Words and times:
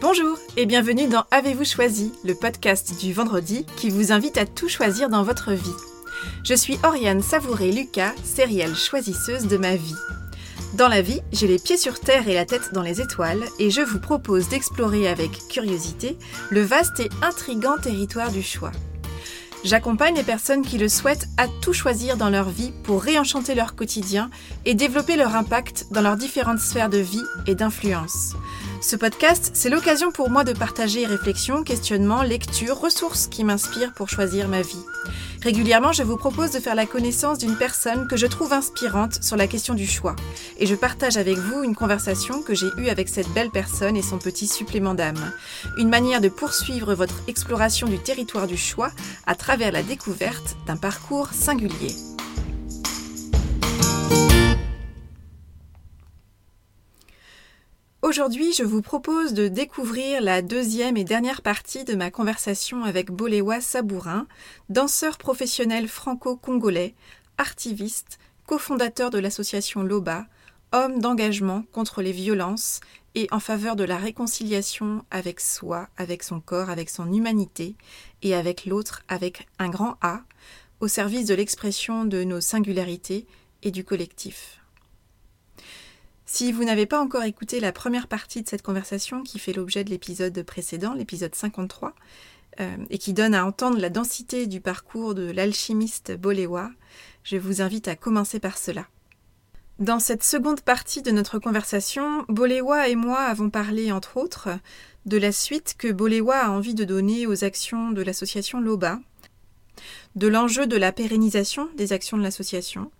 Bonjour 0.00 0.38
et 0.56 0.66
bienvenue 0.66 1.08
dans 1.08 1.24
Avez-vous 1.30 1.64
choisi, 1.64 2.12
le 2.24 2.34
podcast 2.34 2.98
du 3.00 3.12
vendredi 3.12 3.66
qui 3.76 3.90
vous 3.90 4.12
invite 4.12 4.36
à 4.36 4.46
tout 4.46 4.68
choisir 4.68 5.08
dans 5.08 5.22
votre 5.22 5.52
vie. 5.52 5.74
Je 6.44 6.54
suis 6.54 6.78
Oriane 6.84 7.22
Savouré-Lucas, 7.22 8.14
sérielle 8.22 8.76
choisisseuse 8.76 9.46
de 9.46 9.56
ma 9.56 9.76
vie. 9.76 9.96
Dans 10.74 10.88
la 10.88 11.02
vie, 11.02 11.20
j'ai 11.32 11.46
les 11.46 11.58
pieds 11.58 11.76
sur 11.76 11.98
terre 12.00 12.28
et 12.28 12.34
la 12.34 12.44
tête 12.44 12.72
dans 12.72 12.82
les 12.82 13.00
étoiles, 13.00 13.44
et 13.58 13.70
je 13.70 13.80
vous 13.80 14.00
propose 14.00 14.48
d'explorer 14.48 15.08
avec 15.08 15.30
curiosité 15.48 16.16
le 16.50 16.62
vaste 16.62 17.00
et 17.00 17.10
intrigant 17.22 17.78
territoire 17.78 18.30
du 18.30 18.42
choix. 18.42 18.72
J'accompagne 19.64 20.14
les 20.14 20.22
personnes 20.22 20.60
qui 20.60 20.76
le 20.76 20.90
souhaitent 20.90 21.26
à 21.38 21.48
tout 21.48 21.72
choisir 21.72 22.18
dans 22.18 22.28
leur 22.28 22.50
vie 22.50 22.70
pour 22.82 23.02
réenchanter 23.02 23.54
leur 23.54 23.74
quotidien 23.74 24.28
et 24.66 24.74
développer 24.74 25.16
leur 25.16 25.34
impact 25.34 25.86
dans 25.90 26.02
leurs 26.02 26.18
différentes 26.18 26.58
sphères 26.58 26.90
de 26.90 26.98
vie 26.98 27.22
et 27.46 27.54
d'influence. 27.54 28.34
Ce 28.84 28.96
podcast, 28.96 29.50
c'est 29.54 29.70
l'occasion 29.70 30.12
pour 30.12 30.28
moi 30.28 30.44
de 30.44 30.52
partager 30.52 31.06
réflexions, 31.06 31.62
questionnements, 31.62 32.22
lectures, 32.22 32.78
ressources 32.78 33.28
qui 33.28 33.42
m'inspirent 33.42 33.94
pour 33.94 34.10
choisir 34.10 34.46
ma 34.46 34.60
vie. 34.60 34.84
Régulièrement, 35.42 35.92
je 35.92 36.02
vous 36.02 36.18
propose 36.18 36.50
de 36.50 36.60
faire 36.60 36.74
la 36.74 36.84
connaissance 36.84 37.38
d'une 37.38 37.56
personne 37.56 38.06
que 38.06 38.18
je 38.18 38.26
trouve 38.26 38.52
inspirante 38.52 39.24
sur 39.24 39.38
la 39.38 39.46
question 39.46 39.72
du 39.72 39.86
choix. 39.86 40.14
Et 40.58 40.66
je 40.66 40.74
partage 40.74 41.16
avec 41.16 41.38
vous 41.38 41.64
une 41.64 41.74
conversation 41.74 42.42
que 42.42 42.54
j'ai 42.54 42.68
eue 42.76 42.88
avec 42.88 43.08
cette 43.08 43.30
belle 43.30 43.50
personne 43.50 43.96
et 43.96 44.02
son 44.02 44.18
petit 44.18 44.46
supplément 44.46 44.92
d'âme. 44.92 45.32
Une 45.78 45.88
manière 45.88 46.20
de 46.20 46.28
poursuivre 46.28 46.92
votre 46.92 47.22
exploration 47.26 47.86
du 47.86 47.98
territoire 47.98 48.46
du 48.46 48.58
choix 48.58 48.90
à 49.26 49.34
travers 49.34 49.72
la 49.72 49.82
découverte 49.82 50.58
d'un 50.66 50.76
parcours 50.76 51.28
singulier. 51.32 52.13
Aujourd'hui, 58.04 58.52
je 58.52 58.64
vous 58.64 58.82
propose 58.82 59.32
de 59.32 59.48
découvrir 59.48 60.20
la 60.20 60.42
deuxième 60.42 60.98
et 60.98 61.04
dernière 61.04 61.40
partie 61.40 61.84
de 61.84 61.94
ma 61.94 62.10
conversation 62.10 62.84
avec 62.84 63.10
Boléwa 63.10 63.62
Sabourin, 63.62 64.26
danseur 64.68 65.16
professionnel 65.16 65.88
franco-congolais, 65.88 66.94
artiviste, 67.38 68.18
cofondateur 68.44 69.08
de 69.08 69.18
l'association 69.18 69.82
LOBA, 69.82 70.26
homme 70.72 70.98
d'engagement 70.98 71.64
contre 71.72 72.02
les 72.02 72.12
violences 72.12 72.80
et 73.14 73.26
en 73.30 73.40
faveur 73.40 73.74
de 73.74 73.84
la 73.84 73.96
réconciliation 73.96 75.02
avec 75.10 75.40
soi, 75.40 75.88
avec 75.96 76.24
son 76.24 76.40
corps, 76.40 76.68
avec 76.68 76.90
son 76.90 77.10
humanité 77.10 77.74
et 78.20 78.34
avec 78.34 78.66
l'autre 78.66 79.02
avec 79.08 79.48
un 79.58 79.70
grand 79.70 79.96
A, 80.02 80.24
au 80.80 80.88
service 80.88 81.24
de 81.24 81.34
l'expression 81.34 82.04
de 82.04 82.22
nos 82.22 82.42
singularités 82.42 83.24
et 83.62 83.70
du 83.70 83.82
collectif. 83.82 84.60
Si 86.26 86.52
vous 86.52 86.64
n'avez 86.64 86.86
pas 86.86 87.00
encore 87.00 87.24
écouté 87.24 87.60
la 87.60 87.72
première 87.72 88.08
partie 88.08 88.42
de 88.42 88.48
cette 88.48 88.62
conversation 88.62 89.22
qui 89.22 89.38
fait 89.38 89.52
l'objet 89.52 89.84
de 89.84 89.90
l'épisode 89.90 90.42
précédent, 90.42 90.94
l'épisode 90.94 91.34
53, 91.34 91.94
euh, 92.60 92.76
et 92.88 92.98
qui 92.98 93.12
donne 93.12 93.34
à 93.34 93.44
entendre 93.44 93.78
la 93.78 93.90
densité 93.90 94.46
du 94.46 94.60
parcours 94.60 95.14
de 95.14 95.30
l'alchimiste 95.30 96.12
Boléwa, 96.12 96.70
je 97.24 97.36
vous 97.36 97.60
invite 97.60 97.88
à 97.88 97.96
commencer 97.96 98.40
par 98.40 98.56
cela. 98.56 98.86
Dans 99.80 99.98
cette 99.98 100.22
seconde 100.22 100.60
partie 100.60 101.02
de 101.02 101.10
notre 101.10 101.38
conversation, 101.38 102.24
Boléwa 102.28 102.88
et 102.88 102.94
moi 102.94 103.18
avons 103.18 103.50
parlé, 103.50 103.92
entre 103.92 104.16
autres, 104.16 104.48
de 105.04 105.18
la 105.18 105.32
suite 105.32 105.74
que 105.76 105.92
Boléwa 105.92 106.36
a 106.36 106.50
envie 106.50 106.74
de 106.74 106.84
donner 106.84 107.26
aux 107.26 107.44
actions 107.44 107.90
de 107.90 108.00
l'association 108.00 108.60
LOBA, 108.60 109.00
de 110.14 110.28
l'enjeu 110.28 110.66
de 110.66 110.76
la 110.76 110.92
pérennisation 110.92 111.68
des 111.76 111.92
actions 111.92 112.16
de 112.16 112.22
l'association, 112.22 112.90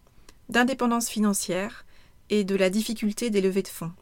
d'indépendance 0.49 1.09
financière, 1.09 1.87
et 2.31 2.45
de 2.45 2.57
la 2.57 2.71
difficulté 2.71 3.31
des 3.31 3.41
levées 3.41 3.63
de 3.63 3.69
fonds. 3.69 3.93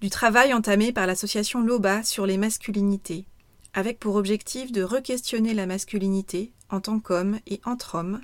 Du 0.00 0.10
travail 0.10 0.52
entamé 0.52 0.92
par 0.92 1.06
l'association 1.06 1.62
LOBA 1.62 2.02
sur 2.02 2.26
les 2.26 2.36
masculinités, 2.36 3.26
avec 3.74 3.98
pour 3.98 4.16
objectif 4.16 4.72
de 4.72 4.82
re-questionner 4.82 5.54
la 5.54 5.66
masculinité 5.66 6.52
en 6.70 6.80
tant 6.80 6.98
qu'homme 6.98 7.38
et 7.46 7.60
entre 7.64 7.94
hommes, 7.96 8.20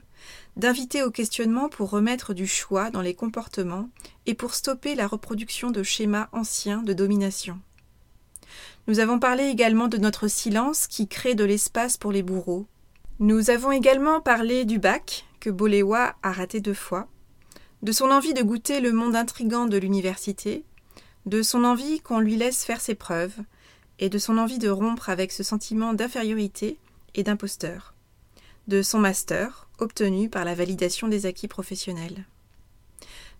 d'inviter 0.56 1.02
au 1.02 1.10
questionnement 1.10 1.68
pour 1.68 1.90
remettre 1.90 2.34
du 2.34 2.46
choix 2.46 2.90
dans 2.90 3.00
les 3.00 3.14
comportements 3.14 3.88
et 4.26 4.34
pour 4.34 4.54
stopper 4.54 4.94
la 4.94 5.06
reproduction 5.06 5.70
de 5.70 5.82
schémas 5.82 6.28
anciens 6.32 6.82
de 6.82 6.92
domination. 6.92 7.60
Nous 8.88 9.00
avons 9.00 9.18
parlé 9.18 9.44
également 9.44 9.86
de 9.86 9.98
notre 9.98 10.28
silence 10.28 10.86
qui 10.86 11.08
crée 11.08 11.34
de 11.34 11.44
l'espace 11.44 11.96
pour 11.96 12.10
les 12.10 12.22
bourreaux. 12.22 12.66
Nous 13.20 13.50
avons 13.50 13.70
également 13.70 14.20
parlé 14.20 14.64
du 14.64 14.78
bac, 14.78 15.26
que 15.40 15.50
Boléwa 15.50 16.16
a 16.22 16.32
raté 16.32 16.60
deux 16.60 16.74
fois, 16.74 17.06
de 17.82 17.92
son 17.92 18.10
envie 18.10 18.34
de 18.34 18.42
goûter 18.42 18.80
le 18.80 18.92
monde 18.92 19.16
intrigant 19.16 19.66
de 19.66 19.76
l'université, 19.76 20.64
de 21.26 21.42
son 21.42 21.64
envie 21.64 22.00
qu'on 22.00 22.20
lui 22.20 22.36
laisse 22.36 22.64
faire 22.64 22.80
ses 22.80 22.94
preuves, 22.94 23.36
et 23.98 24.08
de 24.08 24.18
son 24.18 24.38
envie 24.38 24.58
de 24.58 24.68
rompre 24.68 25.10
avec 25.10 25.32
ce 25.32 25.42
sentiment 25.42 25.92
d'infériorité 25.92 26.78
et 27.14 27.22
d'imposteur, 27.22 27.94
de 28.68 28.82
son 28.82 28.98
master, 28.98 29.68
obtenu 29.78 30.28
par 30.28 30.44
la 30.44 30.54
validation 30.54 31.08
des 31.08 31.26
acquis 31.26 31.48
professionnels. 31.48 32.24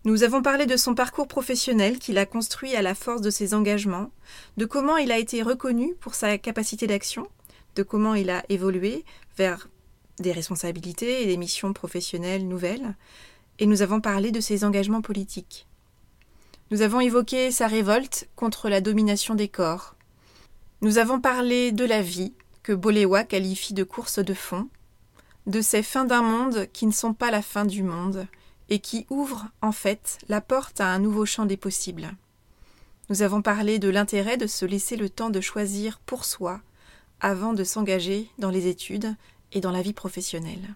Nous 0.04 0.22
avons 0.22 0.43
parlé 0.43 0.66
de 0.66 0.76
son 0.76 0.94
parcours 0.94 1.26
professionnel 1.26 1.99
qu'il 1.99 2.19
a 2.19 2.26
construit 2.26 2.76
à 2.76 2.82
la 2.82 2.94
force 2.94 3.20
de 3.20 3.31
ses 3.31 3.53
engagements, 3.55 4.10
de 4.56 4.65
comment 4.65 4.97
il 4.97 5.10
a 5.10 5.19
été 5.19 5.43
reconnu 5.43 5.94
pour 6.00 6.15
sa 6.15 6.38
capacité 6.38 6.87
d'action, 6.87 7.28
de 7.75 7.82
comment 7.82 8.15
il 8.15 8.31
a 8.31 8.44
évolué 8.49 9.05
vers 9.37 9.69
des 10.19 10.32
responsabilités 10.32 11.22
et 11.22 11.26
des 11.26 11.37
missions 11.37 11.72
professionnelles 11.72 12.47
nouvelles, 12.47 12.97
et 13.59 13.67
nous 13.67 13.83
avons 13.83 14.01
parlé 14.01 14.31
de 14.31 14.41
ses 14.41 14.65
engagements 14.65 15.03
politiques. 15.03 15.67
Nous 16.71 16.83
avons 16.83 17.01
évoqué 17.01 17.51
sa 17.51 17.67
révolte 17.67 18.29
contre 18.37 18.69
la 18.69 18.81
domination 18.81 19.35
des 19.35 19.49
corps. 19.49 19.95
Nous 20.81 20.99
avons 20.99 21.21
parlé 21.21 21.73
de 21.73 21.85
la 21.85 22.03
vie, 22.03 22.35
que 22.63 22.73
Boléwa 22.73 23.25
qualifie 23.25 23.75
de 23.75 23.85
course 23.85 24.19
de 24.19 24.35
fond, 24.35 24.69
de 25.47 25.61
ces 25.63 25.83
fins 25.83 26.05
d'un 26.05 26.23
monde 26.23 26.67
qui 26.73 26.87
ne 26.87 26.93
sont 26.93 27.15
pas 27.15 27.31
la 27.31 27.43
fin 27.43 27.65
du 27.65 27.83
monde, 27.83 28.27
et 28.69 28.81
qui 28.81 29.07
ouvrent, 29.09 29.47
en 29.63 29.73
fait, 29.73 30.19
la 30.29 30.41
porte 30.41 30.81
à 30.81 30.89
un 30.89 30.99
nouveau 30.99 31.25
champ 31.25 31.47
des 31.47 31.57
possibles. 31.57 32.15
Nous 33.09 33.23
avons 33.23 33.41
parlé 33.41 33.79
de 33.79 33.89
l'intérêt 33.89 34.37
de 34.37 34.47
se 34.47 34.67
laisser 34.67 34.97
le 34.97 35.09
temps 35.09 35.31
de 35.31 35.41
choisir 35.41 35.99
pour 36.01 36.27
soi, 36.27 36.61
avant 37.21 37.55
de 37.55 37.65
s'engager 37.65 38.29
dans 38.39 38.51
les 38.51 38.67
études 38.67 39.15
et 39.53 39.61
dans 39.61 39.71
la 39.71 39.81
vie 39.81 39.95
professionnelle. 39.95 40.75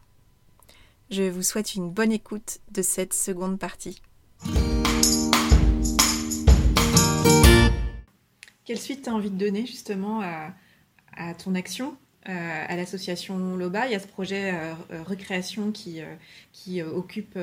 Je 1.13 1.25
vous 1.25 1.43
souhaite 1.43 1.75
une 1.75 1.91
bonne 1.91 2.11
écoute 2.11 2.61
de 2.71 2.81
cette 2.81 3.13
seconde 3.13 3.59
partie. 3.59 4.01
Quelle 8.65 8.79
suite 8.79 9.03
tu 9.03 9.11
as 9.11 9.15
envie 9.15 9.29
de 9.29 9.37
donner 9.37 9.67
justement 9.67 10.23
à, 10.23 11.35
ton 11.35 11.55
action 11.55 11.97
euh, 12.31 12.65
à 12.67 12.77
l'association 12.77 13.57
LOBA? 13.57 13.89
Il 13.89 13.93
y 13.93 13.95
a 13.95 13.99
ce 13.99 14.09
projet 14.09 14.55
euh, 14.55 14.73
euh, 14.91 15.03
recréation 15.03 15.71
qui, 15.71 16.01
qui 16.55 16.81
occupe 16.81 17.39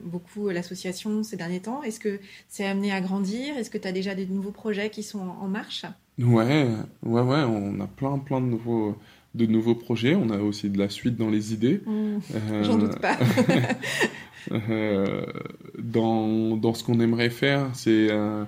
beaucoup 0.00 0.48
l'association 0.48 1.22
ces 1.22 1.36
derniers 1.36 1.60
temps. 1.60 1.82
Est-ce 1.82 2.00
que 2.00 2.18
c'est 2.48 2.64
amené 2.64 2.92
à 2.92 3.02
grandir? 3.02 3.58
Est-ce 3.58 3.68
que 3.68 3.76
tu 3.76 3.86
as 3.86 3.92
déjà 3.92 4.14
des 4.14 4.24
nouveaux 4.24 4.52
projets 4.52 4.88
qui 4.88 5.02
sont 5.02 5.20
en 5.20 5.48
marche? 5.48 5.84
Ouais, 6.18 6.66
ouais, 7.02 7.20
ouais, 7.20 7.42
on 7.42 7.78
a 7.80 7.86
plein, 7.86 8.18
plein 8.18 8.40
de 8.40 8.46
nouveaux, 8.46 8.96
de 9.34 9.46
nouveaux 9.46 9.74
projets. 9.74 10.14
On 10.14 10.30
a 10.30 10.38
aussi 10.38 10.68
de 10.68 10.78
la 10.78 10.88
suite 10.88 11.16
dans 11.16 11.30
les 11.30 11.52
idées. 11.54 11.80
Mmh, 11.86 12.62
J'en 12.62 12.78
doute 12.78 12.98
pas. 12.98 13.16
Euh, 14.50 15.24
dans, 15.78 16.56
dans, 16.56 16.74
ce 16.74 16.82
qu'on 16.82 16.98
aimerait 17.00 17.30
faire, 17.30 17.68
c'est 17.74 18.08
euh, 18.10 18.44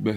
bah, 0.00 0.14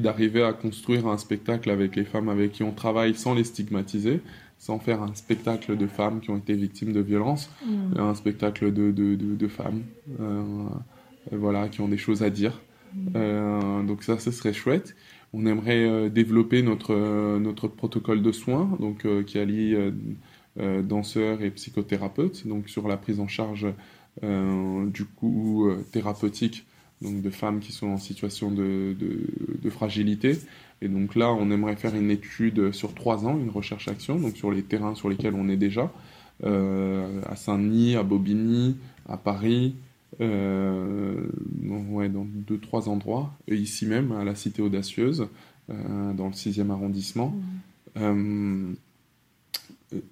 d'arriver 0.00 0.42
à 0.42 0.52
construire 0.52 1.06
un 1.06 1.18
spectacle 1.18 1.70
avec 1.70 1.96
les 1.96 2.04
femmes 2.04 2.28
avec 2.28 2.52
qui 2.52 2.62
on 2.62 2.72
travaille 2.72 3.14
sans 3.14 3.34
les 3.34 3.44
stigmatiser, 3.44 4.20
sans 4.58 4.78
faire 4.78 5.02
un 5.02 5.14
spectacle 5.14 5.76
de 5.76 5.86
femmes 5.86 6.20
qui 6.20 6.30
ont 6.30 6.38
été 6.38 6.54
victimes 6.54 6.92
de 6.92 7.00
violences, 7.00 7.50
mmh. 7.66 8.00
un 8.00 8.14
spectacle 8.14 8.72
de, 8.72 8.90
de, 8.90 9.16
de, 9.16 9.48
femmes 9.48 9.82
euh, 10.20 10.42
voilà, 11.30 11.68
qui 11.68 11.80
ont 11.80 11.88
des 11.88 11.98
choses 11.98 12.22
à 12.22 12.30
dire. 12.30 12.60
Mmh. 12.94 13.86
donc 13.86 14.02
ça, 14.02 14.18
ce 14.18 14.30
serait 14.30 14.52
chouette. 14.54 14.96
On 15.32 15.46
aimerait 15.46 15.84
euh, 15.84 16.08
développer 16.08 16.62
notre, 16.62 16.94
euh, 16.94 17.38
notre 17.38 17.68
protocole 17.68 18.22
de 18.22 18.32
soins, 18.32 18.76
donc, 18.80 19.04
euh, 19.04 19.22
qui 19.22 19.38
allie 19.38 19.76
danseurs 20.56 21.42
et 21.42 21.50
psychothérapeutes, 21.50 22.46
donc 22.46 22.68
sur 22.68 22.88
la 22.88 22.96
prise 22.96 23.20
en 23.20 23.28
charge 23.28 23.66
du 24.20 25.04
coup 25.04 25.70
thérapeutique 25.92 26.66
de 27.00 27.30
femmes 27.30 27.60
qui 27.60 27.72
sont 27.72 27.86
en 27.86 27.96
situation 27.96 28.50
de, 28.50 28.94
de, 28.98 29.70
fragilité. 29.70 30.36
Et 30.82 30.88
donc 30.88 31.14
là, 31.14 31.32
on 31.32 31.50
aimerait 31.50 31.76
faire 31.76 31.94
une 31.94 32.10
étude 32.10 32.72
sur 32.72 32.94
trois 32.94 33.24
ans, 33.24 33.38
une 33.38 33.48
recherche-action, 33.48 34.18
donc 34.18 34.36
sur 34.36 34.50
les 34.50 34.62
terrains 34.62 34.94
sur 34.96 35.08
lesquels 35.08 35.34
on 35.34 35.48
est 35.48 35.56
déjà, 35.56 35.90
à 36.44 37.36
Saint-Denis, 37.36 37.94
à 37.96 38.02
Bobigny, 38.02 38.76
à 39.08 39.16
Paris, 39.16 39.76
euh, 40.20 41.28
ouais, 41.88 42.08
dans 42.08 42.24
deux, 42.24 42.58
trois 42.58 42.88
endroits, 42.88 43.32
et 43.46 43.54
ici 43.54 43.86
même, 43.86 44.12
à 44.12 44.24
la 44.24 44.34
Cité 44.34 44.62
Audacieuse, 44.62 45.28
euh, 45.70 46.12
dans 46.12 46.26
le 46.26 46.32
6e 46.32 46.70
arrondissement. 46.70 47.28
Mmh. 47.28 48.00
Euh, 48.02 48.72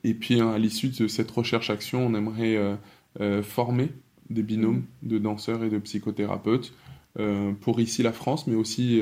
et 0.04 0.14
puis, 0.14 0.40
à 0.40 0.58
l'issue 0.58 0.88
de 0.88 1.08
cette 1.08 1.30
recherche-action, 1.30 2.04
on 2.04 2.14
aimerait 2.14 2.58
former 3.42 3.90
des 4.28 4.42
binômes 4.42 4.82
de 5.04 5.18
danseurs 5.18 5.62
et 5.62 5.70
de 5.70 5.78
psychothérapeutes 5.78 6.74
pour 7.60 7.78
ici 7.78 8.02
la 8.02 8.12
France, 8.12 8.48
mais 8.48 8.56
aussi 8.56 9.00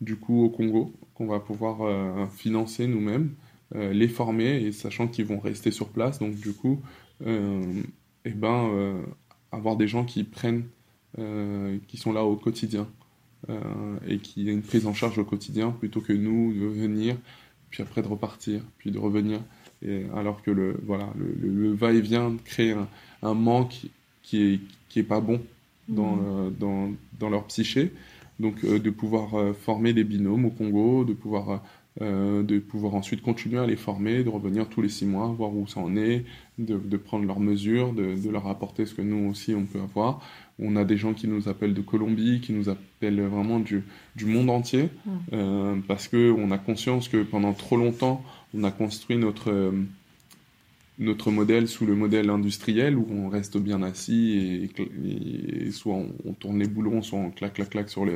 du 0.00 0.16
coup 0.16 0.42
au 0.42 0.48
Congo, 0.48 0.92
qu'on 1.14 1.28
va 1.28 1.38
pouvoir 1.38 2.28
financer 2.32 2.88
nous-mêmes, 2.88 3.34
les 3.72 4.08
former, 4.08 4.64
et 4.64 4.72
sachant 4.72 5.06
qu'ils 5.06 5.26
vont 5.26 5.38
rester 5.38 5.70
sur 5.70 5.90
place, 5.90 6.18
donc 6.18 6.34
du 6.34 6.52
coup, 6.52 6.80
eh 7.24 8.30
ben, 8.34 9.04
avoir 9.56 9.76
des 9.76 9.88
gens 9.88 10.04
qui 10.04 10.24
prennent, 10.24 10.64
qui 11.88 11.96
sont 11.96 12.12
là 12.12 12.24
au 12.24 12.36
quotidien. 12.36 12.86
et 14.06 14.18
qui 14.18 14.48
a 14.48 14.52
une 14.52 14.62
prise 14.62 14.86
en 14.86 14.94
charge 14.94 15.18
au 15.18 15.24
quotidien 15.24 15.70
plutôt 15.70 16.00
que 16.00 16.12
nous 16.12 16.52
de 16.52 16.66
venir 16.66 17.16
puis 17.70 17.82
après 17.82 18.02
de 18.02 18.08
repartir, 18.08 18.62
puis 18.78 18.90
de 18.90 18.98
revenir. 18.98 19.40
Et 19.82 20.06
alors 20.14 20.42
que 20.42 20.50
le, 20.50 20.80
voilà, 20.84 21.12
le, 21.16 21.72
va-et-vient 21.72 22.36
crée 22.44 22.72
un, 22.72 22.88
un, 23.22 23.34
manque 23.34 23.86
qui 24.22 24.42
est, 24.42 24.60
qui 24.88 25.00
est 25.00 25.04
pas 25.04 25.20
bon 25.20 25.42
dans, 25.88 26.16
mmh. 26.16 26.54
dans, 26.58 26.90
dans, 27.18 27.30
leur 27.30 27.44
psyché. 27.46 27.92
Donc 28.40 28.64
euh, 28.64 28.78
de 28.78 28.90
pouvoir 28.90 29.34
euh, 29.34 29.52
former 29.52 29.92
des 29.92 30.04
binômes 30.04 30.46
au 30.46 30.50
Congo, 30.50 31.04
de 31.04 31.12
pouvoir, 31.12 31.62
euh, 32.02 32.42
de 32.42 32.58
pouvoir 32.58 32.94
ensuite 32.94 33.22
continuer 33.22 33.58
à 33.58 33.66
les 33.66 33.76
former, 33.76 34.22
de 34.22 34.28
revenir 34.28 34.68
tous 34.68 34.82
les 34.82 34.88
six 34.88 35.06
mois, 35.06 35.28
voir 35.28 35.54
où 35.54 35.66
ça 35.66 35.80
en 35.80 35.96
est, 35.96 36.24
de, 36.58 36.78
de 36.78 36.96
prendre 36.96 37.24
leurs 37.24 37.40
mesures, 37.40 37.92
de, 37.92 38.14
de, 38.14 38.30
leur 38.30 38.46
apporter 38.48 38.84
ce 38.84 38.94
que 38.94 39.02
nous 39.02 39.30
aussi 39.30 39.54
on 39.54 39.64
peut 39.64 39.80
avoir, 39.80 40.20
on 40.58 40.76
a 40.76 40.84
des 40.84 40.96
gens 40.96 41.14
qui 41.14 41.28
nous 41.28 41.48
appellent 41.48 41.74
de 41.74 41.80
Colombie, 41.82 42.40
qui 42.40 42.52
nous 42.52 42.68
appellent 42.68 43.20
vraiment 43.22 43.60
du, 43.60 43.82
du 44.14 44.26
monde 44.26 44.50
entier, 44.50 44.88
euh, 45.32 45.76
parce 45.86 46.08
qu'on 46.08 46.50
a 46.50 46.58
conscience 46.58 47.08
que 47.08 47.22
pendant 47.22 47.52
trop 47.52 47.76
longtemps, 47.76 48.24
on 48.54 48.64
a 48.64 48.70
construit 48.70 49.16
notre, 49.16 49.50
euh, 49.50 49.72
notre 50.98 51.30
modèle 51.30 51.68
sous 51.68 51.84
le 51.84 51.94
modèle 51.94 52.30
industriel, 52.30 52.96
où 52.96 53.06
on 53.10 53.28
reste 53.28 53.58
bien 53.58 53.82
assis, 53.82 54.70
et, 54.78 55.70
soit 55.70 55.94
on, 55.94 56.32
tourne 56.32 56.58
les 56.58 56.68
boulons, 56.68 57.02
soit 57.02 57.18
on 57.18 57.30
claque, 57.30 57.54
claque, 57.54 57.70
claque 57.70 57.90
sur 57.90 58.06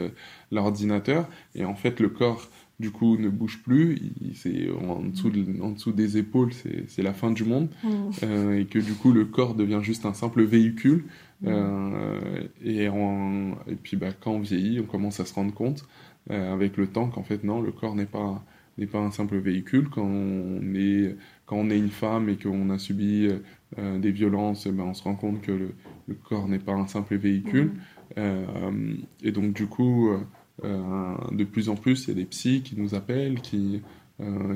l'ordinateur, 0.51 1.29
et 1.55 1.65
en 1.65 1.75
fait 1.75 2.01
le 2.01 2.09
corps 2.09 2.49
du 2.81 2.91
coup 2.91 3.19
ne 3.19 3.29
bouge 3.29 3.63
plus, 3.63 3.99
c'est 4.35 4.71
en 4.71 5.03
dessous, 5.03 5.31
en 5.61 5.71
dessous 5.71 5.93
des 5.93 6.17
épaules, 6.17 6.51
c'est 6.89 7.03
la 7.03 7.13
fin 7.13 7.31
du 7.31 7.45
monde, 7.45 7.69
mm. 7.85 7.89
euh, 8.23 8.59
et 8.59 8.65
que 8.65 8.79
du 8.79 8.95
coup 8.95 9.13
le 9.13 9.27
corps 9.27 9.55
devient 9.55 9.81
juste 9.83 10.07
un 10.07 10.15
simple 10.15 10.43
véhicule 10.43 11.05
euh, 11.47 12.19
et, 12.65 12.85
et 12.85 13.77
puis 13.83 13.97
bah, 13.97 14.09
quand 14.19 14.33
on 14.33 14.41
vieillit, 14.41 14.81
on 14.81 14.85
commence 14.85 15.21
à 15.21 15.27
se 15.27 15.35
rendre 15.35 15.53
compte 15.53 15.87
euh, 16.31 16.53
avec 16.53 16.79
le 16.79 16.87
temps 16.87 17.09
qu'en 17.09 17.23
fait 17.23 17.45
non, 17.45 17.61
le 17.61 17.71
corps 17.71 17.95
n'est 17.95 18.07
pas 18.07 18.43
n'est 18.79 18.87
pas 18.87 18.99
un 18.99 19.11
simple 19.11 19.37
véhicule. 19.37 19.91
Quand 19.91 20.07
on 20.07 20.75
est 20.75 21.17
quand 21.45 21.57
on 21.57 21.69
est 21.69 21.79
une 21.79 21.91
femme 21.91 22.31
et 22.31 22.37
qu'on 22.37 22.71
a 22.71 22.79
subi 22.79 23.29
des 23.77 24.11
violences, 24.11 24.67
ben, 24.69 24.85
on 24.85 24.95
se 24.95 25.03
rend 25.03 25.17
compte 25.17 25.43
que 25.43 25.53
le, 25.53 25.75
le 26.07 26.15
corps 26.15 26.49
n'est 26.49 26.59
pas 26.59 26.73
un 26.73 26.87
simple 26.87 27.17
véhicule. 27.17 27.73
et 28.17 29.33
donc 29.33 29.53
du 29.53 29.67
coup, 29.67 30.09
de 30.63 31.45
plus 31.45 31.69
en 31.69 31.77
plus, 31.77 32.05
il 32.05 32.09
y 32.09 32.11
a 32.13 32.15
des 32.15 32.27
psys 32.27 32.63
qui 32.63 32.77
nous 32.77 32.95
appellent, 32.95 33.41
qui 33.41 33.81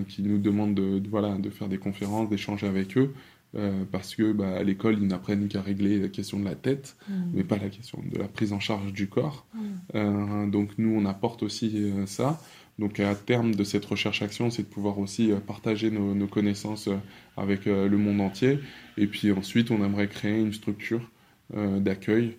qui 0.08 0.22
nous 0.22 0.36
demandent 0.36 0.74
de, 0.74 1.02
voilà, 1.08 1.36
de 1.36 1.48
faire 1.48 1.68
des 1.68 1.78
conférences, 1.78 2.28
d'échanger 2.28 2.66
avec 2.66 2.98
eux. 2.98 3.14
Euh, 3.56 3.84
parce 3.90 4.16
que 4.16 4.32
bah, 4.32 4.56
à 4.56 4.62
l'école, 4.64 4.98
ils 5.00 5.06
n'apprennent 5.06 5.46
qu'à 5.46 5.62
régler 5.62 6.00
la 6.00 6.08
question 6.08 6.40
de 6.40 6.44
la 6.44 6.56
tête, 6.56 6.96
mm. 7.08 7.12
mais 7.34 7.44
pas 7.44 7.56
la 7.56 7.68
question 7.68 8.02
de 8.12 8.18
la 8.18 8.26
prise 8.26 8.52
en 8.52 8.58
charge 8.58 8.92
du 8.92 9.08
corps. 9.08 9.46
Mm. 9.54 9.58
Euh, 9.94 10.46
donc 10.48 10.70
nous, 10.78 10.90
on 10.90 11.04
apporte 11.04 11.42
aussi 11.44 11.70
euh, 11.76 12.06
ça. 12.06 12.40
Donc 12.80 12.98
à 12.98 13.14
terme 13.14 13.54
de 13.54 13.62
cette 13.62 13.84
recherche-action, 13.84 14.50
c'est 14.50 14.62
de 14.62 14.68
pouvoir 14.68 14.98
aussi 14.98 15.30
partager 15.46 15.92
nos, 15.92 16.26
connaissances 16.26 16.88
avec 17.36 17.66
le 17.66 17.96
monde 17.96 18.20
entier. 18.20 18.58
Et 18.96 19.06
puis 19.06 19.30
ensuite, 19.30 19.70
on 19.70 19.84
aimerait 19.84 20.08
créer 20.08 20.40
une 20.40 20.52
structure 20.52 21.08
d'accueil 21.54 22.36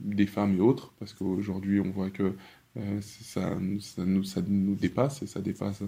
des 0.00 0.26
femmes 0.26 0.56
et 0.56 0.60
autres, 0.60 0.92
parce 0.98 1.12
qu'aujourd'hui, 1.12 1.80
on 1.80 1.90
voit 1.90 2.10
que 2.10 2.34
ça, 3.00 3.56
ça, 3.80 4.04
nous, 4.04 4.22
ça 4.22 4.40
nous 4.46 4.74
dépasse 4.74 5.22
et 5.22 5.26
ça 5.26 5.40
dépasse 5.40 5.82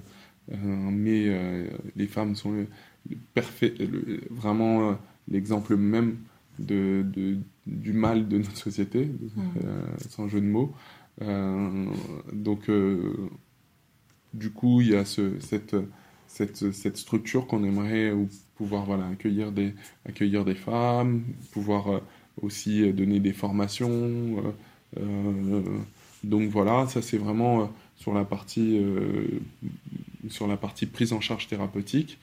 euh, 0.51 0.57
mais 0.57 1.27
euh, 1.29 1.69
les 1.97 2.07
femmes 2.07 2.35
sont 2.35 2.51
le, 2.51 2.67
vraiment 4.31 4.91
euh, 4.91 4.95
l'exemple 5.29 5.77
même 5.77 6.17
de, 6.59 7.05
du 7.67 7.93
mal 7.93 8.29
de 8.29 8.39
notre 8.39 8.57
société, 8.57 9.11
sans 10.09 10.29
jeu 10.29 10.41
de 10.41 10.47
mots. 10.47 10.75
donc, 12.33 12.71
du 14.35 14.51
coup, 14.51 14.81
il 14.81 14.89
y 14.89 14.97
a 14.97 15.05
ce, 15.05 15.41
cette, 15.41 15.77
cette, 16.27 16.73
cette, 16.73 16.97
structure 16.99 17.47
qu'on 17.47 17.65
aimerait 17.65 18.13
pouvoir 18.57 18.85
voilà, 18.85 19.07
accueillir, 19.09 19.51
des, 19.51 19.75
accueillir 20.05 20.45
des 20.45 20.55
femmes, 20.55 21.23
pouvoir 21.53 22.03
aussi 22.41 22.93
donner 22.93 23.21
des 23.21 23.33
formations. 23.33 24.43
donc 26.25 26.49
voilà, 26.51 26.87
ça 26.87 27.03
c'est 27.03 27.19
vraiment 27.19 27.71
sur 27.97 28.15
la 28.15 28.25
partie 28.25 28.81
sur 30.29 30.47
la 30.47 30.57
partie 30.57 30.87
prise 30.87 31.13
en 31.13 31.21
charge 31.21 31.49
thérapeutique. 31.49 32.19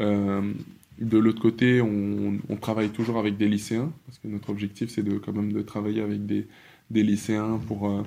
Euh, 0.00 0.52
de 0.98 1.18
l'autre 1.18 1.40
côté, 1.42 1.80
on, 1.80 2.56
travaille 2.60 2.90
toujours 2.90 3.18
avec 3.18 3.36
des 3.36 3.48
lycéens, 3.48 3.92
parce 4.06 4.18
que 4.18 4.28
notre 4.28 4.50
objectif, 4.50 4.90
c'est 4.90 5.02
de, 5.02 5.18
quand 5.18 5.32
même 5.32 5.52
de 5.52 5.60
travailler 5.60 6.00
avec 6.00 6.24
des, 6.24 6.46
des 6.90 7.02
lycéens 7.02 7.60
pour, 7.66 7.90
euh, 7.90 8.02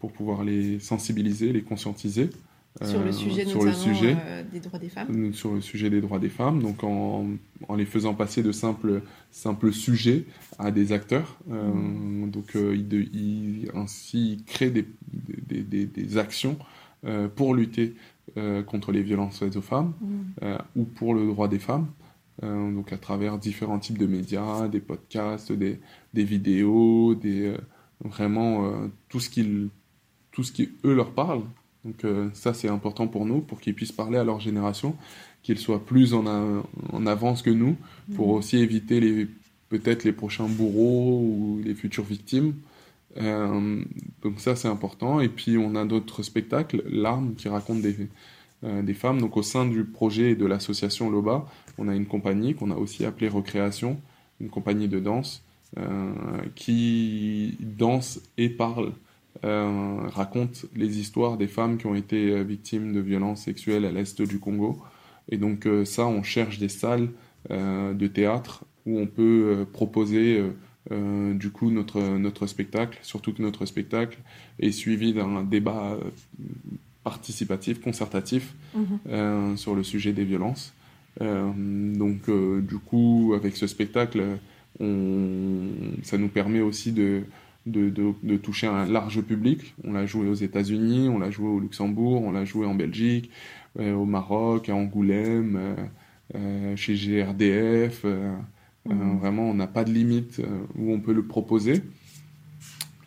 pour 0.00 0.12
pouvoir 0.12 0.44
les 0.44 0.78
sensibiliser, 0.80 1.52
les 1.52 1.62
conscientiser. 1.62 2.30
Sur 2.82 3.00
le 3.00 3.08
euh, 3.08 3.12
sujet, 3.12 3.44
sur 3.44 3.62
le 3.64 3.72
sujet 3.72 4.16
des 4.50 4.60
droits 4.60 4.78
des 4.78 4.88
femmes 4.88 5.34
Sur 5.34 5.54
le 5.54 5.60
sujet 5.60 5.90
des 5.90 6.00
droits 6.00 6.18
des 6.18 6.30
femmes, 6.30 6.62
donc 6.62 6.82
en, 6.84 7.26
en 7.68 7.74
les 7.76 7.84
faisant 7.84 8.14
passer 8.14 8.42
de 8.42 8.50
simples, 8.50 9.02
simples 9.30 9.72
sujets 9.72 10.24
à 10.58 10.70
des 10.70 10.92
acteurs. 10.92 11.38
Mmh. 11.48 12.30
Donc 12.30 12.54
ils, 12.54 13.70
ainsi, 13.74 14.32
ils 14.32 14.44
créent 14.44 14.70
des, 14.70 14.86
des, 15.12 15.62
des, 15.62 15.86
des 15.86 16.16
actions 16.16 16.56
pour 17.36 17.54
lutter 17.54 17.94
euh, 18.38 18.62
contre 18.62 18.92
les 18.92 19.02
violences 19.02 19.40
faites 19.40 19.56
aux 19.56 19.62
femmes 19.62 19.92
mm. 20.00 20.20
euh, 20.44 20.58
ou 20.76 20.84
pour 20.84 21.12
le 21.12 21.26
droit 21.26 21.48
des 21.48 21.58
femmes. 21.58 21.88
Euh, 22.42 22.72
donc 22.72 22.92
à 22.92 22.96
travers 22.96 23.36
différents 23.36 23.78
types 23.78 23.98
de 23.98 24.06
médias, 24.06 24.68
des 24.68 24.80
podcasts, 24.80 25.52
des, 25.52 25.80
des 26.14 26.24
vidéos, 26.24 27.14
des, 27.14 27.54
vraiment 28.00 28.88
tout, 29.08 29.20
ce 29.20 29.28
qui, 29.28 29.70
tout 30.30 30.44
ce 30.44 30.52
qui 30.52 30.70
eux 30.84 30.94
leur 30.94 31.12
parle. 31.12 31.42
Donc 31.84 32.06
ça 32.32 32.54
c'est 32.54 32.68
important 32.68 33.08
pour 33.08 33.26
nous, 33.26 33.40
pour 33.40 33.60
qu'ils 33.60 33.74
puissent 33.74 33.92
parler 33.92 34.18
à 34.18 34.24
leur 34.24 34.38
génération, 34.38 34.96
qu'ils 35.42 35.58
soient 35.58 35.84
plus 35.84 36.14
en, 36.14 36.24
en, 36.26 37.06
avance 37.06 37.42
que 37.42 37.50
nous, 37.50 37.76
pour 38.14 38.28
mm. 38.28 38.38
aussi 38.38 38.58
éviter 38.58 39.00
les 39.00 39.26
peut-être 39.72 40.04
les 40.04 40.12
prochains 40.12 40.48
bourreaux 40.48 41.20
ou 41.20 41.60
les 41.64 41.74
futures 41.74 42.04
victimes. 42.04 42.54
Euh, 43.16 43.82
donc 44.22 44.38
ça 44.38 44.54
c'est 44.54 44.68
important. 44.68 45.20
Et 45.20 45.28
puis 45.28 45.56
on 45.56 45.74
a 45.74 45.84
d'autres 45.84 46.22
spectacles, 46.22 46.82
L'arme 46.88 47.34
qui 47.34 47.48
raconte 47.48 47.80
des, 47.80 48.08
euh, 48.64 48.82
des 48.82 48.94
femmes. 48.94 49.20
Donc 49.20 49.36
au 49.36 49.42
sein 49.42 49.66
du 49.66 49.84
projet 49.84 50.34
de 50.34 50.44
l'association 50.44 51.10
Loba, 51.10 51.46
on 51.78 51.88
a 51.88 51.94
une 51.94 52.06
compagnie 52.06 52.54
qu'on 52.54 52.70
a 52.70 52.76
aussi 52.76 53.06
appelée 53.06 53.28
Recréation, 53.28 53.98
une 54.40 54.50
compagnie 54.50 54.88
de 54.88 55.00
danse 55.00 55.42
euh, 55.78 56.12
qui 56.54 57.56
danse 57.60 58.20
et 58.36 58.50
parle, 58.50 58.92
raconte 59.42 60.66
les 60.76 60.98
histoires 60.98 61.36
des 61.36 61.48
femmes 61.48 61.76
qui 61.76 61.86
ont 61.86 61.94
été 61.94 62.42
victimes 62.44 62.92
de 62.92 63.00
violences 63.00 63.42
sexuelles 63.42 63.84
à 63.84 63.90
l'est 63.90 64.22
du 64.22 64.38
Congo. 64.38 64.80
Et 65.30 65.36
donc 65.36 65.66
ça, 65.84 66.06
on 66.06 66.22
cherche 66.22 66.58
des 66.58 66.68
salles 66.68 67.08
de 67.50 68.06
théâtre 68.06 68.64
où 68.86 68.98
on 68.98 69.06
peut 69.06 69.66
proposer 69.72 70.42
euh, 70.90 71.34
du 71.34 71.50
coup 71.50 71.70
notre, 71.70 72.00
notre 72.00 72.48
spectacle, 72.48 72.98
surtout 73.02 73.32
que 73.32 73.40
notre 73.40 73.66
spectacle 73.66 74.18
est 74.58 74.72
suivi 74.72 75.12
d'un 75.12 75.44
débat 75.44 75.92
euh, 75.92 76.10
participatif, 77.04 77.80
concertatif 77.80 78.54
mhm. 78.74 78.84
euh, 79.08 79.56
sur 79.56 79.76
le 79.76 79.84
sujet 79.84 80.12
des 80.12 80.24
violences. 80.24 80.74
donc 81.20 82.28
du 82.28 82.78
coup, 82.78 83.34
avec 83.36 83.56
ce 83.56 83.66
spectacle, 83.68 84.38
on, 84.80 85.68
ça 86.02 86.18
nous 86.18 86.28
permet 86.28 86.60
aussi 86.60 86.90
de, 86.90 87.22
de, 87.66 87.90
de, 87.90 88.36
toucher 88.36 88.66
un 88.66 88.86
large 88.86 89.20
public. 89.22 89.74
On 89.84 89.92
l'a 89.92 90.06
joué 90.06 90.28
aux 90.28 90.34
États-Unis, 90.34 91.08
on 91.08 91.18
l'a 91.18 91.30
joué 91.30 91.48
au 91.48 91.60
Luxembourg, 91.60 92.22
on 92.22 92.32
l'a 92.32 92.44
joué 92.44 92.66
en 92.66 92.74
Belgique, 92.74 93.30
au 93.78 94.04
Maroc, 94.04 94.68
à 94.68 94.74
Angoulême, 94.74 95.76
chez 96.76 96.94
GRDF. 96.94 98.04
Euh, 98.90 98.94
mhm. 98.94 99.18
vraiment, 99.18 99.50
on 99.50 99.54
n'a 99.54 99.66
pas 99.66 99.84
de 99.84 99.92
limite 99.92 100.40
euh, 100.40 100.64
où 100.76 100.92
on 100.92 101.00
peut 101.00 101.12
le 101.12 101.24
proposer. 101.24 101.82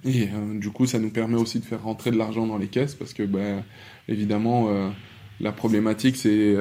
Et 0.03 0.29
euh, 0.29 0.59
du 0.59 0.69
coup, 0.69 0.85
ça 0.85 0.99
nous 0.99 1.09
permet 1.09 1.37
aussi 1.37 1.59
de 1.59 1.65
faire 1.65 1.83
rentrer 1.83 2.11
de 2.11 2.17
l'argent 2.17 2.45
dans 2.45 2.57
les 2.57 2.67
caisses 2.67 2.95
parce 2.95 3.13
que, 3.13 3.23
bah, 3.23 3.63
évidemment, 4.07 4.69
la 5.39 5.51
problématique, 5.51 6.15
c'est 6.15 6.55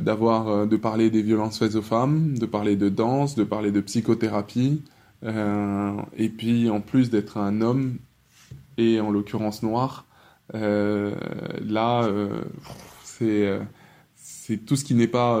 d'avoir, 0.00 0.66
de 0.66 0.76
parler 0.76 1.08
des 1.08 1.22
violences 1.22 1.60
faites 1.60 1.76
aux 1.76 1.82
femmes, 1.82 2.36
de 2.36 2.46
parler 2.46 2.74
de 2.74 2.88
danse, 2.88 3.36
de 3.36 3.44
parler 3.44 3.70
de 3.70 3.80
psychothérapie. 3.80 4.82
Et 5.24 6.28
puis, 6.28 6.68
en 6.70 6.80
plus 6.80 7.10
d'être 7.10 7.38
un 7.38 7.60
homme, 7.60 7.98
et 8.78 9.00
en 9.00 9.10
l'occurrence 9.10 9.62
noir, 9.62 10.06
là, 10.52 12.08
c'est 13.04 13.58
c'est 14.16 14.56
tout 14.64 14.76
ce 14.76 14.84
qui 14.84 14.94
n'est 14.94 15.06
pas 15.06 15.40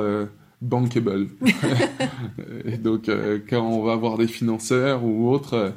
bankable. 0.62 1.28
et 2.64 2.78
donc, 2.78 3.08
euh, 3.08 3.40
quand 3.48 3.66
on 3.66 3.82
va 3.82 3.96
voir 3.96 4.16
des 4.16 4.28
financeurs 4.28 5.04
ou 5.04 5.28
autres, 5.28 5.74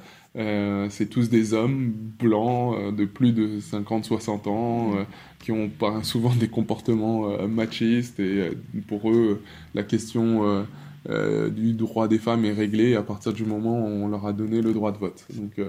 c'est 0.90 1.10
tous 1.10 1.30
des 1.30 1.54
hommes 1.54 1.94
blancs 2.20 2.94
de 2.94 3.06
plus 3.06 3.32
de 3.32 3.60
50-60 3.60 4.50
ans 4.50 4.92
qui 5.40 5.54
ont 5.54 5.72
souvent 6.04 6.36
des 6.36 6.50
comportements 6.50 7.48
machistes 7.48 8.20
et 8.20 8.52
pour 8.88 9.10
eux 9.12 9.42
la 9.76 9.84
question 9.84 10.66
du 11.08 11.74
droit 11.74 12.08
des 12.08 12.18
femmes 12.18 12.46
est 12.46 12.54
réglée 12.54 12.96
à 12.96 13.04
partir 13.04 13.34
du 13.34 13.46
moment 13.46 13.80
où 13.80 13.88
on 13.88 14.08
leur 14.08 14.26
a 14.26 14.34
donné 14.34 14.62
le 14.62 14.74
droit 14.74 14.92
de 14.92 14.98
vote. 14.98 15.26
Donc, 15.34 15.60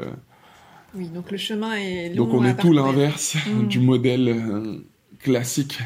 oui, 0.96 1.08
donc 1.08 1.30
le 1.30 1.36
chemin 1.36 1.74
est 1.74 2.08
long. 2.10 2.24
Donc 2.24 2.34
on 2.34 2.44
est 2.44 2.56
tout 2.56 2.72
l'inverse 2.72 3.36
mm. 3.46 3.66
du 3.68 3.80
modèle 3.80 4.28
euh, 4.28 4.78
classique. 5.18 5.78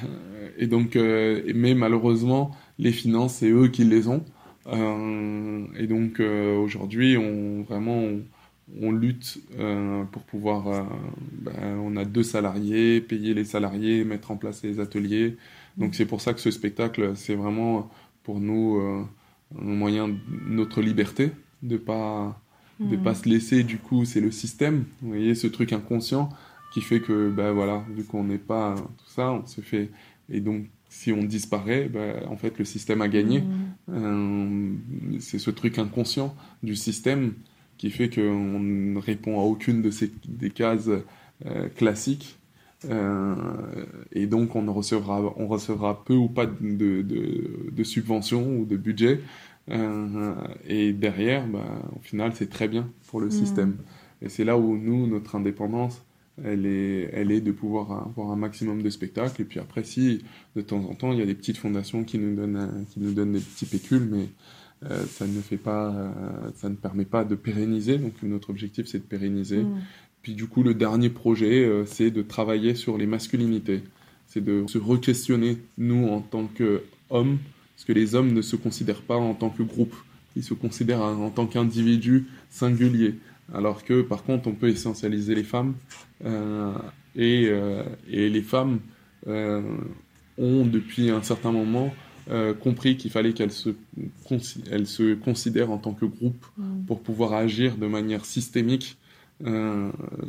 Et 0.57 0.67
donc, 0.67 0.97
euh, 0.97 1.43
mais 1.55 1.75
malheureusement, 1.75 2.53
les 2.79 2.93
finances, 2.93 3.37
c'est 3.37 3.51
eux 3.51 3.69
qui 3.69 3.85
les 3.85 4.09
ont. 4.09 4.25
Euh, 4.67 5.65
et 5.77 5.87
donc 5.87 6.21
aujourd'hui, 6.21 7.17
on 7.17 7.63
vraiment 7.63 8.03
on, 8.81 8.93
lutte 8.93 9.39
pour 10.13 10.23
pouvoir. 10.23 10.87
Ben, 11.33 11.79
on 11.83 11.97
a 11.97 12.05
deux 12.05 12.23
salariés, 12.23 13.01
payer 13.01 13.35
les 13.35 13.45
salariés, 13.45 14.05
mettre 14.05 14.31
en 14.31 14.37
place 14.37 14.63
les 14.63 14.81
ateliers. 14.81 15.37
Donc 15.77 15.95
c'est 15.95 16.07
pour 16.07 16.21
ça 16.21 16.35
que 16.35 16.41
ce 16.41 16.51
spectacle, 16.51 17.13
c'est 17.17 17.35
vraiment 17.35 17.91
pour 18.23 18.39
nous 18.39 19.07
un 19.59 19.65
moyen 19.65 20.09
de 20.09 20.17
notre 20.49 20.81
liberté, 20.81 21.33
de 21.63 21.77
pas 21.77 22.41
de 22.79 22.97
pas 22.97 23.15
se 23.15 23.29
laisser 23.29 23.63
du 23.63 23.79
coup 23.79 24.05
c'est 24.05 24.21
le 24.21 24.31
système. 24.31 24.85
Vous 25.03 25.09
voyez 25.09 25.35
ce 25.35 25.47
truc 25.47 25.73
inconscient 25.73 26.31
qui 26.73 26.81
fait 26.81 27.01
que 27.01 27.29
ben 27.31 27.53
voilà 27.53 27.85
vu 27.95 28.05
qu'on 28.05 28.25
n'est 28.25 28.39
pas 28.39 28.75
tout 28.75 29.09
ça 29.09 29.33
on 29.33 29.47
se 29.47 29.61
fait 29.61 29.91
et 30.31 30.41
donc 30.41 30.67
si 30.89 31.13
on 31.13 31.23
disparaît 31.23 31.89
ben, 31.89 32.23
en 32.29 32.37
fait 32.37 32.59
le 32.59 32.65
système 32.65 33.03
a 33.03 33.09
gagné. 33.09 33.43
Mm. 33.43 33.47
euh, 33.91 34.73
c'est 35.21 35.39
ce 35.39 35.51
truc 35.51 35.79
inconscient 35.79 36.35
du 36.63 36.75
système 36.75 37.35
qui 37.77 37.91
fait 37.91 38.09
qu'on 38.09 38.61
ne 38.61 38.99
répond 38.99 39.39
à 39.41 39.43
aucune 39.43 39.83
de 39.83 39.91
ces 39.91 40.11
des 40.27 40.51
cases 40.51 40.91
euh, 41.47 41.69
classiques 41.77 42.40
euh, 42.89 43.35
et 44.13 44.27
donc 44.27 44.57
on 44.57 44.73
recevra 44.73 45.35
on 45.37 45.49
recevra 45.49 46.03
peu 46.03 46.15
ou 46.15 46.29
pas 46.29 46.47
de, 46.47 47.03
de, 47.03 47.71
de 47.71 47.85
subventions 47.85 48.57
ou 48.57 48.65
de 48.65 48.77
budget 48.77 49.21
euh, 49.71 50.35
et 50.67 50.93
derrière, 50.93 51.47
bah, 51.47 51.83
au 51.95 52.01
final, 52.01 52.33
c'est 52.35 52.49
très 52.51 52.69
bien 52.69 52.91
pour 53.09 53.21
le 53.21 53.29
mm. 53.29 53.31
système. 53.31 53.77
Et 54.23 54.29
c'est 54.29 54.45
là 54.45 54.59
où 54.59 54.77
nous, 54.77 55.07
notre 55.07 55.37
indépendance, 55.37 56.03
elle 56.43 56.67
est, 56.67 57.11
elle 57.13 57.31
est 57.31 57.41
de 57.41 57.53
pouvoir 57.53 58.09
avoir 58.09 58.31
un 58.31 58.37
maximum 58.37 58.83
de 58.83 58.91
spectacles. 58.91 59.43
Et 59.43 59.45
puis 59.45 59.61
après, 59.61 59.85
si 59.85 60.25
de 60.57 60.61
temps 60.61 60.85
en 60.85 60.95
temps, 60.95 61.13
il 61.13 61.19
y 61.19 61.23
a 61.23 61.27
des 61.27 61.35
petites 61.35 61.59
fondations 61.59 62.05
qui 62.05 62.19
nous 62.19 62.35
donnent, 62.35 62.87
qui 62.93 63.01
nous 63.01 63.13
donnent 63.13 63.33
des 63.33 63.41
petits 63.41 63.67
pécules, 63.67 64.09
mais 64.11 64.29
euh, 64.91 65.05
ça 65.05 65.27
ne 65.27 65.41
fait 65.41 65.59
pas, 65.59 65.91
euh, 65.91 66.11
ça 66.55 66.69
ne 66.69 66.75
permet 66.75 67.05
pas 67.05 67.25
de 67.25 67.35
pérenniser. 67.35 67.99
Donc 67.99 68.15
notre 68.23 68.51
objectif, 68.51 68.87
c'est 68.87 68.99
de 68.99 69.05
pérenniser. 69.05 69.63
Mm. 69.63 69.81
Puis 70.23 70.35
du 70.35 70.47
coup, 70.47 70.63
le 70.63 70.75
dernier 70.75 71.09
projet, 71.09 71.67
c'est 71.87 72.11
de 72.11 72.21
travailler 72.21 72.75
sur 72.75 72.99
les 72.99 73.07
masculinités. 73.07 73.83
C'est 74.27 74.45
de 74.45 74.65
se 74.69 74.77
re-questionner, 74.77 75.57
nous, 75.79 76.09
en 76.09 76.21
tant 76.21 76.47
qu'hommes, 76.47 77.39
parce 77.75 77.85
que 77.87 77.93
les 77.93 78.15
hommes 78.15 78.33
ne 78.33 78.43
se 78.43 78.57
considèrent 78.57 79.01
pas 79.01 79.17
en 79.17 79.33
tant 79.33 79.49
que 79.49 79.63
groupe, 79.63 79.95
ils 80.37 80.45
se 80.45 80.53
considèrent 80.55 81.01
en 81.01 81.31
tant 81.31 81.47
qu'individus 81.47 82.27
singuliers. 82.51 83.15
Alors 83.55 83.85
que 83.85 84.03
par 84.03 84.23
contre, 84.23 84.49
on 84.49 84.53
peut 84.53 84.69
essentialiser 84.69 85.35
les 85.35 85.43
femmes 85.43 85.75
euh, 86.25 86.73
et, 87.17 87.47
euh, 87.49 87.83
et, 88.09 88.29
les 88.29 88.43
femmes 88.43 88.81
euh, 89.27 89.63
ont 90.39 90.65
depuis 90.65 91.11
un 91.11 91.23
certain 91.23 91.53
moment 91.53 91.93
compris 92.63 92.97
qu'il 92.97 93.11
fallait 93.11 93.33
qu'elles 93.33 93.51
se, 93.51 93.71
elles 94.71 94.87
se 94.87 95.15
considèrent 95.15 95.73
en 95.73 95.79
tant 95.79 95.93
que 95.95 96.05
groupe 96.05 96.47
mm. 96.57 96.85
pour 96.87 97.01
pouvoir 97.01 97.33
agir 97.33 97.77
de 97.77 97.89
manière 97.89 98.25
systémique 98.25 98.99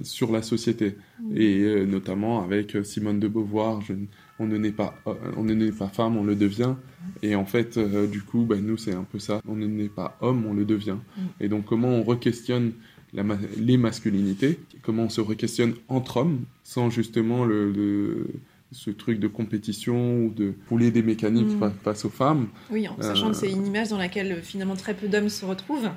sur 0.03 0.31
la 0.31 0.41
société. 0.41 0.95
Mm. 1.19 1.37
Et 1.37 1.85
notamment 1.85 2.43
avec 2.43 2.77
Simone 2.83 3.19
de 3.19 3.27
Beauvoir, 3.27 3.81
je, 3.81 3.93
on 4.41 4.47
ne 4.47 4.57
naît 4.57 4.71
pas, 4.71 4.95
euh, 5.07 5.13
on 5.37 5.43
ne 5.43 5.53
naît 5.53 5.71
pas 5.71 5.87
femme, 5.87 6.17
on 6.17 6.23
le 6.23 6.35
devient. 6.35 6.73
Et 7.21 7.35
en 7.35 7.45
fait, 7.45 7.77
euh, 7.77 8.07
du 8.07 8.21
coup, 8.21 8.43
ben, 8.43 8.65
nous, 8.65 8.77
c'est 8.77 8.93
un 8.93 9.03
peu 9.03 9.19
ça. 9.19 9.39
On 9.47 9.55
ne 9.55 9.67
naît 9.67 9.89
pas 9.89 10.17
homme, 10.21 10.45
on 10.47 10.53
le 10.53 10.65
devient. 10.65 10.97
Mm. 11.15 11.21
Et 11.41 11.47
donc, 11.47 11.65
comment 11.65 11.89
on 11.89 12.03
re-questionne 12.03 12.73
les 13.57 13.77
masculinités, 13.77 14.59
comment 14.81 15.03
on 15.03 15.09
se 15.09 15.19
re-questionne 15.19 15.73
entre 15.89 16.17
hommes, 16.17 16.45
sans 16.63 16.89
justement 16.89 17.43
le, 17.43 18.25
ce 18.71 18.89
truc 18.89 19.19
de 19.19 19.27
compétition 19.27 20.23
ou 20.23 20.29
de 20.29 20.53
rouler 20.69 20.91
des 20.91 21.03
mécaniques 21.03 21.59
mm. 21.59 21.71
face 21.83 22.05
aux 22.05 22.09
femmes? 22.09 22.47
Oui, 22.71 22.87
en 22.87 22.99
sachant 23.01 23.29
que 23.29 23.37
c'est 23.37 23.51
une 23.51 23.67
image 23.67 23.89
dans 23.89 23.97
laquelle 23.97 24.41
finalement 24.41 24.75
très 24.75 24.95
peu 24.95 25.07
d'hommes 25.07 25.29
se 25.29 25.45
retrouvent. 25.45 25.89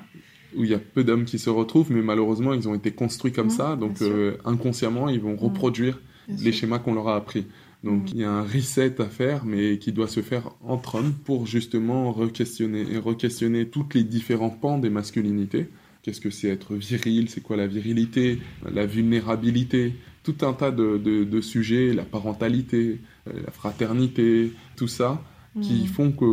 Où 0.57 0.63
il 0.63 0.69
y 0.69 0.73
a 0.73 0.79
peu 0.79 1.03
d'hommes 1.03 1.25
qui 1.25 1.39
se 1.39 1.49
retrouvent, 1.49 1.91
mais 1.91 2.01
malheureusement, 2.01 2.53
ils 2.53 2.67
ont 2.67 2.75
été 2.75 2.91
construits 2.91 3.31
comme 3.31 3.47
mm, 3.47 3.51
ça, 3.51 3.75
donc 3.75 4.01
euh, 4.01 4.37
inconsciemment, 4.45 5.09
ils 5.09 5.19
vont 5.19 5.35
reproduire 5.35 5.99
les 6.27 6.51
schémas 6.51 6.79
qu'on 6.79 6.93
leur 6.93 7.07
a 7.09 7.15
appris. 7.15 7.45
Donc 7.83 8.11
il 8.13 8.19
y 8.19 8.23
a 8.23 8.31
un 8.31 8.41
reset 8.41 8.99
à 8.99 9.05
faire, 9.05 9.45
mais 9.45 9.77
qui 9.77 9.91
doit 9.91 10.07
se 10.07 10.21
faire 10.21 10.49
entre 10.63 10.95
hommes 10.95 11.13
pour 11.23 11.45
justement 11.45 12.11
re-questionner 12.11 12.83
et 12.91 12.97
re-questionner 12.97 13.67
toutes 13.67 13.93
les 13.93 14.03
différents 14.03 14.49
pans 14.49 14.79
des 14.79 14.89
masculinités. 14.89 15.67
Qu'est-ce 16.01 16.19
que 16.21 16.31
c'est 16.31 16.49
être 16.49 16.75
viril? 16.75 17.29
C'est 17.29 17.41
quoi 17.41 17.57
la 17.57 17.67
virilité? 17.67 18.39
La 18.71 18.85
vulnérabilité? 18.85 19.93
Tout 20.23 20.37
un 20.41 20.53
tas 20.53 20.71
de, 20.71 21.41
sujets, 21.41 21.93
la 21.93 22.03
parentalité, 22.03 23.01
euh, 23.27 23.33
la 23.45 23.51
fraternité, 23.51 24.51
tout 24.75 24.87
ça 24.87 25.23
qui 25.61 25.83
mm. 25.83 25.87
font 25.87 26.11
que 26.11 26.25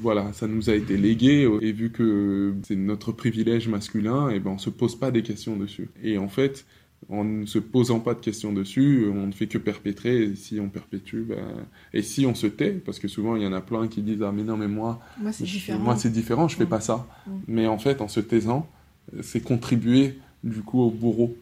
voilà, 0.00 0.32
ça 0.32 0.46
nous 0.46 0.70
a 0.70 0.74
été 0.74 0.96
légué 0.96 1.48
et 1.60 1.72
vu 1.72 1.90
que 1.90 2.54
c'est 2.62 2.76
notre 2.76 3.12
privilège 3.12 3.68
masculin, 3.68 4.30
et 4.30 4.36
eh 4.36 4.40
ben 4.40 4.52
on 4.52 4.58
se 4.58 4.70
pose 4.70 4.96
pas 4.96 5.10
des 5.10 5.22
questions 5.22 5.56
dessus. 5.56 5.90
Et 6.02 6.16
en 6.16 6.28
fait, 6.28 6.64
en 7.08 7.24
ne 7.24 7.46
se 7.46 7.58
posant 7.58 8.00
pas 8.00 8.14
de 8.14 8.20
questions 8.20 8.52
dessus, 8.52 9.06
on 9.12 9.26
ne 9.26 9.32
fait 9.32 9.46
que 9.46 9.58
perpétrer. 9.58 10.22
Et 10.22 10.36
si 10.36 10.60
on 10.60 10.68
perpétue, 10.68 11.22
ben... 11.22 11.66
et 11.92 12.02
si 12.02 12.26
on 12.26 12.34
se 12.34 12.46
tait, 12.46 12.72
parce 12.72 12.98
que 12.98 13.08
souvent 13.08 13.36
il 13.36 13.42
y 13.42 13.46
en 13.46 13.52
a 13.52 13.60
plein 13.60 13.88
qui 13.88 14.02
disent 14.02 14.22
ah 14.22 14.32
mais 14.32 14.44
non 14.44 14.56
mais 14.56 14.68
moi, 14.68 15.00
moi 15.20 15.32
c'est 15.32 15.44
différent, 15.44 15.78
moi 15.78 15.96
c'est 15.96 16.10
différent, 16.10 16.48
je 16.48 16.56
fais 16.56 16.66
pas 16.66 16.80
ça. 16.80 17.06
Mais 17.46 17.66
en 17.66 17.78
fait, 17.78 18.00
en 18.00 18.08
se 18.08 18.20
taisant, 18.20 18.66
c'est 19.22 19.40
contribuer 19.40 20.18
du 20.44 20.62
coup 20.62 20.80
au 20.80 20.90
bourreau, 20.90 21.36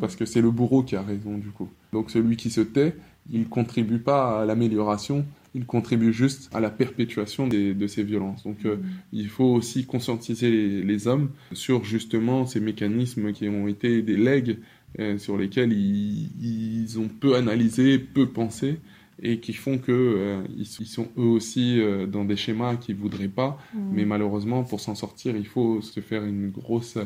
parce 0.00 0.16
que 0.16 0.24
c'est 0.24 0.40
le 0.40 0.50
bourreau 0.50 0.82
qui 0.82 0.96
a 0.96 1.02
raison 1.02 1.38
du 1.38 1.50
coup. 1.50 1.68
Donc 1.92 2.10
celui 2.10 2.36
qui 2.36 2.50
se 2.50 2.60
tait, 2.60 2.96
il 3.30 3.48
contribue 3.48 3.98
pas 3.98 4.42
à 4.42 4.44
l'amélioration, 4.44 5.24
il 5.54 5.66
contribue 5.66 6.12
juste 6.12 6.48
à 6.54 6.60
la 6.60 6.70
perpétuation 6.70 7.48
de 7.48 7.86
ces 7.86 8.02
violences. 8.02 8.44
Donc 8.44 8.64
euh, 8.64 8.76
il 9.12 9.28
faut 9.28 9.52
aussi 9.52 9.84
conscientiser 9.84 10.50
les, 10.50 10.82
les, 10.82 11.08
hommes 11.08 11.30
sur 11.52 11.84
justement 11.84 12.46
ces 12.46 12.60
mécanismes 12.60 13.32
qui 13.32 13.48
ont 13.48 13.66
été 13.66 14.02
des 14.02 14.16
legs 14.16 14.58
euh, 14.98 15.18
sur 15.18 15.36
lesquels 15.36 15.72
ils, 15.72 16.98
ont 16.98 17.06
peu 17.06 17.36
analysé, 17.36 17.98
peu 17.98 18.28
pensé, 18.28 18.80
et 19.22 19.40
qui 19.40 19.52
font 19.52 19.78
que 19.78 19.92
euh, 19.92 20.42
ils, 20.56 20.66
sont 20.66 21.08
eux 21.18 21.22
aussi 21.22 21.80
euh, 21.80 22.06
dans 22.06 22.24
des 22.24 22.36
schémas 22.36 22.76
qu'ils 22.76 22.96
voudraient 22.96 23.28
pas. 23.28 23.58
Mm. 23.74 23.78
Mais 23.92 24.04
malheureusement, 24.04 24.64
pour 24.64 24.80
s'en 24.80 24.94
sortir, 24.94 25.36
il 25.36 25.46
faut 25.46 25.80
se 25.82 26.00
faire 26.00 26.24
une 26.24 26.50
grosse 26.50 26.98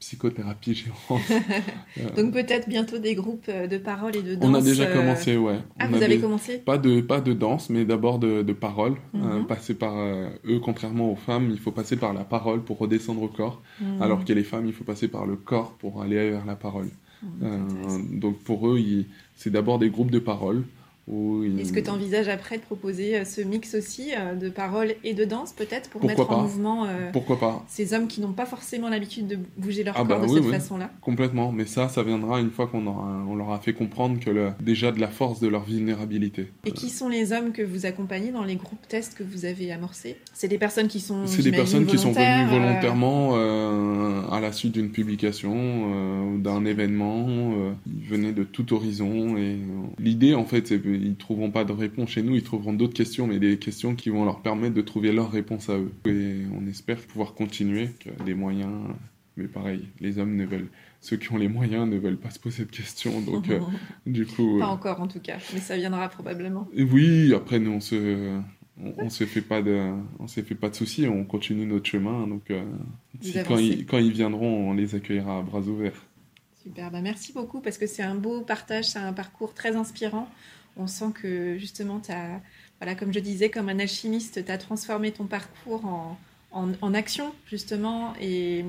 psychothérapie 0.00 0.74
géante. 0.74 1.20
Donc 2.16 2.32
peut-être 2.32 2.68
bientôt 2.68 2.98
des 2.98 3.16
groupes 3.16 3.50
de 3.50 3.78
parole 3.78 4.14
et 4.14 4.22
de 4.22 4.36
danse. 4.36 4.48
On 4.48 4.54
a 4.54 4.62
déjà 4.62 4.86
commencé, 4.86 5.36
ouais. 5.36 5.58
Ah, 5.78 5.88
vous 5.88 6.00
avez 6.00 6.20
commencé? 6.20 6.58
Pas 6.58 6.78
de 6.78 7.00
pas 7.00 7.20
de 7.20 7.32
danse, 7.32 7.68
mais 7.68 7.84
d'abord 7.84 8.20
de, 8.20 8.42
de 8.42 8.52
parole. 8.52 8.94
Mm-hmm. 9.14 9.46
passer 9.46 9.74
par 9.74 9.94
eux, 9.98 10.60
contrairement 10.62 11.10
aux 11.10 11.16
femmes, 11.16 11.50
il 11.50 11.58
faut 11.58 11.72
passer 11.72 11.96
par 11.96 12.14
la 12.14 12.22
parole 12.22 12.62
pour 12.62 12.78
redescendre 12.78 13.22
au 13.22 13.28
corps, 13.28 13.60
mm. 13.80 14.00
alors 14.00 14.24
que 14.24 14.32
les 14.32 14.44
femmes, 14.44 14.66
il 14.66 14.72
faut 14.72 14.84
passer 14.84 15.08
par 15.08 15.26
le 15.26 15.34
corps 15.34 15.72
pour 15.72 16.00
aller 16.00 16.30
vers 16.30 16.46
la 16.46 16.54
parole. 16.54 16.90
Euh, 17.42 17.58
donc 18.12 18.38
pour 18.38 18.68
eux, 18.68 18.80
c'est 19.34 19.50
d'abord 19.50 19.78
des 19.78 19.90
groupes 19.90 20.10
de 20.10 20.18
parole 20.18 20.64
est-ce 21.58 21.72
que 21.72 21.80
tu 21.80 21.90
envisages 21.90 22.28
après 22.28 22.58
de 22.58 22.62
proposer 22.62 23.16
euh, 23.16 23.24
ce 23.24 23.40
mix 23.40 23.74
aussi 23.74 24.10
euh, 24.14 24.34
de 24.34 24.48
parole 24.48 24.94
et 25.04 25.14
de 25.14 25.24
danse 25.24 25.52
peut-être 25.52 25.90
pour 25.90 26.04
mettre 26.04 26.30
en 26.30 26.42
mouvement 26.42 26.84
euh, 26.84 27.10
Pourquoi 27.12 27.38
pas. 27.38 27.64
ces 27.68 27.94
hommes 27.94 28.08
qui 28.08 28.20
n'ont 28.20 28.32
pas 28.32 28.46
forcément 28.46 28.88
l'habitude 28.88 29.26
de 29.26 29.38
bouger 29.56 29.84
leur 29.84 29.94
ah 29.96 30.04
corps 30.04 30.20
bah 30.20 30.26
de 30.26 30.34
cette 30.34 30.50
façon-là? 30.50 30.90
Complètement, 31.00 31.52
mais 31.52 31.64
ça, 31.64 31.88
ça 31.88 32.02
viendra 32.02 32.40
une 32.40 32.50
fois 32.50 32.66
qu'on 32.66 32.86
on 32.86 33.36
leur 33.36 33.52
a 33.52 33.60
fait 33.60 33.72
comprendre 33.72 34.20
que 34.20 34.30
le, 34.30 34.50
déjà 34.60 34.92
de 34.92 35.00
la 35.00 35.08
force 35.08 35.40
de 35.40 35.48
leur 35.48 35.64
vulnérabilité. 35.64 36.48
Et 36.64 36.72
qui 36.72 36.90
sont 36.90 37.08
les 37.08 37.32
hommes 37.32 37.52
que 37.52 37.62
vous 37.62 37.86
accompagnez 37.86 38.30
dans 38.30 38.44
les 38.44 38.56
groupes 38.56 38.86
tests 38.88 39.16
que 39.16 39.22
vous 39.22 39.44
avez 39.44 39.72
amorcés? 39.72 40.16
C'est 40.34 40.48
des 40.48 40.58
personnes 40.58 40.88
qui 40.88 41.00
sont 41.00 41.26
C'est 41.26 41.42
des 41.42 41.52
personnes 41.52 41.86
qui 41.86 41.98
sont 41.98 42.12
venues 42.12 42.50
volontairement 42.50 43.34
à 44.30 44.40
la 44.40 44.52
suite 44.52 44.72
d'une 44.72 44.90
publication, 44.90 46.36
d'un 46.38 46.64
événement. 46.64 47.26
ils 47.86 48.08
venaient 48.08 48.32
de 48.32 48.44
tout 48.44 48.74
horizon. 48.74 49.36
Et 49.36 49.58
l'idée 49.98 50.34
en 50.34 50.44
fait 50.44 50.66
c'est 50.66 50.80
ils 51.02 51.16
trouveront 51.16 51.50
pas 51.50 51.64
de 51.64 51.72
réponse 51.72 52.10
chez 52.10 52.22
nous, 52.22 52.34
ils 52.34 52.42
trouveront 52.42 52.72
d'autres 52.72 52.94
questions, 52.94 53.26
mais 53.26 53.38
des 53.38 53.58
questions 53.58 53.94
qui 53.94 54.10
vont 54.10 54.24
leur 54.24 54.40
permettre 54.40 54.74
de 54.74 54.82
trouver 54.82 55.12
leur 55.12 55.30
réponse 55.30 55.68
à 55.68 55.78
eux. 55.78 55.92
Et 56.06 56.42
on 56.54 56.66
espère 56.66 56.98
pouvoir 56.98 57.34
continuer, 57.34 57.90
les 58.26 58.34
moyens, 58.34 58.72
mais 59.36 59.46
pareil, 59.46 59.86
les 60.00 60.18
hommes 60.18 60.36
ne 60.36 60.44
veulent, 60.44 60.68
ceux 61.00 61.16
qui 61.16 61.32
ont 61.32 61.36
les 61.36 61.48
moyens 61.48 61.88
ne 61.88 61.96
veulent 61.96 62.18
pas 62.18 62.30
se 62.30 62.38
poser 62.38 62.64
de 62.64 62.70
questions, 62.70 63.20
donc 63.20 63.48
euh, 63.48 63.60
du 64.06 64.26
coup. 64.26 64.58
Pas 64.58 64.66
euh, 64.66 64.68
encore 64.68 65.00
en 65.00 65.08
tout 65.08 65.20
cas, 65.20 65.38
mais 65.54 65.60
ça 65.60 65.76
viendra 65.76 66.08
probablement. 66.08 66.68
oui, 66.76 67.32
après 67.34 67.58
nous 67.58 67.72
on 67.72 67.80
se, 67.80 68.40
on, 68.78 69.08
se 69.08 69.24
fait 69.24 69.40
pas 69.40 69.62
de, 69.62 69.92
on 70.18 70.26
se 70.26 70.40
fait 70.40 70.54
pas 70.54 70.70
de 70.70 70.74
soucis, 70.74 71.06
on 71.06 71.24
continue 71.24 71.66
notre 71.66 71.86
chemin, 71.86 72.26
donc 72.26 72.50
euh, 72.50 72.64
quand, 73.46 73.58
ils, 73.58 73.86
quand 73.86 73.98
ils 73.98 74.12
viendront, 74.12 74.70
on 74.70 74.74
les 74.74 74.94
accueillera 74.94 75.38
à 75.38 75.42
bras 75.42 75.60
ouverts. 75.60 76.04
Super, 76.62 76.90
bah, 76.90 77.00
merci 77.00 77.32
beaucoup 77.32 77.60
parce 77.60 77.78
que 77.78 77.86
c'est 77.86 78.02
un 78.02 78.16
beau 78.16 78.42
partage, 78.42 78.86
c'est 78.86 78.98
un 78.98 79.12
parcours 79.12 79.54
très 79.54 79.76
inspirant. 79.76 80.28
On 80.78 80.86
sent 80.86 81.12
que 81.14 81.58
justement, 81.58 82.00
as, 82.08 82.40
voilà, 82.80 82.94
comme 82.94 83.12
je 83.12 83.20
disais, 83.20 83.50
comme 83.50 83.68
un 83.68 83.78
alchimiste, 83.78 84.44
tu 84.44 84.50
as 84.50 84.58
transformé 84.58 85.12
ton 85.12 85.26
parcours 85.26 85.84
en, 85.84 86.16
en, 86.52 86.94
action, 86.94 87.34
justement, 87.46 88.14
et, 88.20 88.64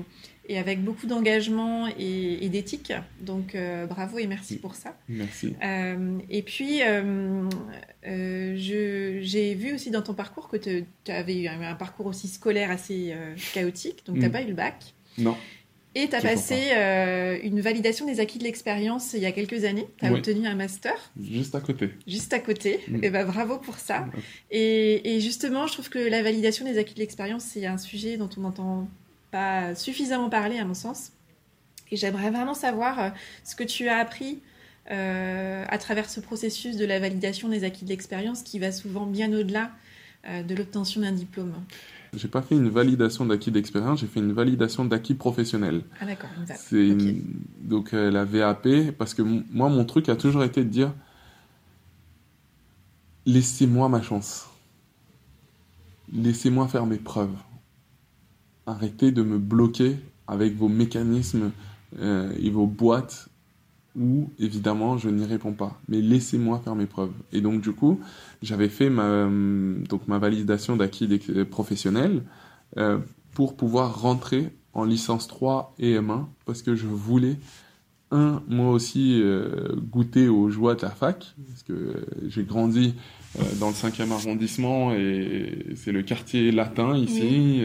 et 0.48 0.58
avec 0.58 0.82
beaucoup 0.82 1.06
d'engagement 1.06 1.86
et, 1.98 2.48
d'éthique. 2.48 2.92
Donc, 3.20 3.54
euh, 3.54 3.86
bravo 3.86 4.18
et 4.18 4.26
merci 4.26 4.58
pour 4.58 4.74
ça. 4.74 4.96
Merci. 5.08 5.54
Euh, 5.62 6.18
et 6.28 6.42
puis, 6.42 6.80
euh, 6.82 7.48
j'ai 8.56 9.54
vu 9.54 9.74
aussi 9.74 9.90
dans 9.90 10.02
ton 10.02 10.14
parcours 10.14 10.48
que 10.48 10.56
tu 10.56 10.84
avais 11.08 11.42
eu 11.42 11.46
un, 11.46 11.74
parcours 11.74 12.06
aussi 12.06 12.28
scolaire 12.28 12.70
assez 12.70 13.14
chaotique, 13.54 14.04
donc 14.06 14.16
tu 14.16 14.22
n'as 14.22 14.28
mm. 14.28 14.32
pas 14.32 14.42
eu 14.42 14.48
le 14.48 14.54
bac. 14.54 14.94
Non. 15.18 15.36
Et 15.96 16.08
tu 16.08 16.14
as 16.14 16.20
passé 16.20 16.68
euh, 16.72 17.38
une 17.42 17.60
validation 17.60 18.06
des 18.06 18.20
acquis 18.20 18.38
de 18.38 18.44
l'expérience 18.44 19.12
il 19.12 19.20
y 19.20 19.26
a 19.26 19.32
quelques 19.32 19.64
années. 19.64 19.88
Tu 19.98 20.06
as 20.06 20.12
obtenu 20.12 20.46
un 20.46 20.54
master. 20.54 20.94
Juste 21.20 21.54
à 21.54 21.60
côté. 21.60 21.90
Juste 22.06 22.32
à 22.32 22.38
côté. 22.38 22.80
Mm. 22.86 22.94
Et 22.96 22.98
eh 23.02 23.10
ben, 23.10 23.26
bravo 23.26 23.58
pour 23.58 23.76
ça. 23.76 24.06
Et, 24.52 25.16
et, 25.16 25.20
justement, 25.20 25.66
je 25.66 25.72
trouve 25.72 25.88
que 25.88 25.98
la 25.98 26.22
validation 26.22 26.64
des 26.64 26.78
acquis 26.78 26.94
de 26.94 27.00
l'expérience, 27.00 27.42
c'est 27.42 27.66
un 27.66 27.78
sujet 27.78 28.16
dont 28.16 28.30
on 28.36 28.42
n'entend 28.42 28.88
pas 29.32 29.74
suffisamment 29.74 30.30
parler, 30.30 30.58
à 30.58 30.64
mon 30.64 30.74
sens. 30.74 31.10
Et 31.90 31.96
j'aimerais 31.96 32.30
vraiment 32.30 32.54
savoir 32.54 33.00
euh, 33.00 33.10
ce 33.42 33.56
que 33.56 33.64
tu 33.64 33.88
as 33.88 33.96
appris 33.96 34.40
euh, 34.92 35.64
à 35.68 35.78
travers 35.78 36.08
ce 36.08 36.20
processus 36.20 36.76
de 36.76 36.84
la 36.84 37.00
validation 37.00 37.48
des 37.48 37.64
acquis 37.64 37.84
de 37.84 37.90
l'expérience 37.90 38.42
qui 38.42 38.60
va 38.60 38.70
souvent 38.70 39.06
bien 39.06 39.32
au-delà 39.32 39.72
de 40.46 40.54
l'obtention 40.54 41.00
d'un 41.00 41.12
diplôme. 41.12 41.54
J'ai 42.12 42.28
pas 42.28 42.42
fait 42.42 42.56
une 42.56 42.68
validation 42.68 43.24
d'acquis 43.24 43.52
d'expérience, 43.52 44.00
j'ai 44.00 44.06
fait 44.08 44.20
une 44.20 44.32
validation 44.32 44.84
d'acquis 44.84 45.14
professionnel. 45.14 45.82
Ah 46.00 46.06
d'accord. 46.06 46.30
C'est 46.56 46.96
donc 47.60 47.94
euh, 47.94 48.10
la 48.10 48.24
VAP 48.24 48.90
parce 48.98 49.14
que 49.14 49.22
moi 49.22 49.68
mon 49.68 49.84
truc 49.84 50.08
a 50.08 50.16
toujours 50.16 50.42
été 50.42 50.64
de 50.64 50.68
dire 50.68 50.92
laissez-moi 53.26 53.88
ma 53.88 54.02
chance. 54.02 54.48
Laissez-moi 56.12 56.66
faire 56.66 56.86
mes 56.86 56.98
preuves. 56.98 57.36
Arrêtez 58.66 59.12
de 59.12 59.22
me 59.22 59.38
bloquer 59.38 59.96
avec 60.26 60.56
vos 60.56 60.68
mécanismes 60.68 61.52
euh, 61.98 62.32
et 62.38 62.50
vos 62.50 62.66
boîtes 62.66 63.29
où 63.96 64.30
évidemment 64.38 64.98
je 64.98 65.08
n'y 65.08 65.24
réponds 65.24 65.52
pas. 65.52 65.80
Mais 65.88 66.00
laissez-moi 66.00 66.60
faire 66.62 66.74
mes 66.74 66.86
preuves. 66.86 67.12
Et 67.32 67.40
donc 67.40 67.60
du 67.60 67.72
coup, 67.72 68.00
j'avais 68.42 68.68
fait 68.68 68.90
ma, 68.90 69.24
donc, 69.88 70.06
ma 70.06 70.18
validation 70.18 70.76
d'acquis 70.76 71.20
professionnel 71.50 72.22
euh, 72.76 72.98
pour 73.32 73.56
pouvoir 73.56 74.00
rentrer 74.00 74.50
en 74.72 74.84
licence 74.84 75.26
3 75.26 75.74
et 75.78 75.98
M1 75.98 76.26
parce 76.46 76.62
que 76.62 76.74
je 76.76 76.86
voulais, 76.86 77.36
un, 78.12 78.42
moi 78.48 78.70
aussi 78.70 79.20
euh, 79.20 79.74
goûter 79.76 80.28
aux 80.28 80.50
joies 80.50 80.74
de 80.74 80.82
la 80.82 80.90
fac, 80.90 81.34
parce 81.48 81.62
que 81.62 82.06
j'ai 82.28 82.44
grandi 82.44 82.94
euh, 83.38 83.42
dans 83.58 83.68
le 83.68 83.74
5e 83.74 84.10
arrondissement 84.12 84.92
et 84.92 85.66
c'est 85.76 85.92
le 85.92 86.02
quartier 86.02 86.50
latin 86.50 86.96
ici. 86.96 87.62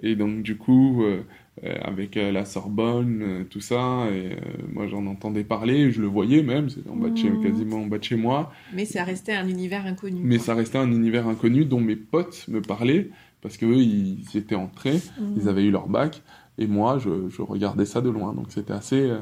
et 0.00 0.16
donc 0.16 0.42
du 0.42 0.56
coup 0.56 1.02
euh, 1.02 1.22
avec 1.62 2.16
euh, 2.16 2.32
la 2.32 2.44
Sorbonne, 2.44 3.22
euh, 3.22 3.44
tout 3.44 3.60
ça. 3.60 4.06
Et 4.12 4.36
moi, 4.72 4.86
j'en 4.86 5.06
entendais 5.06 5.44
parler, 5.44 5.90
je 5.92 6.00
le 6.00 6.08
voyais 6.08 6.42
même, 6.42 6.68
c'est 6.68 6.88
en 6.88 6.96
bas 6.96 7.10
de 7.10 7.16
chez, 7.16 7.30
mmh. 7.30 7.42
quasiment 7.42 7.76
en 7.76 7.86
bas 7.86 7.98
de 7.98 8.04
chez 8.04 8.16
moi. 8.16 8.52
Mais 8.72 8.84
ça 8.84 9.04
restait 9.04 9.34
un 9.34 9.48
univers 9.48 9.86
inconnu. 9.86 10.20
Mais 10.22 10.38
ça 10.38 10.54
restait 10.54 10.78
un 10.78 10.90
univers 10.90 11.28
inconnu 11.28 11.64
dont 11.64 11.80
mes 11.80 11.96
potes 11.96 12.46
me 12.48 12.60
parlaient 12.60 13.10
parce 13.40 13.56
qu'eux, 13.56 13.76
ils 13.76 14.24
étaient 14.34 14.54
entrés, 14.54 14.96
mmh. 14.96 15.34
ils 15.36 15.48
avaient 15.48 15.64
eu 15.64 15.70
leur 15.70 15.88
bac, 15.88 16.22
et 16.58 16.66
moi, 16.66 16.98
je, 16.98 17.28
je 17.28 17.42
regardais 17.42 17.84
ça 17.84 18.00
de 18.00 18.08
loin. 18.08 18.32
Donc 18.32 18.46
c'était 18.48 18.72
assez, 18.72 19.12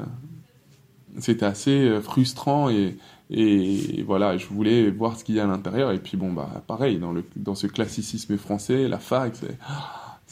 c'était 1.19 1.45
assez 1.45 1.99
frustrant 2.01 2.69
et, 2.69 2.95
et 3.29 4.03
voilà, 4.03 4.37
je 4.37 4.47
voulais 4.47 4.89
voir 4.91 5.17
ce 5.17 5.23
qu'il 5.23 5.35
y 5.35 5.39
a 5.39 5.43
à 5.43 5.47
l'intérieur. 5.47 5.91
Et 5.91 5.99
puis 5.99 6.17
bon, 6.17 6.31
bah 6.31 6.63
pareil, 6.67 6.99
dans, 6.99 7.11
le, 7.11 7.23
dans 7.35 7.55
ce 7.55 7.67
classicisme 7.67 8.37
français, 8.37 8.87
la 8.87 8.99
fac, 8.99 9.35
c'est 9.35 9.57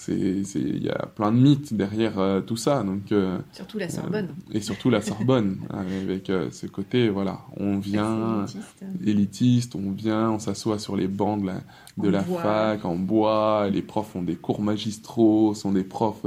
il 0.08 0.84
y 0.84 0.90
a 0.90 1.06
plein 1.16 1.32
de 1.32 1.38
mythes 1.38 1.74
derrière 1.74 2.20
euh, 2.20 2.42
tout 2.42 2.58
ça. 2.58 2.84
Donc, 2.84 3.12
euh, 3.12 3.38
surtout 3.52 3.78
la 3.78 3.90
Sorbonne. 3.90 4.30
Euh, 4.30 4.58
et 4.58 4.62
surtout 4.62 4.90
la 4.90 5.02
Sorbonne, 5.02 5.58
avec 5.70 6.32
ce 6.52 6.68
côté, 6.68 7.10
voilà, 7.10 7.42
on 7.58 7.80
vient 7.80 8.46
élitiste. 9.06 9.76
on 9.76 9.92
vient, 9.92 10.32
on 10.32 10.40
s'assoit 10.40 10.80
sur 10.80 10.96
les 10.96 11.08
bancs 11.08 11.42
de 11.98 12.10
la, 12.10 12.24
fac 12.24 12.86
en 12.86 12.96
bois, 12.96 13.70
les 13.72 13.82
profs 13.82 14.16
ont 14.16 14.24
des 14.24 14.36
cours 14.36 14.62
magistraux, 14.62 15.54
sont 15.54 15.72
des 15.72 15.84
profs 15.84 16.26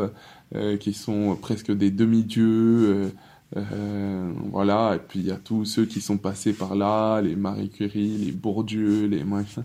qui 0.81 0.93
sont 0.93 1.37
presque 1.41 1.73
des 1.73 1.91
demi-dieux. 1.91 3.13
voilà, 4.53 4.97
et 4.97 4.99
puis 4.99 5.21
il 5.21 5.27
y 5.27 5.33
a 5.33 5.37
tous 5.37 5.65
ceux 5.65 5.85
qui 5.85 6.01
sont 6.01 6.19
passés 6.19 6.53
par 6.53 6.75
là, 6.75 7.21
les 7.21 7.37
Marie 7.37 7.71
Curie, 7.71 8.19
les 8.19 8.33
Bourdieu, 8.33 9.07
les 9.07 9.25
machins. 9.25 9.65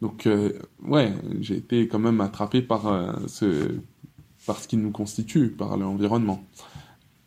Donc, 0.00 0.26
euh, 0.26 0.52
ouais, 0.84 1.12
j'ai 1.40 1.56
été 1.56 1.88
quand 1.88 1.98
même 1.98 2.20
attrapé 2.20 2.62
par, 2.62 2.86
euh, 2.86 3.12
ce, 3.26 3.72
par 4.46 4.58
ce 4.58 4.68
qui 4.68 4.76
nous 4.76 4.90
constitue, 4.90 5.48
par 5.48 5.76
l'environnement. 5.76 6.42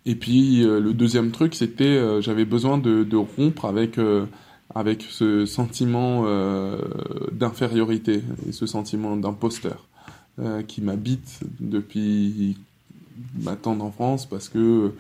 Et 0.06 0.16
puis, 0.16 0.64
euh, 0.64 0.80
le 0.80 0.94
deuxième 0.94 1.32
truc, 1.32 1.54
c'était, 1.54 2.22
j'avais 2.22 2.46
besoin 2.46 2.78
de, 2.78 3.04
de, 3.04 3.18
rompre 3.18 3.66
avec, 3.66 4.00
avec 4.74 5.04
ce 5.04 5.46
sentiment 5.46 6.26
d'infériorité 7.32 8.24
et 8.48 8.52
ce 8.52 8.66
sentiment 8.66 9.18
d'imposteur 9.18 9.88
qui 10.68 10.82
m'habite 10.82 11.42
depuis 11.60 12.58
ma 13.42 13.56
tendre 13.56 13.86
enfance 13.86 14.26
parce 14.26 14.50
que, 14.50 14.92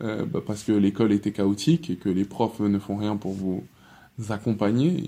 bah 0.00 0.40
parce 0.46 0.64
que 0.64 0.72
l'école 0.72 1.12
était 1.12 1.32
chaotique 1.32 1.88
et 1.88 1.96
que 1.96 2.08
les 2.10 2.24
profs 2.24 2.60
ne 2.60 2.78
font 2.78 2.96
rien 2.96 3.16
pour 3.16 3.32
vous 3.32 3.64
accompagner, 4.28 5.04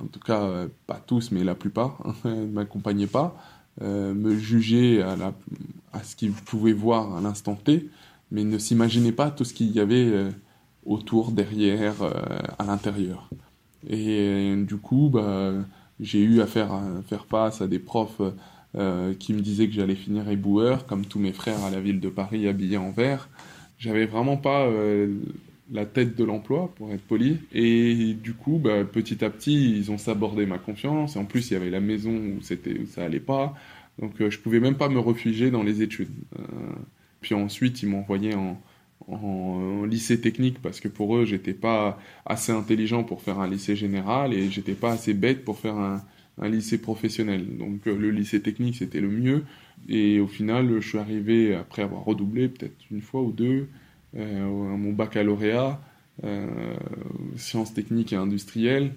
en 0.00 0.06
tout 0.06 0.20
cas 0.20 0.42
euh, 0.42 0.68
pas 0.86 1.00
tous, 1.06 1.30
mais 1.30 1.44
la 1.44 1.54
plupart, 1.54 1.98
ne 2.24 2.46
m'accompagnaient 2.46 3.06
pas, 3.06 3.36
euh, 3.82 4.14
me 4.14 4.36
jugeaient 4.36 5.02
à, 5.02 5.16
à 5.92 6.02
ce 6.02 6.16
qu'ils 6.16 6.32
pouvaient 6.32 6.72
voir 6.72 7.16
à 7.16 7.20
l'instant 7.20 7.54
T, 7.54 7.88
mais 8.30 8.44
ne 8.44 8.58
s'imaginaient 8.58 9.12
pas 9.12 9.30
tout 9.30 9.44
ce 9.44 9.54
qu'il 9.54 9.70
y 9.70 9.80
avait 9.80 10.06
euh, 10.06 10.30
autour, 10.86 11.30
derrière, 11.30 11.94
à 12.58 12.64
l'intérieur. 12.64 13.30
Et 13.88 14.54
du 14.66 14.76
coup, 14.76 15.08
bah, 15.10 15.52
j'ai 15.98 16.20
eu 16.20 16.42
à 16.42 16.46
faire, 16.46 16.78
faire 17.08 17.24
face 17.24 17.62
à 17.62 17.66
des 17.66 17.78
profs 17.78 18.20
qui 19.18 19.32
me 19.32 19.40
disaient 19.40 19.66
que 19.66 19.72
j'allais 19.72 19.94
finir 19.94 20.28
éboueur, 20.28 20.84
comme 20.84 21.06
tous 21.06 21.18
mes 21.18 21.32
frères 21.32 21.64
à 21.64 21.70
la 21.70 21.80
ville 21.80 22.00
de 22.00 22.10
Paris 22.10 22.46
habillés 22.48 22.76
en 22.76 22.90
vert. 22.90 23.30
J'avais 23.78 24.04
vraiment 24.04 24.36
pas 24.36 24.68
la 25.72 25.86
tête 25.86 26.16
de 26.16 26.24
l'emploi, 26.24 26.72
pour 26.76 26.92
être 26.92 27.02
poli. 27.02 27.38
Et 27.52 28.14
du 28.14 28.34
coup, 28.34 28.58
bah, 28.62 28.84
petit 28.84 29.24
à 29.24 29.30
petit, 29.30 29.76
ils 29.78 29.90
ont 29.90 29.98
sabordé 29.98 30.46
ma 30.46 30.58
confiance. 30.58 31.16
Et 31.16 31.18
en 31.18 31.24
plus, 31.24 31.50
il 31.50 31.54
y 31.54 31.56
avait 31.56 31.70
la 31.70 31.80
maison 31.80 32.12
où, 32.12 32.42
c'était, 32.42 32.78
où 32.78 32.86
ça 32.86 33.04
allait 33.04 33.20
pas. 33.20 33.54
Donc, 33.98 34.20
euh, 34.20 34.30
je 34.30 34.38
pouvais 34.38 34.60
même 34.60 34.76
pas 34.76 34.88
me 34.88 34.98
réfugier 34.98 35.50
dans 35.50 35.62
les 35.62 35.82
études. 35.82 36.10
Euh, 36.38 36.42
puis 37.20 37.34
ensuite, 37.34 37.82
ils 37.82 37.94
envoyé 37.94 38.34
en, 38.34 38.60
en, 39.08 39.84
lycée 39.84 40.20
technique 40.20 40.60
parce 40.60 40.80
que 40.80 40.88
pour 40.88 41.16
eux, 41.16 41.24
j'étais 41.24 41.54
pas 41.54 41.98
assez 42.26 42.52
intelligent 42.52 43.04
pour 43.04 43.22
faire 43.22 43.38
un 43.38 43.48
lycée 43.48 43.76
général 43.76 44.34
et 44.34 44.50
j'étais 44.50 44.74
pas 44.74 44.92
assez 44.92 45.14
bête 45.14 45.44
pour 45.44 45.58
faire 45.58 45.76
un, 45.76 46.02
lycée 46.42 46.78
professionnel. 46.78 47.56
Donc, 47.56 47.86
euh, 47.86 47.96
le 47.96 48.10
lycée 48.10 48.42
technique, 48.42 48.76
c'était 48.76 49.00
le 49.00 49.08
mieux. 49.08 49.44
Et 49.88 50.20
au 50.20 50.26
final, 50.26 50.80
je 50.80 50.88
suis 50.88 50.98
arrivé, 50.98 51.54
après 51.54 51.82
avoir 51.82 52.04
redoublé 52.04 52.48
peut-être 52.48 52.76
une 52.90 53.00
fois 53.00 53.22
ou 53.22 53.32
deux, 53.32 53.68
mon 54.14 54.92
baccalauréat, 54.92 55.80
euh, 56.22 56.46
sciences 57.36 57.74
techniques 57.74 58.12
et 58.12 58.16
industrielles, 58.16 58.92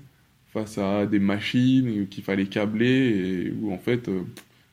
face 0.53 0.77
à 0.77 1.07
des 1.07 1.19
machines 1.19 2.07
qu'il 2.07 2.23
fallait 2.23 2.45
câbler 2.45 2.87
et 2.87 3.51
où 3.59 3.73
en 3.73 3.79
fait 3.79 4.07
euh, 4.07 4.21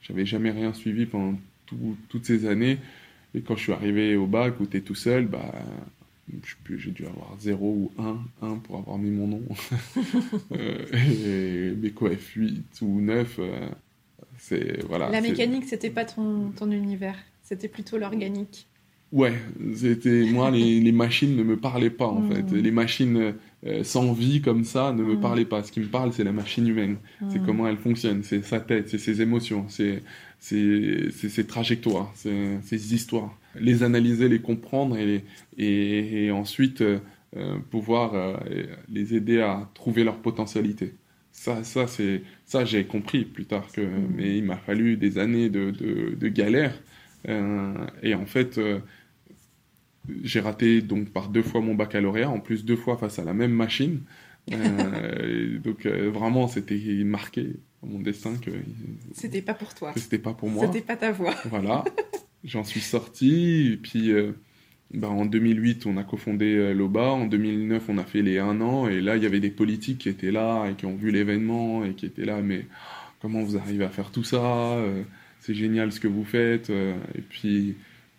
j'avais 0.02 0.26
jamais 0.26 0.50
rien 0.50 0.74
suivi 0.74 1.06
pendant 1.06 1.38
toutes 2.08 2.26
ces 2.26 2.46
années. 2.46 2.78
Et 3.34 3.40
quand 3.40 3.56
je 3.56 3.62
suis 3.62 3.72
arrivé 3.72 4.14
au 4.16 4.26
bac 4.26 4.60
où 4.60 4.66
tu 4.66 4.76
es 4.76 4.80
tout 4.82 4.94
seul, 4.94 5.26
bah, 5.26 5.52
j'ai 6.76 6.90
dû 6.90 7.06
avoir 7.06 7.34
0 7.40 7.66
ou 7.66 7.90
1, 7.98 8.18
1 8.42 8.56
pour 8.56 8.76
avoir 8.76 8.98
mis 8.98 9.10
mon 9.10 9.26
nom. 9.26 9.42
et 10.54 11.72
mes 11.72 11.90
coef 11.90 12.34
8 12.36 12.62
ou 12.82 13.00
9, 13.00 13.40
c'est 14.38 14.84
voilà. 14.84 15.08
La 15.08 15.22
mécanique, 15.22 15.64
c'était 15.64 15.90
pas 15.90 16.04
ton, 16.04 16.50
ton 16.50 16.70
univers, 16.70 17.16
c'était 17.42 17.68
plutôt 17.68 17.98
l'organique. 17.98 18.66
Ouais, 19.14 19.32
c'était 19.76 20.24
moi 20.24 20.50
les, 20.50 20.80
les, 20.80 20.90
machines 20.90 21.36
ne 21.36 21.44
me 21.44 21.56
parlaient 21.56 21.88
pas 21.88 22.08
en 22.08 22.28
fait. 22.28 22.42
Hmm. 22.42 22.56
Les 22.56 22.72
machines 22.72 23.34
euh, 23.64 23.84
sans 23.84 24.12
vie 24.12 24.40
comme 24.40 24.64
ça 24.64 24.92
ne 24.92 25.04
me 25.04 25.14
hmm. 25.14 25.20
parlaient 25.20 25.44
pas. 25.44 25.62
Ce 25.62 25.70
qui 25.70 25.78
me 25.78 25.86
parle, 25.86 26.12
c'est 26.12 26.24
la 26.24 26.32
machine 26.32 26.66
humaine. 26.66 26.96
C'est 27.30 27.38
hmm. 27.38 27.46
comment 27.46 27.68
elle 27.68 27.76
fonctionne, 27.76 28.24
c'est 28.24 28.42
sa 28.42 28.58
tête, 28.58 28.88
c'est 28.88 28.98
ses 28.98 29.22
émotions, 29.22 29.66
c'est 29.68 30.02
ses 30.40 31.46
trajectoires, 31.46 32.12
ses 32.16 32.92
histoires. 32.92 33.38
Les 33.60 33.84
analyser, 33.84 34.28
les 34.28 34.40
comprendre 34.40 34.98
et, 34.98 35.24
et, 35.58 36.24
et 36.24 36.30
ensuite 36.32 36.80
euh, 36.80 36.98
euh, 37.36 37.58
pouvoir 37.70 38.40
les 38.88 39.14
aider 39.14 39.40
à 39.40 39.70
trouver 39.74 40.02
leur 40.02 40.16
potentialité. 40.16 40.92
Ça, 41.30 41.62
ça 41.62 41.86
c'est 41.86 42.22
ça 42.46 42.64
j'ai 42.64 42.84
compris 42.84 43.24
plus 43.24 43.44
tard 43.44 43.68
que, 43.72 43.80
mais 44.16 44.38
il 44.38 44.44
m'a 44.44 44.56
fallu 44.56 44.96
des 44.96 45.18
années 45.18 45.50
de, 45.50 45.70
de, 45.70 46.16
de 46.16 46.28
galère. 46.28 46.74
et 48.02 48.14
en 48.16 48.26
fait 48.26 48.58
j'ai 50.22 50.40
raté 50.40 50.82
donc 50.82 51.10
par 51.10 51.28
deux 51.28 51.42
fois 51.42 51.60
mon 51.60 51.74
baccalauréat, 51.74 52.30
en 52.30 52.40
plus 52.40 52.64
deux 52.64 52.76
fois 52.76 52.96
face 52.96 53.18
à 53.18 53.24
la 53.24 53.34
même 53.34 53.52
machine. 53.52 54.00
Euh, 54.52 55.58
donc 55.64 55.86
euh, 55.86 56.10
vraiment, 56.10 56.48
c'était 56.48 56.78
marqué 57.04 57.56
mon 57.82 58.00
destin 58.00 58.34
que 58.36 58.50
c'était 59.12 59.42
pas 59.42 59.54
pour 59.54 59.74
toi. 59.74 59.92
C'était 59.96 60.18
pas 60.18 60.34
pour 60.34 60.50
moi. 60.50 60.66
C'était 60.66 60.84
pas 60.84 60.96
ta 60.96 61.12
voix. 61.12 61.34
Voilà. 61.46 61.84
J'en 62.44 62.64
suis 62.64 62.80
sorti. 62.80 63.72
Et 63.72 63.76
puis 63.76 64.10
euh, 64.10 64.32
bah, 64.92 65.08
en 65.08 65.24
2008, 65.24 65.86
on 65.86 65.96
a 65.96 66.04
cofondé 66.04 66.74
l'OBA. 66.74 67.04
En 67.10 67.26
2009, 67.26 67.84
on 67.88 67.98
a 67.98 68.04
fait 68.04 68.22
les 68.22 68.38
un 68.38 68.60
an. 68.60 68.88
Et 68.88 69.00
là, 69.00 69.16
il 69.16 69.22
y 69.22 69.26
avait 69.26 69.40
des 69.40 69.50
politiques 69.50 69.98
qui 69.98 70.08
étaient 70.08 70.32
là 70.32 70.66
et 70.68 70.74
qui 70.74 70.86
ont 70.86 70.96
vu 70.96 71.10
l'événement 71.10 71.84
et 71.84 71.94
qui 71.94 72.06
étaient 72.06 72.24
là. 72.24 72.40
Mais 72.42 72.66
comment 73.20 73.42
vous 73.42 73.56
arrivez 73.56 73.84
à 73.84 73.90
faire 73.90 74.10
tout 74.10 74.24
ça? 74.24 74.78
C'est 75.40 75.54
génial 75.54 75.92
ce 75.92 76.00
que 76.00 76.08
vous 76.08 76.24
faites. 76.24 76.70
Et 76.70 77.22
puis 77.28 77.76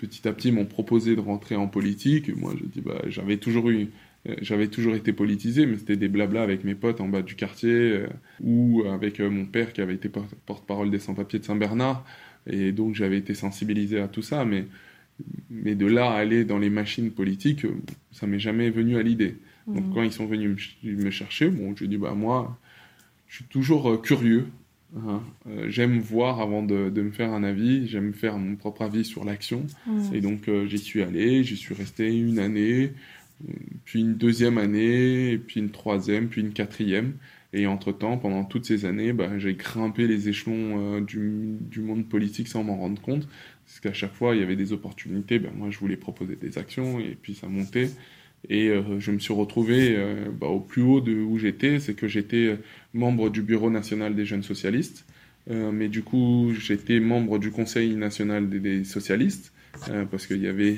petit 0.07 0.27
à 0.27 0.33
petit, 0.33 0.51
m'ont 0.51 0.65
proposé 0.65 1.15
de 1.15 1.21
rentrer 1.21 1.55
en 1.55 1.67
politique. 1.67 2.29
Et 2.29 2.33
moi, 2.33 2.53
je 2.59 2.65
dis, 2.65 2.81
bah, 2.81 3.01
j'avais 3.07 3.37
toujours 3.37 3.69
eu 3.69 3.89
euh, 4.27 4.35
j'avais 4.41 4.67
toujours 4.67 4.95
été 4.95 5.13
politisé, 5.13 5.65
mais 5.65 5.77
c'était 5.77 5.97
des 5.97 6.07
blablas 6.07 6.43
avec 6.43 6.63
mes 6.63 6.75
potes 6.75 7.01
en 7.01 7.07
bas 7.07 7.21
du 7.21 7.35
quartier 7.35 7.69
euh, 7.71 8.07
ou 8.41 8.83
avec 8.85 9.19
euh, 9.19 9.29
mon 9.29 9.45
père 9.45 9.73
qui 9.73 9.81
avait 9.81 9.95
été 9.95 10.09
porte-parole 10.09 10.89
des 10.89 10.99
sans-papiers 10.99 11.39
de 11.39 11.45
Saint-Bernard. 11.45 12.05
Et 12.47 12.71
donc 12.71 12.95
j'avais 12.95 13.17
été 13.17 13.33
sensibilisé 13.33 13.99
à 13.99 14.07
tout 14.07 14.21
ça, 14.21 14.45
mais, 14.45 14.65
mais 15.49 15.75
de 15.75 15.85
là 15.85 16.11
à 16.11 16.15
aller 16.15 16.45
dans 16.45 16.59
les 16.59 16.69
machines 16.69 17.11
politiques, 17.11 17.65
ça 18.11 18.27
m'est 18.27 18.39
jamais 18.39 18.69
venu 18.69 18.97
à 18.97 19.03
l'idée. 19.03 19.37
Donc 19.67 19.87
mmh. 19.87 19.93
quand 19.93 20.03
ils 20.03 20.11
sont 20.11 20.27
venus 20.27 20.77
me, 20.83 21.09
chercher, 21.09 21.49
bon, 21.49 21.75
je 21.75 21.85
dis 21.85 21.97
bah 21.97 22.13
moi, 22.13 22.59
je 23.27 23.37
suis 23.37 23.45
toujours 23.45 23.99
curieux. 24.01 24.45
Hein. 24.95 25.21
j'aime 25.67 25.99
voir 25.99 26.39
avant 26.39 26.63
de, 26.63 26.89
de, 26.89 27.01
me 27.01 27.11
faire 27.11 27.33
un 27.33 27.43
avis, 27.43 27.87
j'aime 27.87 28.13
faire 28.13 28.37
mon 28.37 28.55
propre 28.55 28.83
avis 28.83 29.03
sur 29.03 29.25
l'action. 29.25 29.65
Mmh. 29.87 30.13
Et 30.13 30.21
donc 30.21 30.49
j'y 30.67 30.77
suis 30.77 31.01
allé, 31.01 31.43
j'y 31.43 31.57
suis 31.57 31.75
resté 31.75 32.17
une 32.17 32.39
année 32.39 32.93
puis 33.83 34.01
une 34.01 34.15
deuxième 34.15 34.57
année, 34.57 35.37
puis 35.37 35.59
une 35.59 35.71
troisième, 35.71 36.27
puis 36.27 36.41
une 36.41 36.53
quatrième. 36.53 37.13
Et 37.53 37.67
entre-temps, 37.67 38.17
pendant 38.17 38.43
toutes 38.43 38.65
ces 38.65 38.85
années, 38.85 39.13
bah, 39.13 39.39
j'ai 39.39 39.53
grimpé 39.55 40.07
les 40.07 40.27
échelons 40.27 40.97
euh, 40.97 41.01
du, 41.01 41.55
du, 41.61 41.79
monde 41.79 42.07
politique 42.07 42.47
sans 42.49 42.63
m'en 42.63 42.75
rendre 42.75 43.01
compte. 43.01 43.27
Parce 43.65 43.79
qu'à 43.79 43.93
chaque 43.93 44.13
fois, 44.13 44.35
il 44.35 44.41
y 44.41 44.43
avait 44.43 44.57
des 44.57 44.73
opportunités. 44.73 45.39
Ben, 45.39 45.51
moi, 45.55 45.69
je 45.69 45.79
voulais 45.79 45.95
proposer 45.95 46.35
des 46.35 46.57
actions 46.57 46.99
et 46.99 47.17
puis 47.21 47.33
ça 47.33 47.47
montait. 47.47 47.89
Et 48.49 48.69
euh, 48.69 48.99
je 48.99 49.11
me 49.11 49.19
suis 49.19 49.33
retrouvé 49.33 49.95
euh, 49.95 50.25
bah, 50.31 50.47
au 50.47 50.59
plus 50.59 50.81
haut 50.81 51.01
de 51.01 51.13
où 51.13 51.37
j'étais. 51.37 51.79
C'est 51.79 51.93
que 51.93 52.07
j'étais 52.07 52.57
membre 52.93 53.29
du 53.29 53.41
Bureau 53.41 53.69
national 53.69 54.15
des 54.15 54.25
jeunes 54.25 54.43
socialistes. 54.43 55.05
mais 55.47 55.89
du 55.89 56.01
coup, 56.01 56.53
j'étais 56.57 56.99
membre 56.99 57.37
du 57.39 57.51
Conseil 57.51 57.95
national 57.95 58.49
des, 58.49 58.59
des 58.59 58.83
socialistes. 58.83 59.53
parce 60.11 60.25
qu'il 60.27 60.41
y 60.41 60.47
avait, 60.47 60.77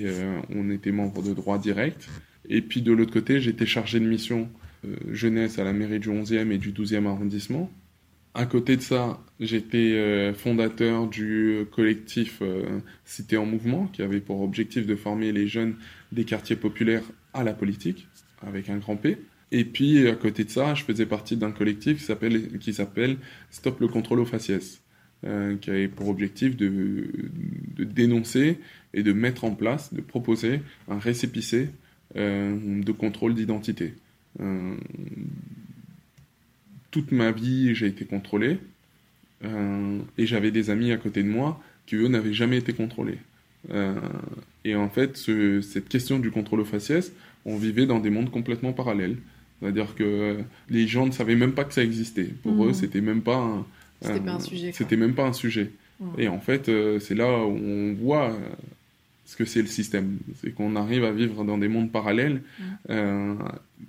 on 0.50 0.70
était 0.70 0.92
membre 0.92 1.22
de 1.22 1.34
droit 1.34 1.58
direct. 1.58 2.10
Et 2.50 2.62
puis 2.62 2.82
de 2.82 2.92
l'autre 2.92 3.14
côté, 3.14 3.40
j'étais 3.40 3.66
chargé 3.66 4.00
de 4.00 4.06
mission 4.06 4.50
euh, 4.86 4.96
jeunesse 5.12 5.60
à 5.60 5.64
la 5.64 5.74
mairie 5.74 6.00
du 6.00 6.10
11e 6.10 6.52
et 6.52 6.58
du 6.58 6.72
12e 6.72 7.08
arrondissement. 7.08 7.72
À 8.34 8.46
côté 8.46 8.78
de 8.78 8.82
ça, 8.82 9.20
j'étais 9.40 9.94
euh, 9.96 10.34
fondateur 10.34 11.08
du 11.08 11.66
collectif 11.72 12.40
euh, 12.42 12.80
Cité 13.04 13.38
en 13.38 13.46
Mouvement, 13.46 13.88
qui 13.88 14.04
avait 14.04 14.20
pour 14.20 14.42
objectif 14.42 14.86
de 14.86 14.96
former 14.96 15.32
les 15.32 15.48
jeunes 15.48 15.76
des 16.12 16.24
quartiers 16.24 16.56
populaires 16.56 17.04
à 17.38 17.44
la 17.44 17.54
politique, 17.54 18.08
avec 18.46 18.70
un 18.70 18.78
grand 18.78 18.98
P. 18.98 19.18
Et 19.52 19.64
puis, 19.64 20.08
à 20.08 20.16
côté 20.16 20.44
de 20.44 20.50
ça, 20.50 20.76
je 20.76 20.84
faisais 20.84 21.06
partie 21.06 21.38
d'un 21.38 21.52
collectif 21.52 22.00
qui 22.60 22.74
s'appelle 22.74 23.18
Stop 23.50 23.80
le 23.80 23.88
contrôle 23.88 24.20
aux 24.20 24.26
faciès, 24.26 24.82
qui 25.22 25.70
avait 25.70 25.88
pour 25.88 26.10
objectif 26.10 26.58
de, 26.58 27.08
dénoncer 27.78 28.60
et 28.94 29.04
de 29.04 29.14
mettre 29.14 29.46
en 29.46 29.52
place, 29.52 29.94
de 29.94 30.02
proposer 30.02 30.62
un 30.90 31.00
récépissé 31.00 31.70
euh, 32.16 32.82
de 32.84 32.92
contrôle 32.92 33.36
d'identité. 33.36 33.94
Euh, 34.40 34.76
toute 36.92 37.12
ma 37.12 37.32
vie, 37.32 37.76
j'ai 37.76 37.88
été 37.88 38.06
contrôlé. 38.06 38.60
Euh, 39.44 40.00
et 40.18 40.26
j'avais 40.26 40.52
des 40.52 40.70
amis 40.70 40.92
à 40.92 40.98
côté 40.98 41.22
de 41.22 41.28
moi 41.28 41.62
qui, 41.86 41.96
eux, 41.96 42.08
n'avaient 42.08 42.34
jamais 42.34 42.58
été 42.58 42.74
contrôlés. 42.74 43.20
Et 44.64 44.76
en 44.76 44.90
fait, 44.90 45.18
cette 45.18 45.90
question 45.90 46.20
du 46.20 46.32
contrôle 46.32 46.62
aux 46.62 46.66
faciès, 46.66 47.12
on 47.46 47.58
vivait 47.58 47.86
dans 47.86 48.00
des 48.00 48.10
mondes 48.10 48.32
complètement 48.32 48.74
parallèles. 48.74 49.18
C'est-à-dire 49.60 49.96
que 49.96 50.38
les 50.70 50.88
gens 50.88 51.08
ne 51.08 51.12
savaient 51.12 51.36
même 51.36 51.54
pas 51.54 51.64
que 51.64 51.74
ça 51.74 51.84
existait. 51.84 52.30
Pour 52.44 52.66
eux, 52.66 52.70
mmh. 52.70 52.74
c'était 52.76 53.02
même 53.02 53.22
pas 53.22 53.38
un, 53.38 53.66
c'était 54.02 54.20
pas 54.20 54.34
un 54.34 54.40
sujet. 54.40 54.72
C'était 54.72 54.98
même 54.98 55.16
pas 55.16 55.26
un 55.26 55.34
sujet. 55.34 55.72
Mmh. 56.00 56.06
Et 56.20 56.28
en 56.28 56.40
fait, 56.40 56.70
c'est 57.00 57.16
là 57.16 57.46
où 57.46 57.58
on 57.58 57.94
voit 57.94 58.38
ce 59.28 59.36
que 59.36 59.44
c'est 59.44 59.62
le 59.62 59.68
système. 59.68 60.18
C'est 60.42 60.52
qu'on 60.52 60.78
arrive 60.78 61.04
à 61.04 61.12
vivre 61.12 61.44
dans 61.44 61.58
des 61.58 61.68
mondes 61.68 61.92
parallèles, 61.92 62.42
mm. 62.60 62.64
euh, 62.90 63.36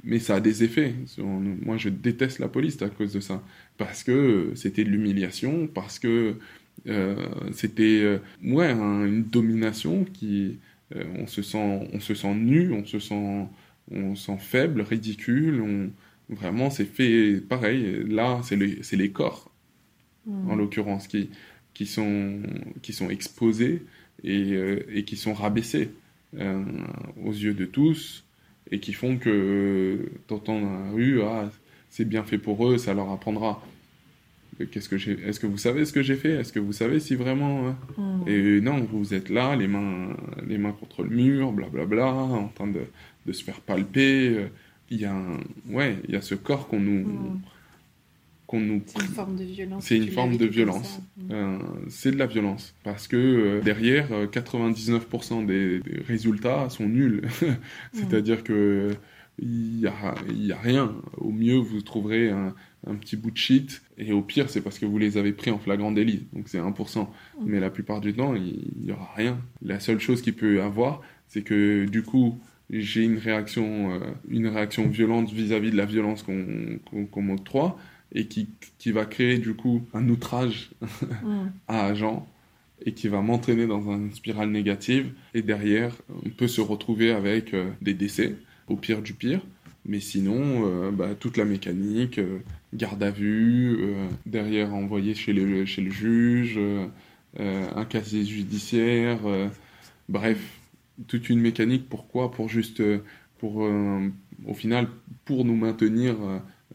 mais 0.02 0.18
ça 0.18 0.34
a 0.34 0.40
des 0.40 0.64
effets. 0.64 0.94
Moi, 1.16 1.76
je 1.78 1.88
déteste 1.88 2.40
la 2.40 2.48
police 2.48 2.82
à 2.82 2.88
cause 2.88 3.12
de 3.12 3.20
ça, 3.20 3.40
parce 3.78 4.02
que 4.02 4.50
c'était 4.56 4.82
de 4.82 4.90
l'humiliation, 4.90 5.68
parce 5.72 6.00
que 6.00 6.08
euh, 6.08 6.32
c'était 7.52 8.00
euh, 8.02 8.18
ouais, 8.44 8.70
une 8.70 9.24
domination 9.24 10.04
qui... 10.04 10.58
on, 10.94 11.26
se 11.26 11.42
sent, 11.42 11.88
on 11.92 12.00
se 12.00 12.14
sent 12.14 12.34
nu, 12.34 12.72
on 12.72 12.84
se 12.84 12.98
sent, 12.98 13.46
on 13.90 14.14
sent 14.14 14.38
faible, 14.38 14.80
ridicule. 14.82 15.60
On, 15.60 15.90
vraiment, 16.34 16.70
c'est 16.70 16.84
fait 16.84 17.40
pareil. 17.40 18.04
Là, 18.08 18.40
c'est 18.42 18.56
les, 18.56 18.80
les 18.92 19.10
corps, 19.10 19.50
en 20.26 20.56
l'occurrence, 20.56 21.08
qui, 21.08 21.30
qui, 21.74 21.86
sont, 21.86 22.42
qui 22.82 22.92
sont 22.92 23.10
exposés 23.10 23.82
et, 24.24 24.52
euh, 24.52 24.84
et 24.92 25.04
qui 25.04 25.16
sont 25.16 25.32
rabaissés 25.32 25.90
euh, 26.38 26.64
aux 27.24 27.32
yeux 27.32 27.54
de 27.54 27.64
tous 27.64 28.24
et 28.70 28.80
qui 28.80 28.92
font 28.92 29.16
que 29.16 29.30
euh, 29.30 30.10
t'entends 30.26 30.60
dans 30.60 30.84
la 30.84 30.90
rue, 30.90 31.22
ah, 31.22 31.50
c'est 31.88 32.04
bien 32.04 32.24
fait 32.24 32.38
pour 32.38 32.68
eux, 32.68 32.78
ça 32.78 32.92
leur 32.94 33.10
apprendra. 33.10 33.62
Qu'est-ce 34.66 34.88
que 34.88 34.98
j'ai 34.98 35.12
Est-ce 35.26 35.40
que 35.40 35.46
vous 35.46 35.58
savez 35.58 35.84
ce 35.84 35.92
que 35.92 36.02
j'ai 36.02 36.16
fait? 36.16 36.32
Est-ce 36.32 36.52
que 36.52 36.58
vous 36.58 36.72
savez 36.72 37.00
si 37.00 37.14
vraiment 37.14 37.68
hein? 37.68 37.76
mm. 37.96 38.28
Et 38.28 38.60
non, 38.60 38.86
vous 38.92 39.14
êtes 39.14 39.28
là, 39.28 39.56
les 39.56 39.68
mains, 39.68 40.16
les 40.46 40.58
mains 40.58 40.72
contre 40.72 41.02
le 41.02 41.10
mur, 41.10 41.52
blablabla, 41.52 41.86
bla, 41.86 42.12
bla, 42.12 42.12
en 42.12 42.48
train 42.48 42.66
de, 42.66 42.80
de, 43.26 43.32
se 43.32 43.44
faire 43.44 43.60
palper. 43.60 44.48
Il 44.90 45.00
y 45.00 45.04
a, 45.04 45.12
un, 45.12 45.38
ouais, 45.70 45.96
il 46.08 46.14
y 46.14 46.16
a 46.16 46.22
ce 46.22 46.34
corps 46.34 46.68
qu'on 46.68 46.80
nous, 46.80 47.06
mm 47.06 47.40
nous. 48.56 48.82
C'est 48.86 49.00
une 49.00 49.08
forme 49.08 49.36
de 49.36 49.44
violence. 49.44 49.84
C'est 49.84 49.96
une 49.96 50.08
forme 50.08 50.36
de 50.36 50.46
violence. 50.46 51.00
Euh, 51.30 51.58
c'est 51.88 52.12
de 52.12 52.16
la 52.16 52.26
violence 52.26 52.74
parce 52.82 53.06
que 53.06 53.16
euh, 53.16 53.60
derrière, 53.60 54.08
99% 54.10 55.42
euh, 55.42 55.46
des, 55.46 55.82
résultats 56.06 56.70
sont 56.70 56.88
nuls. 56.88 57.22
C'est-à-dire 57.92 58.42
que 58.42 58.90
il 59.40 59.80
y 59.80 59.86
a, 59.86 60.14
y 60.32 60.52
a, 60.52 60.58
rien. 60.58 60.94
Au 61.18 61.30
mieux, 61.30 61.56
vous 61.56 61.82
trouverez 61.82 62.30
un, 62.30 62.54
un, 62.86 62.94
petit 62.94 63.16
bout 63.16 63.30
de 63.30 63.36
shit, 63.36 63.82
et 63.96 64.12
au 64.12 64.22
pire, 64.22 64.50
c'est 64.50 64.60
parce 64.60 64.78
que 64.78 64.86
vous 64.86 64.98
les 64.98 65.16
avez 65.16 65.32
pris 65.32 65.50
en 65.50 65.58
flagrant 65.58 65.92
délit. 65.92 66.26
Donc 66.32 66.48
c'est 66.48 66.58
1%. 66.58 67.08
Mais 67.44 67.60
la 67.60 67.70
plupart 67.70 68.00
du 68.00 68.14
temps, 68.14 68.34
il 68.34 68.70
n'y 68.82 68.92
aura 68.92 69.10
rien. 69.16 69.38
La 69.62 69.80
seule 69.80 70.00
chose 70.00 70.22
qu'il 70.22 70.34
peut 70.34 70.62
avoir, 70.62 71.02
c'est 71.26 71.42
que 71.42 71.86
du 71.86 72.02
coup, 72.02 72.38
j'ai 72.70 73.02
une 73.02 73.18
réaction, 73.18 74.00
une 74.28 74.46
réaction 74.46 74.88
violente 74.88 75.30
vis-à-vis 75.30 75.70
de 75.70 75.76
la 75.76 75.86
violence 75.86 76.22
qu'on 76.22 77.22
m'octroie 77.22 77.78
et 78.14 78.26
qui, 78.26 78.48
qui, 78.78 78.92
va 78.92 79.04
créer 79.04 79.38
du 79.38 79.54
coup 79.54 79.82
un 79.92 80.08
outrage 80.08 80.70
à 81.68 81.86
agent 81.86 82.26
et 82.84 82.92
qui 82.92 83.08
va 83.08 83.20
m'entraîner 83.20 83.66
dans 83.66 83.92
une 83.92 84.12
spirale 84.12 84.50
négative. 84.50 85.12
Et 85.34 85.42
derrière, 85.42 85.94
on 86.24 86.30
peut 86.30 86.48
se 86.48 86.60
retrouver 86.60 87.10
avec 87.10 87.54
euh, 87.54 87.70
des 87.82 87.94
décès, 87.94 88.36
au 88.68 88.76
pire 88.76 89.02
du 89.02 89.14
pire. 89.14 89.40
Mais 89.84 90.00
sinon, 90.00 90.66
euh, 90.66 90.90
bah, 90.90 91.14
toute 91.18 91.36
la 91.36 91.44
mécanique, 91.44 92.18
euh, 92.18 92.38
garde 92.74 93.02
à 93.02 93.10
vue, 93.10 93.78
derrière 94.26 94.74
envoyé 94.74 95.14
chez 95.14 95.32
le, 95.32 95.64
chez 95.64 95.82
le 95.82 95.90
juge, 95.90 96.58
un 97.38 97.84
casier 97.84 98.24
judiciaire, 98.24 99.20
bref, 100.08 100.38
toute 101.06 101.30
une 101.30 101.40
mécanique. 101.40 101.88
Pourquoi? 101.88 102.30
Pour 102.30 102.48
juste, 102.48 102.82
pour, 103.38 103.56
au 104.46 104.54
final, 104.54 104.88
pour 105.24 105.44
nous 105.44 105.56
maintenir 105.56 106.16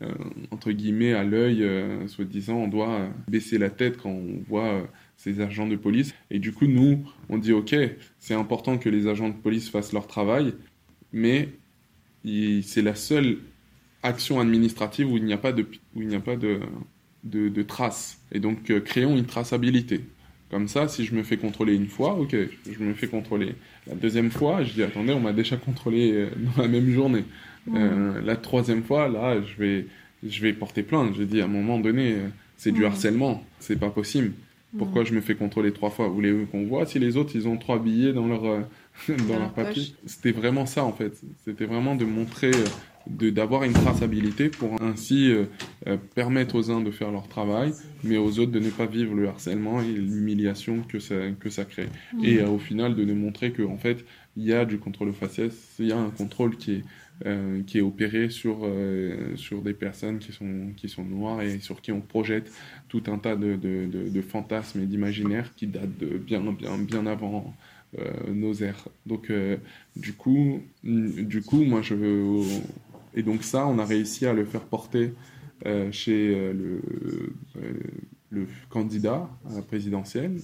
euh, 0.01 0.11
entre 0.51 0.71
guillemets, 0.71 1.13
à 1.13 1.23
l'œil, 1.23 1.63
euh, 1.63 2.07
soi-disant, 2.07 2.55
on 2.55 2.67
doit 2.67 3.09
baisser 3.27 3.57
la 3.57 3.69
tête 3.69 3.97
quand 3.97 4.09
on 4.09 4.41
voit 4.47 4.73
euh, 4.73 4.81
ces 5.17 5.39
agents 5.39 5.67
de 5.67 5.75
police. 5.75 6.13
Et 6.31 6.39
du 6.39 6.51
coup, 6.51 6.67
nous, 6.67 7.05
on 7.29 7.37
dit, 7.37 7.53
OK, 7.53 7.75
c'est 8.19 8.33
important 8.33 8.77
que 8.77 8.89
les 8.89 9.07
agents 9.07 9.29
de 9.29 9.35
police 9.35 9.69
fassent 9.69 9.93
leur 9.93 10.07
travail, 10.07 10.53
mais 11.11 11.49
c'est 12.25 12.81
la 12.81 12.95
seule 12.95 13.39
action 14.03 14.39
administrative 14.39 15.11
où 15.11 15.17
il 15.17 15.25
n'y 15.25 15.33
a 15.33 15.37
pas 15.37 15.51
de, 15.51 15.65
où 15.95 16.01
il 16.01 16.07
n'y 16.07 16.15
a 16.15 16.19
pas 16.19 16.35
de, 16.35 16.59
de, 17.23 17.49
de 17.49 17.63
traces. 17.63 18.19
Et 18.31 18.39
donc, 18.39 18.63
créons 18.83 19.17
une 19.17 19.25
traçabilité. 19.25 20.01
Comme 20.51 20.67
ça, 20.67 20.87
si 20.87 21.03
je 21.05 21.15
me 21.15 21.23
fais 21.23 21.37
contrôler 21.37 21.73
une 21.75 21.87
fois, 21.87 22.13
ok, 22.13 22.35
je 22.69 22.83
me 22.83 22.93
fais 22.93 23.07
contrôler. 23.07 23.55
La 23.87 23.95
deuxième 23.95 24.29
fois, 24.29 24.63
je 24.63 24.73
dis, 24.73 24.83
attendez, 24.83 25.13
on 25.13 25.19
m'a 25.19 25.33
déjà 25.33 25.57
contrôlé 25.57 26.27
dans 26.55 26.61
la 26.61 26.67
même 26.67 26.91
journée. 26.91 27.25
Euh, 27.73 28.21
la 28.21 28.35
troisième 28.35 28.83
fois, 28.83 29.07
là, 29.09 29.41
je 29.41 29.55
vais, 29.57 29.87
je 30.23 30.41
vais 30.41 30.53
porter 30.53 30.83
plainte. 30.83 31.15
Je 31.15 31.23
dis, 31.23 31.41
à 31.41 31.45
un 31.45 31.47
moment 31.47 31.79
donné, 31.79 32.13
euh, 32.13 32.27
c'est 32.57 32.71
du 32.71 32.85
harcèlement. 32.85 33.43
C'est 33.59 33.79
pas 33.79 33.89
possible. 33.89 34.33
Pourquoi 34.77 35.03
je 35.03 35.13
me 35.13 35.21
fais 35.21 35.35
contrôler 35.35 35.71
trois 35.71 35.89
fois? 35.89 36.07
Vous 36.07 36.15
voulez 36.15 36.45
qu'on 36.51 36.65
voit 36.65 36.85
si 36.85 36.99
les 36.99 37.17
autres, 37.17 37.35
ils 37.35 37.47
ont 37.47 37.57
trois 37.57 37.79
billets 37.79 38.13
dans 38.13 38.27
leur, 38.27 38.45
euh, 38.45 38.61
dans 39.27 39.39
leur 39.39 39.53
papier. 39.53 39.95
C'était 40.05 40.31
vraiment 40.31 40.65
ça 40.65 40.83
en 40.83 40.93
fait. 40.93 41.13
C'était 41.43 41.65
vraiment 41.65 41.95
de 41.95 42.05
montrer, 42.05 42.51
de 43.07 43.29
d'avoir 43.29 43.63
une 43.63 43.73
traçabilité 43.73 44.49
pour 44.49 44.81
ainsi 44.81 45.31
euh, 45.31 45.45
euh, 45.87 45.97
permettre 46.15 46.55
aux 46.55 46.71
uns 46.71 46.81
de 46.81 46.91
faire 46.91 47.11
leur 47.11 47.27
travail, 47.27 47.73
mais 48.03 48.17
aux 48.17 48.39
autres 48.39 48.51
de 48.51 48.59
ne 48.59 48.69
pas 48.69 48.85
vivre 48.85 49.15
le 49.15 49.27
harcèlement 49.27 49.81
et 49.81 49.91
l'humiliation 49.91 50.83
que 50.87 50.99
ça 50.99 51.15
que 51.39 51.49
ça 51.49 51.65
crée. 51.65 51.89
Mmh. 52.13 52.25
Et 52.25 52.41
au 52.41 52.59
final 52.59 52.95
de 52.95 53.13
montrer 53.13 53.51
que 53.51 53.63
en 53.63 53.77
fait 53.77 54.05
il 54.35 54.45
y 54.45 54.53
a 54.53 54.65
du 54.65 54.79
contrôle 54.79 55.13
faciès, 55.13 55.53
il 55.79 55.87
y 55.87 55.91
a 55.91 55.97
un 55.97 56.09
contrôle 56.09 56.57
qui 56.57 56.73
est 56.73 56.81
euh, 57.25 57.61
qui 57.67 57.77
est 57.77 57.81
opéré 57.81 58.29
sur, 58.29 58.61
euh, 58.63 59.35
sur 59.37 59.61
des 59.61 59.73
personnes 59.73 60.17
qui 60.17 60.33
sont, 60.33 60.73
qui 60.75 60.89
sont 60.89 61.05
noires 61.05 61.41
et 61.41 61.59
sur 61.59 61.79
qui 61.79 61.91
on 61.91 62.01
projette 62.01 62.51
tout 62.89 63.03
un 63.05 63.19
tas 63.19 63.35
de, 63.35 63.55
de, 63.55 64.09
de, 64.09 64.21
fantasmes 64.21 64.81
et 64.81 64.85
d'imaginaires 64.87 65.53
qui 65.55 65.67
datent 65.67 65.97
de 65.99 66.17
bien, 66.17 66.41
bien, 66.41 66.77
bien 66.79 67.05
avant 67.05 67.37
euh, 67.37 67.51
nos 68.27 68.53
ères. 68.53 68.87
Donc, 69.05 69.31
du, 69.95 70.13
coup, 70.13 70.61
du 70.83 71.41
coup, 71.41 71.63
moi, 71.63 71.81
je 71.81 71.93
veux. 71.93 72.43
Et 73.15 73.23
donc, 73.23 73.43
ça, 73.43 73.67
on 73.67 73.77
a 73.79 73.85
réussi 73.85 74.25
à 74.25 74.33
le 74.33 74.45
faire 74.45 74.61
porter 74.61 75.13
chez 75.91 76.53
le, 76.53 76.81
le 78.29 78.47
candidat 78.69 79.29
à 79.49 79.55
la 79.55 79.61
présidentielle, 79.61 80.37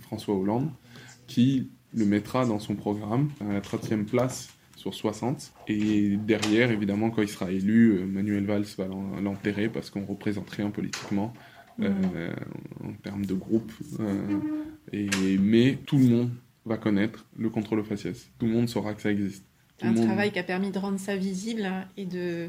François 0.00 0.36
Hollande, 0.36 0.70
qui 1.26 1.70
le 1.94 2.04
mettra 2.04 2.46
dans 2.46 2.58
son 2.58 2.74
programme 2.74 3.30
à 3.40 3.52
la 3.52 3.60
30e 3.60 4.04
place 4.04 4.48
sur 4.76 4.94
60. 4.94 5.52
Et 5.66 6.16
derrière, 6.16 6.70
évidemment, 6.70 7.10
quand 7.10 7.22
il 7.22 7.28
sera 7.28 7.50
élu, 7.50 7.90
euh, 7.90 8.06
Manuel 8.06 8.44
Valls 8.46 8.66
va 8.76 8.86
l'enterrer 9.20 9.68
parce 9.68 9.90
qu'on 9.90 10.04
représente 10.04 10.48
rien 10.50 10.70
politiquement 10.70 11.34
euh, 11.80 12.32
en 12.84 12.92
termes 13.02 13.26
de 13.26 13.34
groupe. 13.34 13.72
Euh, 14.00 14.38
et, 14.92 15.38
mais 15.38 15.78
tout 15.84 15.98
le 15.98 16.04
monde 16.04 16.30
va 16.68 16.76
connaître 16.76 17.26
le 17.36 17.50
contrôle 17.50 17.84
faciès. 17.84 18.30
Tout 18.38 18.46
le 18.46 18.52
monde 18.52 18.68
saura 18.68 18.94
que 18.94 19.02
ça 19.02 19.10
existe. 19.10 19.44
un 19.82 19.94
travail 19.94 20.30
qui 20.30 20.38
a 20.38 20.44
permis 20.44 20.70
de 20.70 20.78
rendre 20.78 21.00
ça 21.00 21.16
visible 21.16 21.68
et 21.96 22.04
de 22.04 22.48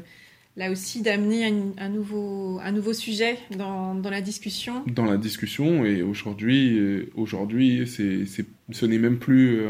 là 0.56 0.70
aussi 0.70 1.02
d'amener 1.02 1.46
un, 1.78 1.88
nouveau, 1.88 2.60
un 2.62 2.72
nouveau 2.72 2.92
sujet 2.92 3.38
dans, 3.56 3.94
dans, 3.94 4.10
la 4.10 4.20
discussion. 4.20 4.84
Dans 4.86 5.04
la 5.04 5.16
discussion, 5.16 5.84
et 5.84 6.02
aujourd'hui, 6.02 7.08
aujourd'hui 7.14 7.86
c'est, 7.86 8.24
ce 8.26 8.86
n'est 8.86 8.98
même 8.98 9.18
plus 9.18 9.60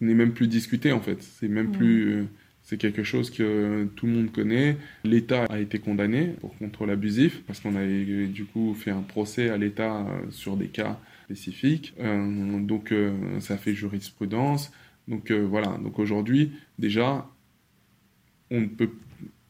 n'est 0.00 0.14
même 0.14 0.32
plus 0.32 0.48
discuté 0.48 0.92
en 0.92 1.00
fait. 1.00 1.22
C'est 1.22 1.48
même 1.48 1.70
plus. 1.72 2.12
Euh, 2.12 2.24
c'est 2.62 2.76
quelque 2.76 3.02
chose 3.02 3.30
que 3.30 3.88
tout 3.96 4.06
le 4.06 4.12
monde 4.12 4.30
connaît. 4.30 4.76
L'État 5.02 5.44
a 5.50 5.58
été 5.58 5.80
condamné 5.80 6.34
pour 6.40 6.56
contrôle 6.56 6.90
abusif 6.90 7.42
parce 7.46 7.58
qu'on 7.58 7.74
avait 7.74 8.26
du 8.26 8.44
coup 8.44 8.74
fait 8.74 8.92
un 8.92 9.00
procès 9.00 9.50
à 9.50 9.56
l'État 9.56 10.02
euh, 10.02 10.30
sur 10.30 10.56
des 10.56 10.68
cas 10.68 11.00
Euh, 12.00 12.60
donc 12.60 12.94
ça 13.40 13.56
fait 13.56 13.74
jurisprudence. 13.74 14.72
Donc 15.08 15.30
voilà. 15.30 15.78
Donc 15.78 15.98
aujourd'hui, 15.98 16.52
déjà, 16.78 17.28
on 18.50 18.60
ne 18.60 18.66
peut 18.66 18.90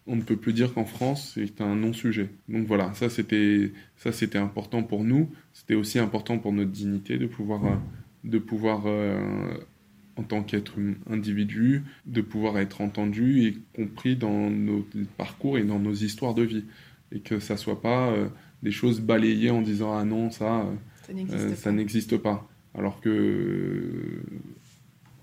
ne 0.06 0.22
plus 0.22 0.52
dire 0.52 0.74
qu'en 0.74 0.84
France 0.84 1.32
c'est 1.34 1.60
un 1.60 1.76
non-sujet. 1.76 2.30
Donc 2.48 2.66
voilà, 2.66 2.92
ça 2.94 3.08
c'était 3.08 4.38
important 4.38 4.82
pour 4.82 5.04
nous. 5.04 5.30
C'était 5.52 5.74
aussi 5.74 5.98
important 5.98 6.38
pour 6.38 6.52
notre 6.52 6.70
dignité 6.70 7.18
de 7.18 7.26
pouvoir 7.26 8.86
en 10.20 10.22
tant 10.22 10.42
qu'être 10.42 10.74
individu, 11.08 11.82
de 12.06 12.20
pouvoir 12.20 12.58
être 12.58 12.80
entendu 12.82 13.44
et 13.46 13.56
compris 13.74 14.16
dans 14.16 14.50
nos 14.50 14.86
parcours 15.16 15.56
et 15.56 15.64
dans 15.64 15.78
nos 15.78 15.94
histoires 15.94 16.34
de 16.34 16.42
vie. 16.42 16.64
Et 17.12 17.20
que 17.20 17.40
ça 17.40 17.56
soit 17.56 17.80
pas 17.80 18.10
euh, 18.10 18.28
des 18.62 18.70
choses 18.70 19.00
balayées 19.00 19.50
en 19.50 19.62
disant 19.62 19.96
ah 19.96 20.04
non, 20.04 20.30
ça, 20.30 20.66
ça 21.56 21.72
n'existe 21.72 22.16
pas. 22.18 22.46
Alors 22.74 23.00
que 23.00 24.22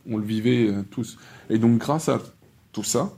on 0.09 0.17
le 0.17 0.25
vivait 0.25 0.67
euh, 0.67 0.83
tous. 0.89 1.17
Et 1.49 1.57
donc 1.57 1.77
grâce 1.77 2.09
à 2.09 2.21
tout 2.71 2.83
ça, 2.83 3.13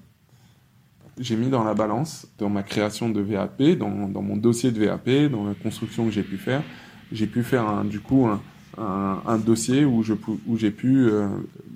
j'ai 1.19 1.35
mis 1.35 1.49
dans 1.49 1.63
la 1.63 1.73
balance, 1.73 2.27
dans 2.37 2.49
ma 2.49 2.63
création 2.63 3.09
de 3.09 3.21
VAP, 3.21 3.61
dans, 3.77 4.07
dans 4.07 4.21
mon 4.21 4.37
dossier 4.37 4.71
de 4.71 4.85
VAP, 4.85 5.31
dans 5.31 5.45
la 5.45 5.53
construction 5.53 6.05
que 6.05 6.11
j'ai 6.11 6.23
pu 6.23 6.37
faire, 6.37 6.63
j'ai 7.11 7.27
pu 7.27 7.43
faire 7.43 7.67
un, 7.67 7.83
du 7.83 7.99
coup 7.99 8.27
un, 8.27 8.41
un, 8.77 9.37
dossier 9.37 9.83
où 9.83 10.03
j'ai 10.03 10.71
pu 10.71 11.09
euh, 11.09 11.27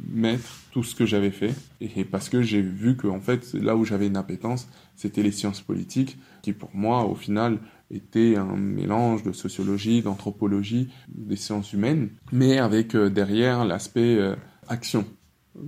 mettre 0.09 0.61
tout 0.71 0.83
ce 0.83 0.95
que 0.95 1.05
j'avais 1.05 1.31
fait 1.31 1.53
et, 1.81 2.05
parce 2.05 2.29
que 2.29 2.41
j'ai 2.41 2.61
vu 2.61 2.95
que 2.95 3.07
en 3.07 3.19
fait 3.19 3.53
là 3.53 3.75
où 3.75 3.83
j'avais 3.83 4.07
une 4.07 4.15
appétence 4.15 4.69
c'était 4.95 5.21
les 5.21 5.31
sciences 5.31 5.61
politiques 5.61 6.17
qui 6.41 6.53
pour 6.53 6.69
moi 6.73 7.03
au 7.05 7.15
final 7.15 7.59
était 7.95 8.35
un 8.35 8.55
mélange 8.55 9.23
de 9.23 9.31
sociologie 9.31 10.01
d'anthropologie 10.01 10.89
des 11.09 11.35
sciences 11.35 11.73
humaines 11.73 12.09
mais 12.31 12.57
avec 12.57 12.95
euh, 12.95 13.09
derrière 13.09 13.65
l'aspect 13.65 14.17
euh, 14.17 14.35
action 14.67 15.05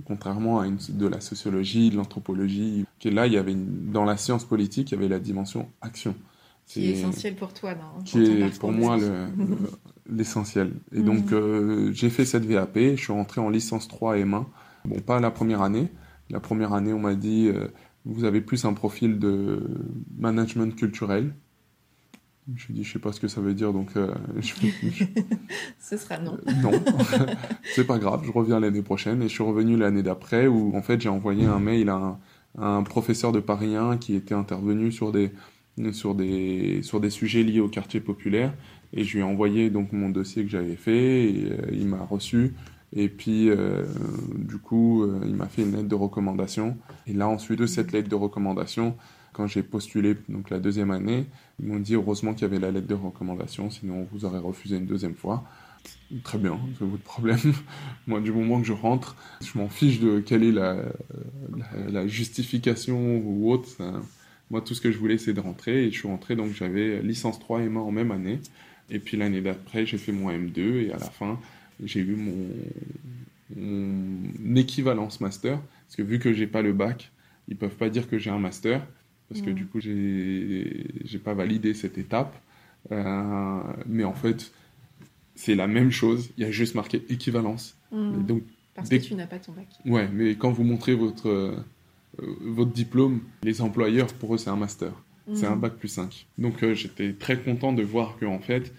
contrairement 0.04 0.60
à 0.60 0.66
une, 0.66 0.78
de 0.88 1.06
la 1.06 1.20
sociologie 1.20 1.90
de 1.90 1.96
l'anthropologie 1.96 2.86
qui 2.98 3.10
là 3.10 3.26
il 3.26 3.32
y 3.32 3.38
avait 3.38 3.54
dans 3.56 4.04
la 4.04 4.16
science 4.16 4.44
politique 4.44 4.90
il 4.90 4.94
y 4.94 4.98
avait 4.98 5.08
la 5.08 5.20
dimension 5.20 5.68
action 5.80 6.14
qui 6.66 6.88
est 6.88 6.92
essentiel 6.92 7.36
pour 7.36 7.52
toi 7.54 7.74
non 7.74 8.02
qui 8.04 8.18
est 8.18 8.58
pour 8.58 8.72
moi 8.72 8.96
le 8.96 9.28
l'essentiel. 10.10 10.72
Et 10.92 11.00
donc, 11.00 11.30
mhm. 11.30 11.38
euh, 11.38 11.92
j'ai 11.92 12.10
fait 12.10 12.24
cette 12.24 12.44
VAP, 12.44 12.76
je 12.76 12.96
suis 12.96 13.12
rentré 13.12 13.40
en 13.40 13.48
licence 13.48 13.88
3 13.88 14.16
M1. 14.16 14.44
Bon, 14.84 15.00
pas 15.00 15.20
la 15.20 15.30
première 15.30 15.62
année. 15.62 15.88
La 16.30 16.40
première 16.40 16.72
année, 16.72 16.92
on 16.92 17.00
m'a 17.00 17.14
dit, 17.14 17.48
euh, 17.48 17.68
vous 18.04 18.24
avez 18.24 18.40
plus 18.40 18.64
un 18.64 18.72
profil 18.72 19.18
de 19.18 19.62
management 20.16 20.74
culturel. 20.74 21.34
Je 22.54 22.72
dit, 22.72 22.84
je 22.84 22.92
sais 22.92 22.98
pas 23.00 23.12
ce 23.12 23.18
que 23.18 23.26
ça 23.26 23.40
veut 23.40 23.54
dire, 23.54 23.72
donc 23.72 23.90
euh, 23.96 24.14
ce 25.80 25.96
sera 25.96 26.18
non. 26.18 26.38
non, 26.62 26.70
c'est 27.74 27.86
pas 27.86 27.98
grave. 27.98 28.22
Je 28.24 28.30
reviens 28.30 28.60
l'année 28.60 28.82
prochaine 28.82 29.20
et 29.22 29.28
je 29.28 29.34
suis 29.34 29.42
revenu 29.42 29.76
l'année 29.76 30.02
d'après 30.02 30.46
où 30.46 30.76
en 30.76 30.82
fait 30.82 31.00
j'ai 31.00 31.08
envoyé 31.08 31.44
un 31.44 31.58
mail 31.58 31.88
à 31.88 31.96
un, 31.96 32.18
un, 32.58 32.82
professeur 32.84 33.32
de 33.32 33.40
Paris 33.40 33.74
1 33.74 33.96
qui 33.96 34.14
était 34.14 34.34
intervenu 34.34 34.92
sur 34.92 35.10
des 35.10 35.32
sur 35.92 36.14
des 36.14 36.82
sur 36.82 37.00
des 37.00 37.10
sujets 37.10 37.42
liés 37.42 37.60
au 37.60 37.68
quartier 37.68 38.00
populaire 38.00 38.52
et 38.92 39.04
je 39.04 39.14
lui 39.14 39.20
ai 39.20 39.22
envoyé 39.22 39.70
donc 39.70 39.92
mon 39.92 40.08
dossier 40.08 40.44
que 40.44 40.50
j'avais 40.50 40.76
fait, 40.76 41.24
et 41.24 41.52
euh, 41.52 41.56
il 41.72 41.86
m'a 41.86 42.04
reçu. 42.04 42.54
Et 42.92 43.08
puis, 43.08 43.50
euh, 43.50 43.84
du 44.36 44.58
coup, 44.58 45.02
euh, 45.02 45.20
il 45.26 45.34
m'a 45.34 45.46
fait 45.46 45.62
une 45.62 45.72
lettre 45.72 45.88
de 45.88 45.94
recommandation. 45.94 46.76
Et 47.06 47.12
là, 47.12 47.28
ensuite 47.28 47.58
de 47.58 47.66
cette 47.66 47.92
lettre 47.92 48.08
de 48.08 48.14
recommandation, 48.14 48.96
quand 49.36 49.46
j'ai 49.46 49.62
postulé 49.62 50.16
donc 50.30 50.48
la 50.48 50.58
deuxième 50.58 50.90
année, 50.90 51.26
ils 51.60 51.66
m'ont 51.66 51.78
dit 51.78 51.94
heureusement 51.94 52.32
qu'il 52.32 52.42
y 52.42 52.44
avait 52.46 52.58
la 52.58 52.70
lettre 52.70 52.86
de 52.86 52.94
recommandation, 52.94 53.68
sinon 53.68 54.00
on 54.00 54.04
vous 54.10 54.24
aurait 54.24 54.38
refusé 54.38 54.78
une 54.78 54.86
deuxième 54.86 55.14
fois. 55.14 55.44
Très 56.24 56.38
bien, 56.38 56.58
c'est 56.78 56.86
votre 56.86 57.02
problème. 57.02 57.52
Moi, 58.06 58.20
du 58.20 58.32
moment 58.32 58.58
que 58.62 58.66
je 58.66 58.72
rentre, 58.72 59.14
je 59.42 59.58
m'en 59.58 59.68
fiche 59.68 60.00
de 60.00 60.20
quelle 60.20 60.42
est 60.42 60.52
la, 60.52 62.06
justification 62.06 63.18
ou 63.18 63.52
autre. 63.52 63.68
Moi, 64.50 64.62
tout 64.62 64.74
ce 64.74 64.80
que 64.80 64.90
je 64.90 64.96
voulais, 64.96 65.18
c'est 65.18 65.34
de 65.34 65.40
rentrer. 65.40 65.84
Et 65.84 65.90
je 65.90 65.98
suis 65.98 66.08
rentré, 66.08 66.34
donc 66.34 66.54
j'avais 66.54 67.02
licence 67.02 67.38
3 67.38 67.60
et 67.60 67.68
moi 67.68 67.82
en 67.82 67.92
même 67.92 68.12
année. 68.12 68.40
Et 68.88 69.00
puis 69.00 69.18
l'année 69.18 69.42
d'après, 69.42 69.84
j'ai 69.84 69.98
fait 69.98 70.12
mon 70.12 70.30
M2 70.30 70.86
et 70.86 70.92
à 70.92 70.98
la 70.98 71.10
fin, 71.10 71.38
j'ai 71.84 72.00
eu 72.00 72.16
mon, 72.16 72.48
équivalence 74.56 75.20
master. 75.20 75.60
Parce 75.86 75.96
que 75.96 76.02
vu 76.02 76.18
que 76.20 76.32
j'ai 76.32 76.46
pas 76.46 76.62
le 76.62 76.72
bac, 76.72 77.12
ils 77.48 77.56
peuvent 77.56 77.76
pas 77.76 77.90
dire 77.90 78.08
que 78.08 78.16
j'ai 78.16 78.30
un 78.30 78.38
master. 78.38 78.86
Parce 79.28 79.42
que 79.42 79.50
du 79.50 79.66
coup, 79.66 79.80
j'ai 79.80 81.18
pas 81.22 81.34
validé 81.34 81.74
cette 81.74 81.98
étape. 81.98 82.36
Euh, 82.92 83.60
mais 83.86 84.04
en 84.04 84.14
fait, 84.14 84.52
c'est 85.34 85.54
la 85.54 85.66
même 85.66 85.90
chose. 85.90 86.30
Il 86.36 86.44
y 86.44 86.46
a 86.46 86.50
juste 86.50 86.74
marqué 86.74 87.04
équivalence. 87.08 87.76
Mmh. 87.92 88.26
donc, 88.26 88.42
parce 88.74 88.88
que 88.88 88.96
tu 88.96 89.14
n'as 89.14 89.26
pas 89.26 89.38
ton 89.38 89.52
bac. 89.52 89.68
Ouais, 89.86 90.08
mais 90.12 90.34
quand 90.34 90.50
vous 90.50 90.64
montrez 90.64 90.94
votre, 90.94 91.28
euh, 91.28 91.56
votre 92.18 92.72
diplôme, 92.72 93.20
les 93.42 93.62
employeurs, 93.62 94.12
pour 94.14 94.34
eux, 94.34 94.38
c'est 94.38 94.50
un 94.50 94.56
master. 94.56 94.92
C'est 95.34 95.46
un 95.46 95.56
mm. 95.56 95.60
bac 95.60 95.74
plus 95.74 95.88
5. 95.88 96.26
Donc 96.38 96.62
euh, 96.62 96.74
j'étais 96.74 97.12
très 97.12 97.40
content 97.40 97.72
de 97.72 97.82
voir 97.82 98.16
qu'en 98.18 98.38
fait, 98.38 98.72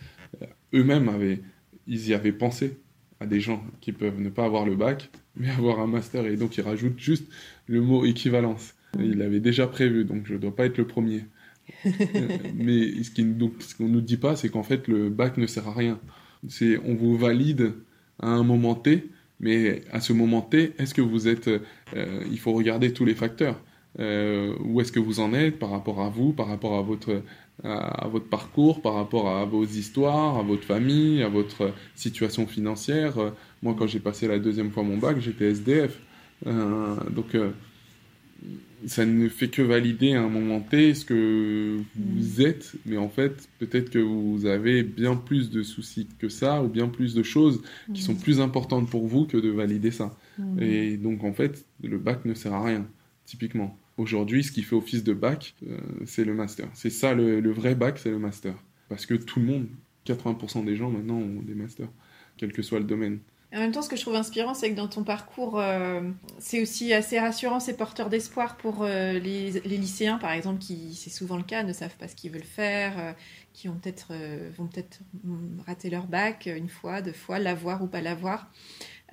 eux-mêmes 0.73 1.09
avaient, 1.09 1.41
ils 1.87 2.07
y 2.07 2.13
avaient 2.13 2.31
pensé 2.31 2.77
à 3.19 3.25
des 3.25 3.41
gens 3.41 3.61
qui 3.81 3.91
peuvent 3.91 4.19
ne 4.19 4.29
pas 4.29 4.45
avoir 4.45 4.65
le 4.65 4.75
bac, 4.75 5.09
mais 5.35 5.49
avoir 5.49 5.79
un 5.79 5.87
master. 5.87 6.25
Et 6.25 6.37
donc 6.37 6.55
ils 6.57 6.61
rajoutent 6.61 6.99
juste 6.99 7.25
le 7.65 7.81
mot 7.81 8.05
équivalence. 8.05 8.75
Il 8.99 9.17
l'avait 9.17 9.39
déjà 9.39 9.67
prévu, 9.67 10.05
donc 10.05 10.25
je 10.25 10.33
ne 10.33 10.39
dois 10.39 10.55
pas 10.55 10.65
être 10.65 10.77
le 10.77 10.87
premier. 10.87 11.25
Euh, 11.85 11.91
mais 12.55 13.03
ce 13.03 13.75
qu'on 13.75 13.83
ne 13.85 13.89
nous 13.89 14.01
dit 14.01 14.17
pas, 14.17 14.35
c'est 14.35 14.49
qu'en 14.49 14.63
fait, 14.63 14.87
le 14.87 15.09
bac 15.09 15.37
ne 15.37 15.47
sert 15.47 15.67
à 15.67 15.73
rien. 15.73 15.99
C'est 16.47 16.77
on 16.85 16.95
vous 16.95 17.17
valide 17.17 17.73
à 18.19 18.27
un 18.27 18.43
moment 18.43 18.75
T, 18.75 19.09
mais 19.39 19.81
à 19.91 20.01
ce 20.01 20.13
moment 20.13 20.41
T, 20.41 20.73
est-ce 20.77 20.93
que 20.93 21.01
vous 21.01 21.27
êtes... 21.27 21.49
il 21.95 22.39
faut 22.39 22.53
regarder 22.53 22.93
tous 22.93 23.05
les 23.05 23.15
facteurs. 23.15 23.59
Euh, 23.99 24.53
où 24.63 24.79
est-ce 24.79 24.91
que 24.91 24.99
vous 24.99 25.19
en 25.19 25.33
êtes 25.33 25.57
par 25.57 25.71
rapport 25.71 26.01
à 26.01 26.09
vous, 26.09 26.31
par 26.31 26.47
rapport 26.47 26.77
à 26.77 26.81
votre, 26.83 27.23
à, 27.63 28.07
votre 28.07 28.27
parcours, 28.27 28.81
par 28.81 28.93
rapport 28.93 29.29
à 29.29 29.45
vos 29.45 29.65
histoires, 29.65 30.37
à 30.37 30.43
votre 30.43 30.63
famille, 30.63 31.23
à 31.23 31.29
votre 31.29 31.73
situation 31.95 32.45
financière. 32.45 33.15
moi, 33.63 33.75
quand 33.77 33.87
j'ai 33.87 33.99
passé 33.99 34.27
la 34.27 34.37
deuxième 34.39 34.71
fois 34.71 34.83
mon 34.83 34.97
bac, 34.97 35.19
j'étais 35.19 35.45
SDF. 35.45 35.99
Euh, 36.45 36.95
donc, 37.09 37.33
euh, 37.33 37.51
ça 38.85 39.05
ne 39.05 39.27
fait 39.27 39.47
que 39.47 39.61
valider 39.61 40.13
à 40.13 40.21
un 40.21 40.29
moment 40.29 40.59
T 40.61 40.93
ce 40.93 41.03
que 41.05 41.77
vous 41.95 42.41
Mm. 42.41 42.45
êtes, 42.45 42.73
mais 42.85 42.97
en 42.97 43.09
fait, 43.09 43.49
peut-être 43.59 43.89
que 43.89 43.99
vous 43.99 44.45
avez 44.45 44.83
bien 44.83 45.15
plus 45.15 45.49
de 45.49 45.63
soucis 45.63 46.07
que 46.19 46.29
ça, 46.29 46.63
ou 46.63 46.67
bien 46.67 46.87
plus 46.87 47.13
de 47.15 47.23
choses 47.23 47.61
qui 47.93 48.01
sont 48.03 48.15
plus 48.15 48.39
importantes 48.39 48.89
pour 48.89 49.07
vous 49.07 49.25
que 49.25 49.37
de 49.37 49.49
valider 49.49 49.91
ça. 49.91 50.15
Mm. 50.37 50.61
Et 50.61 50.97
donc, 50.97 51.23
en 51.23 51.33
fait, 51.33 51.65
le 51.83 51.97
bac 51.97 52.23
ne 52.25 52.33
sert 52.35 52.53
à 52.53 52.63
rien, 52.63 52.87
typiquement. 53.25 53.77
Aujourd'hui, 53.97 54.43
ce 54.43 54.51
qui 54.51 54.61
fait 54.61 54.75
office 54.75 55.03
de 55.03 55.13
bac, 55.13 55.55
euh, 55.67 55.77
c'est 56.05 56.23
le 56.23 56.35
master. 56.35 56.67
C'est 56.75 56.91
ça, 56.91 57.15
le, 57.15 57.39
le 57.39 57.51
vrai 57.51 57.73
bac, 57.73 57.97
c'est 57.97 58.11
le 58.11 58.19
master. 58.19 58.53
Parce 58.89 59.07
que 59.07 59.15
tout 59.15 59.39
le 59.39 59.45
monde, 59.47 59.67
80% 60.05 60.63
des 60.65 60.75
gens 60.75 60.91
maintenant 60.91 61.17
ont 61.17 61.41
des 61.41 61.55
masters, 61.55 61.89
quel 62.37 62.53
que 62.53 62.61
soit 62.61 62.77
le 62.79 62.85
domaine. 62.85 63.17
En 63.53 63.59
même 63.59 63.71
temps, 63.71 63.81
ce 63.81 63.87
que 63.87 63.95
je 63.95 64.01
trouve 64.01 64.15
inspirant, 64.15 64.53
c'est 64.53 64.69
que 64.71 64.75
dans 64.75 64.89
ton 64.89 65.03
parcours, 65.03 65.57
euh, 65.57 66.01
c'est 66.37 66.61
aussi 66.61 66.93
assez 66.93 67.17
rassurant, 67.17 67.61
c'est 67.61 67.77
porteur 67.77 68.09
d'espoir 68.09 68.57
pour 68.57 68.83
euh, 68.83 69.13
les, 69.13 69.51
lycéens, 69.61 70.17
par 70.17 70.31
exemple, 70.31 70.59
qui, 70.59 70.93
c'est 70.95 71.09
souvent 71.09 71.37
le 71.37 71.43
cas, 71.43 71.63
ne 71.63 71.71
savent 71.71 71.95
pas 71.95 72.09
ce 72.09 72.15
qu'ils 72.15 72.31
veulent 72.31 72.43
faire, 72.43 72.99
euh, 72.99 73.13
qui 73.53 73.69
ont 73.69 73.75
peut-être, 73.75 74.11
vont 74.57 74.67
peut-être 74.67 74.99
rater 75.65 75.89
leur 75.89 76.07
bac 76.07 76.49
une 76.53 76.67
fois, 76.67 77.01
deux 77.01 77.13
fois, 77.13 77.39
l'avoir 77.39 77.81
ou 77.81 77.87
pas 77.87 78.01
l'avoir. 78.01 78.51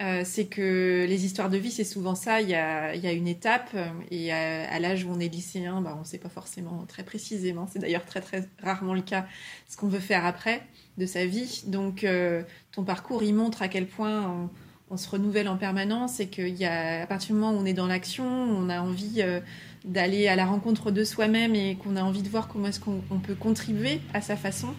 Euh, 0.00 0.22
c'est 0.24 0.46
que 0.46 1.06
les 1.08 1.24
histoires 1.24 1.50
de 1.50 1.56
vie, 1.56 1.70
c'est 1.70 1.84
souvent 1.84 2.16
ça. 2.16 2.40
Il 2.40 2.48
y 2.48 2.54
a, 2.54 2.96
y 2.96 3.06
a 3.06 3.12
une 3.12 3.28
étape, 3.28 3.70
euh, 3.74 3.86
et 4.10 4.32
à, 4.32 4.68
à 4.68 4.78
l'âge 4.80 5.04
où 5.04 5.10
on 5.10 5.20
est 5.20 5.28
lycéen, 5.28 5.80
bah, 5.80 5.94
on 5.96 6.00
ne 6.00 6.04
sait 6.04 6.18
pas 6.18 6.28
forcément 6.28 6.84
très 6.88 7.04
précisément. 7.04 7.68
C'est 7.72 7.78
d'ailleurs 7.78 8.04
très 8.04 8.20
très 8.20 8.48
rarement 8.60 8.94
le 8.94 9.02
cas 9.02 9.26
ce 9.68 9.76
qu'on 9.76 9.88
veut 9.88 10.00
faire 10.00 10.26
après 10.26 10.62
de 10.98 11.06
sa 11.06 11.26
vie. 11.26 11.62
Donc, 11.68 12.02
euh, 12.02 12.42
ton 12.72 12.82
parcours, 12.82 13.22
il 13.22 13.34
montre 13.34 13.62
à 13.62 13.68
quel 13.68 13.86
point 13.86 14.28
on, 14.28 14.50
on 14.90 14.96
se 14.96 15.08
renouvelle 15.08 15.48
en 15.48 15.56
permanence 15.56 16.20
et 16.20 16.26
qu'il 16.26 16.56
y 16.56 16.64
a, 16.64 17.02
à 17.02 17.06
partir 17.06 17.34
du 17.34 17.40
moment 17.40 17.56
où 17.56 17.60
on 17.60 17.64
est 17.64 17.72
dans 17.72 17.86
l'action, 17.86 18.24
on 18.24 18.68
a 18.68 18.80
envie 18.80 19.22
euh, 19.22 19.40
d'aller 19.84 20.28
à 20.28 20.36
la 20.36 20.44
rencontre 20.44 20.90
de 20.90 21.04
soi-même 21.04 21.54
et 21.54 21.76
qu'on 21.76 21.96
a 21.96 22.02
envie 22.02 22.22
de 22.22 22.28
voir 22.28 22.48
comment 22.48 22.66
est-ce 22.68 22.80
qu'on 22.80 23.02
on 23.10 23.18
peut 23.18 23.34
contribuer 23.34 24.00
à 24.12 24.20
sa 24.20 24.36
façon. 24.36 24.74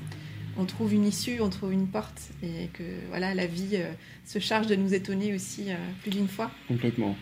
On 0.58 0.66
trouve 0.66 0.94
une 0.94 1.06
issue, 1.06 1.42
on 1.42 1.50
trouve 1.50 1.74
une 1.74 1.88
porte 1.88 2.30
et 2.42 2.68
que 2.74 2.84
voilà, 3.10 3.34
la 3.34 3.46
vie 3.46 3.72
euh, 3.74 3.92
se 4.26 4.40
charge 4.40 4.68
de 4.68 4.76
nous 4.76 4.94
étonner 4.94 5.34
aussi 5.34 5.70
euh, 5.70 5.76
plus 6.02 6.12
d'une 6.12 6.28
fois. 6.28 6.52
Complètement. 6.68 7.16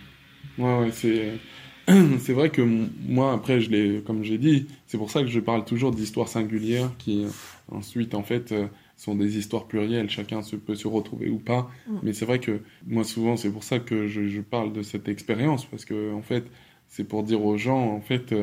Ouais, 0.57 0.79
ouais, 0.79 0.91
c'est. 0.91 1.33
C'est 2.19 2.31
vrai 2.31 2.49
que 2.49 2.61
moi, 2.61 3.33
après, 3.33 3.59
je 3.59 3.69
l'ai, 3.69 4.01
comme 4.05 4.23
j'ai 4.23 4.37
dit, 4.37 4.67
c'est 4.87 4.97
pour 4.97 5.11
ça 5.11 5.21
que 5.21 5.27
je 5.27 5.41
parle 5.41 5.65
toujours 5.65 5.91
d'histoires 5.91 6.29
singulières 6.29 6.89
qui, 6.97 7.25
euh, 7.25 7.29
ensuite, 7.69 8.15
en 8.15 8.23
fait, 8.23 8.55
sont 8.95 9.15
des 9.15 9.37
histoires 9.37 9.65
plurielles. 9.65 10.09
Chacun 10.09 10.43
se, 10.43 10.55
peut 10.55 10.75
se 10.75 10.87
retrouver 10.87 11.27
ou 11.27 11.39
pas. 11.39 11.69
Mm. 11.87 11.97
Mais 12.03 12.13
c'est 12.13 12.23
vrai 12.23 12.39
que 12.39 12.61
moi, 12.87 13.03
souvent, 13.03 13.35
c'est 13.35 13.49
pour 13.49 13.65
ça 13.65 13.79
que 13.79 14.07
je, 14.07 14.29
je 14.29 14.39
parle 14.39 14.71
de 14.71 14.81
cette 14.81 15.09
expérience. 15.09 15.65
Parce 15.65 15.83
que, 15.83 16.13
en 16.13 16.21
fait, 16.21 16.45
c'est 16.87 17.03
pour 17.03 17.21
dire 17.21 17.43
aux 17.43 17.57
gens, 17.57 17.81
en 17.81 17.99
fait, 17.99 18.33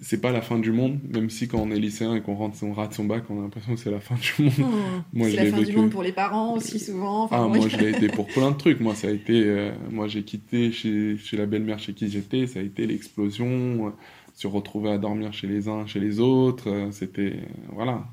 c'est 0.00 0.20
pas 0.20 0.32
la 0.32 0.40
fin 0.40 0.58
du 0.58 0.72
monde. 0.72 0.98
Même 1.12 1.28
si 1.30 1.48
quand 1.48 1.58
on 1.58 1.70
est 1.70 1.78
lycéen 1.78 2.14
et 2.14 2.20
qu'on 2.22 2.34
rentre, 2.34 2.56
on 2.62 2.72
rate 2.72 2.94
son 2.94 3.04
bac, 3.04 3.24
on 3.30 3.38
a 3.40 3.42
l'impression 3.42 3.74
que 3.74 3.80
c'est 3.80 3.90
la 3.90 4.00
fin 4.00 4.14
du 4.14 4.44
monde. 4.44 4.52
Moi, 5.12 5.28
c'est 5.30 5.36
la 5.36 5.46
fin 5.50 5.62
du 5.62 5.72
monde 5.76 5.90
pour 5.90 6.02
les 6.02 6.12
parents 6.12 6.54
aussi 6.54 6.78
souvent. 6.78 7.24
Enfin, 7.24 7.42
Ah, 7.44 7.48
moi, 7.48 7.68
je 7.68 7.76
l'ai 7.76 7.90
été 7.90 8.06
pour 8.14 8.26
plein 8.26 8.50
de 8.50 8.56
trucs. 8.56 8.80
Moi, 8.80 8.94
ça 8.94 9.08
a 9.08 9.10
été. 9.10 9.44
euh, 9.44 9.72
moi, 9.90 10.08
j'ai 10.08 10.22
quitté 10.22 10.72
chez, 10.72 11.16
chez 11.18 11.36
la 11.36 11.46
belle-mère 11.46 11.78
chez 11.78 11.92
qui 11.92 12.08
j'étais. 12.10 12.46
Ça 12.46 12.60
a 12.60 12.62
été 12.62 12.86
l'explosion. 12.86 13.88
euh, 13.88 13.90
se 14.34 14.46
retrouver 14.46 14.90
à 14.90 14.98
dormir 14.98 15.32
chez 15.32 15.48
les 15.48 15.68
uns, 15.68 15.84
chez 15.86 15.98
les 16.00 16.20
autres. 16.20 16.70
euh, 16.70 16.90
C'était. 16.92 17.32
euh, 17.34 17.72
voilà. 17.72 18.04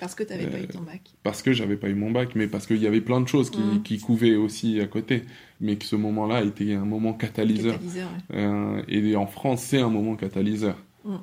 parce 0.00 0.14
que 0.14 0.22
tu 0.24 0.30
n'avais 0.32 0.46
pas 0.46 0.58
eu 0.60 0.66
ton 0.66 0.80
bac. 0.80 1.02
Parce 1.22 1.42
que 1.42 1.52
j'avais 1.52 1.76
pas 1.76 1.88
eu 1.90 1.94
mon 1.94 2.10
bac, 2.10 2.30
mais 2.34 2.46
parce 2.48 2.66
qu'il 2.66 2.78
y 2.82 2.86
avait 2.86 3.02
plein 3.02 3.20
de 3.20 3.28
choses 3.28 3.50
qui, 3.50 3.60
Mm. 3.60 3.82
qui 3.82 3.98
couvaient 3.98 4.34
aussi 4.36 4.80
à 4.80 4.86
côté. 4.86 5.22
Mais 5.60 5.76
que 5.76 5.84
ce 5.84 5.96
moment-là 5.96 6.42
était 6.42 6.72
un 6.74 6.84
moment 6.86 7.12
catalyseur. 7.12 7.74
Catalyseur, 7.74 8.08
ouais. 8.32 8.82
Et 8.88 9.14
en 9.16 9.26
France, 9.26 9.62
c'est 9.62 9.78
un 9.80 9.88
moment 9.90 10.16
catalyseur. 10.16 10.76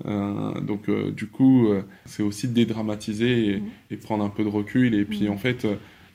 Euh, 0.05 0.59
donc, 0.61 0.89
euh, 0.89 1.11
du 1.11 1.27
coup, 1.27 1.67
euh, 1.67 1.81
c'est 2.05 2.23
aussi 2.23 2.47
de 2.47 2.53
dédramatiser 2.53 3.47
et, 3.47 3.59
Mm. 3.59 3.69
et 3.91 3.97
prendre 3.97 4.23
un 4.23 4.29
peu 4.29 4.43
de 4.43 4.49
recul. 4.49 4.93
Et 4.93 5.05
puis, 5.05 5.27
Mm. 5.27 5.31
en 5.31 5.37
fait, 5.37 5.67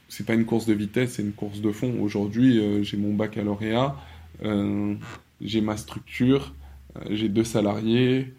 c'est 0.09 0.25
pas 0.27 0.35
une 0.35 0.45
course 0.45 0.67
de 0.67 0.75
vitesse, 0.75 1.15
c'est 1.15 1.23
une 1.23 1.33
course 1.33 1.61
de 1.61 1.73
fond. 1.73 1.95
Aujourd'hui, 2.01 2.61
j'ai 2.85 2.97
mon 2.97 3.15
baccalauréat, 3.15 3.97
j'ai 5.41 5.61
ma 5.61 5.77
structure, 5.77 6.55
j'ai 7.11 7.29
deux 7.29 7.45
salariés, 7.45 8.33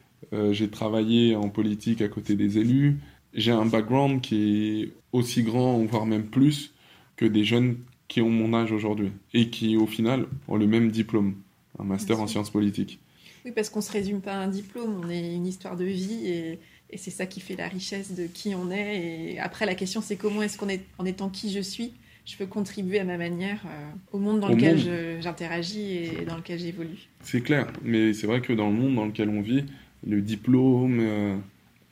j'ai 0.52 0.70
travaillé 0.70 1.36
en 1.36 1.50
politique 1.50 2.02
à 2.02 2.08
côté 2.08 2.36
des 2.36 2.58
élus. 2.58 2.98
J'ai 3.34 3.52
un 3.52 3.66
background 3.66 4.22
qui 4.22 4.82
est 4.84 4.94
aussi 5.12 5.44
grand, 5.44 5.78
voire 5.86 6.06
même 6.06 6.24
plus, 6.28 6.74
que 7.18 7.26
des 7.26 7.44
jeunes 7.44 7.78
qui 8.08 8.22
ont 8.22 8.30
mon 8.30 8.54
âge 8.54 8.72
aujourd'hui 8.72 9.12
et 9.34 9.50
qui, 9.50 9.76
au 9.76 9.86
final, 9.88 10.26
ont 10.48 10.56
le 10.56 10.68
même 10.68 10.90
diplôme, 10.90 11.36
un 11.80 11.84
master 11.84 12.22
en 12.22 12.28
sciences 12.28 12.50
politiques. 12.50 13.00
Oui, 13.48 13.54
parce 13.56 13.70
qu'on 13.70 13.80
se 13.80 13.94
résume 13.94 14.20
pas 14.20 14.34
à 14.34 14.40
un 14.40 14.50
diplôme, 14.50 15.02
on 15.06 15.10
est 15.10 15.34
une 15.34 15.48
histoire 15.48 15.78
de 15.78 15.86
vie 15.86 16.28
et, 16.28 16.60
et 16.90 16.98
c'est 16.98 17.12
ça 17.12 17.26
qui 17.26 17.40
fait 17.40 17.56
la 17.56 17.70
richesse 17.70 18.14
de 18.14 18.26
qui 18.28 18.54
on 18.56 18.70
est. 18.70 18.98
Et 19.36 19.40
après, 19.40 19.66
la 19.66 19.74
question, 19.74 20.02
c'est 20.02 20.18
comment 20.18 20.42
est-ce 20.42 20.58
qu'on 20.58 20.68
est, 20.68 20.82
en 20.98 21.06
étant 21.06 21.30
qui 21.30 21.50
je 21.50 21.62
suis, 21.62 21.94
je 22.26 22.36
peux 22.36 22.46
contribuer 22.46 23.00
à 23.00 23.06
ma 23.06 23.16
manière 23.18 23.62
euh, 23.66 23.90
au 24.12 24.20
monde 24.20 24.42
dans 24.42 24.50
Au 24.50 24.54
lequel 24.54 25.22
j'interagis 25.22 25.94
et 25.94 26.26
dans 26.28 26.36
lequel 26.36 26.60
j'évolue. 26.60 27.08
C'est 27.24 27.40
clair, 27.40 27.68
mais 27.86 28.12
c'est 28.12 28.28
vrai 28.28 28.42
que 28.42 28.52
dans 28.52 28.68
le 28.68 28.76
monde 28.76 28.96
dans 28.96 29.06
lequel 29.06 29.30
on 29.30 29.40
vit, 29.40 29.64
le 30.06 30.20
diplôme 30.22 31.00
euh, 31.00 31.38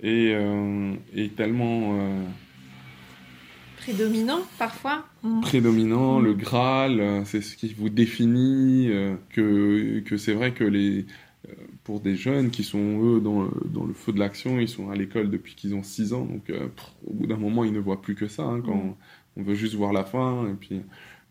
est, 0.04 0.34
euh, 0.36 0.94
est 1.16 1.38
tellement 1.38 1.98
Prédominant, 3.78 4.42
parfois. 4.60 5.06
prédominant, 5.44 6.20
Mm. 6.20 6.26
le 6.26 6.34
Graal, 6.34 7.22
c'est 7.26 7.40
ce 7.42 7.56
qui 7.56 7.74
vous 7.78 7.90
définit, 7.90 8.90
que, 9.30 10.00
que 10.00 10.18
c'est 10.18 10.34
vrai 10.34 10.54
que 10.54 10.64
les, 10.64 11.06
pour 11.86 12.02
des 12.02 12.16
jeunes 12.18 12.50
qui 12.52 12.64
sont, 12.64 13.00
eux, 13.02 13.22
dans 13.22 13.44
le, 13.44 13.52
dans 13.74 13.86
le 13.86 13.94
feu 13.94 14.12
de 14.12 14.20
l'action, 14.20 14.60
ils 14.60 14.68
sont 14.68 14.90
à 14.90 14.96
l'école 14.96 15.30
depuis 15.32 15.56
qu'ils 15.56 15.74
ont 15.76 15.84
6 15.84 16.12
ans, 16.14 16.26
donc 16.26 16.50
euh, 16.50 16.68
pff, 16.68 16.86
au 17.08 17.14
bout 17.14 17.28
d'un 17.28 17.38
moment, 17.38 17.64
ils 17.64 17.72
ne 17.74 17.80
voient 17.80 18.02
plus 18.02 18.16
que 18.16 18.28
ça, 18.28 18.44
hein, 18.44 18.62
quand 18.66 18.76
Mm. 18.76 18.96
on 19.38 19.44
veut 19.44 19.56
juste 19.56 19.76
voir 19.76 19.94
la 19.94 20.04
fin, 20.04 20.48
et 20.50 20.56
puis 20.56 20.82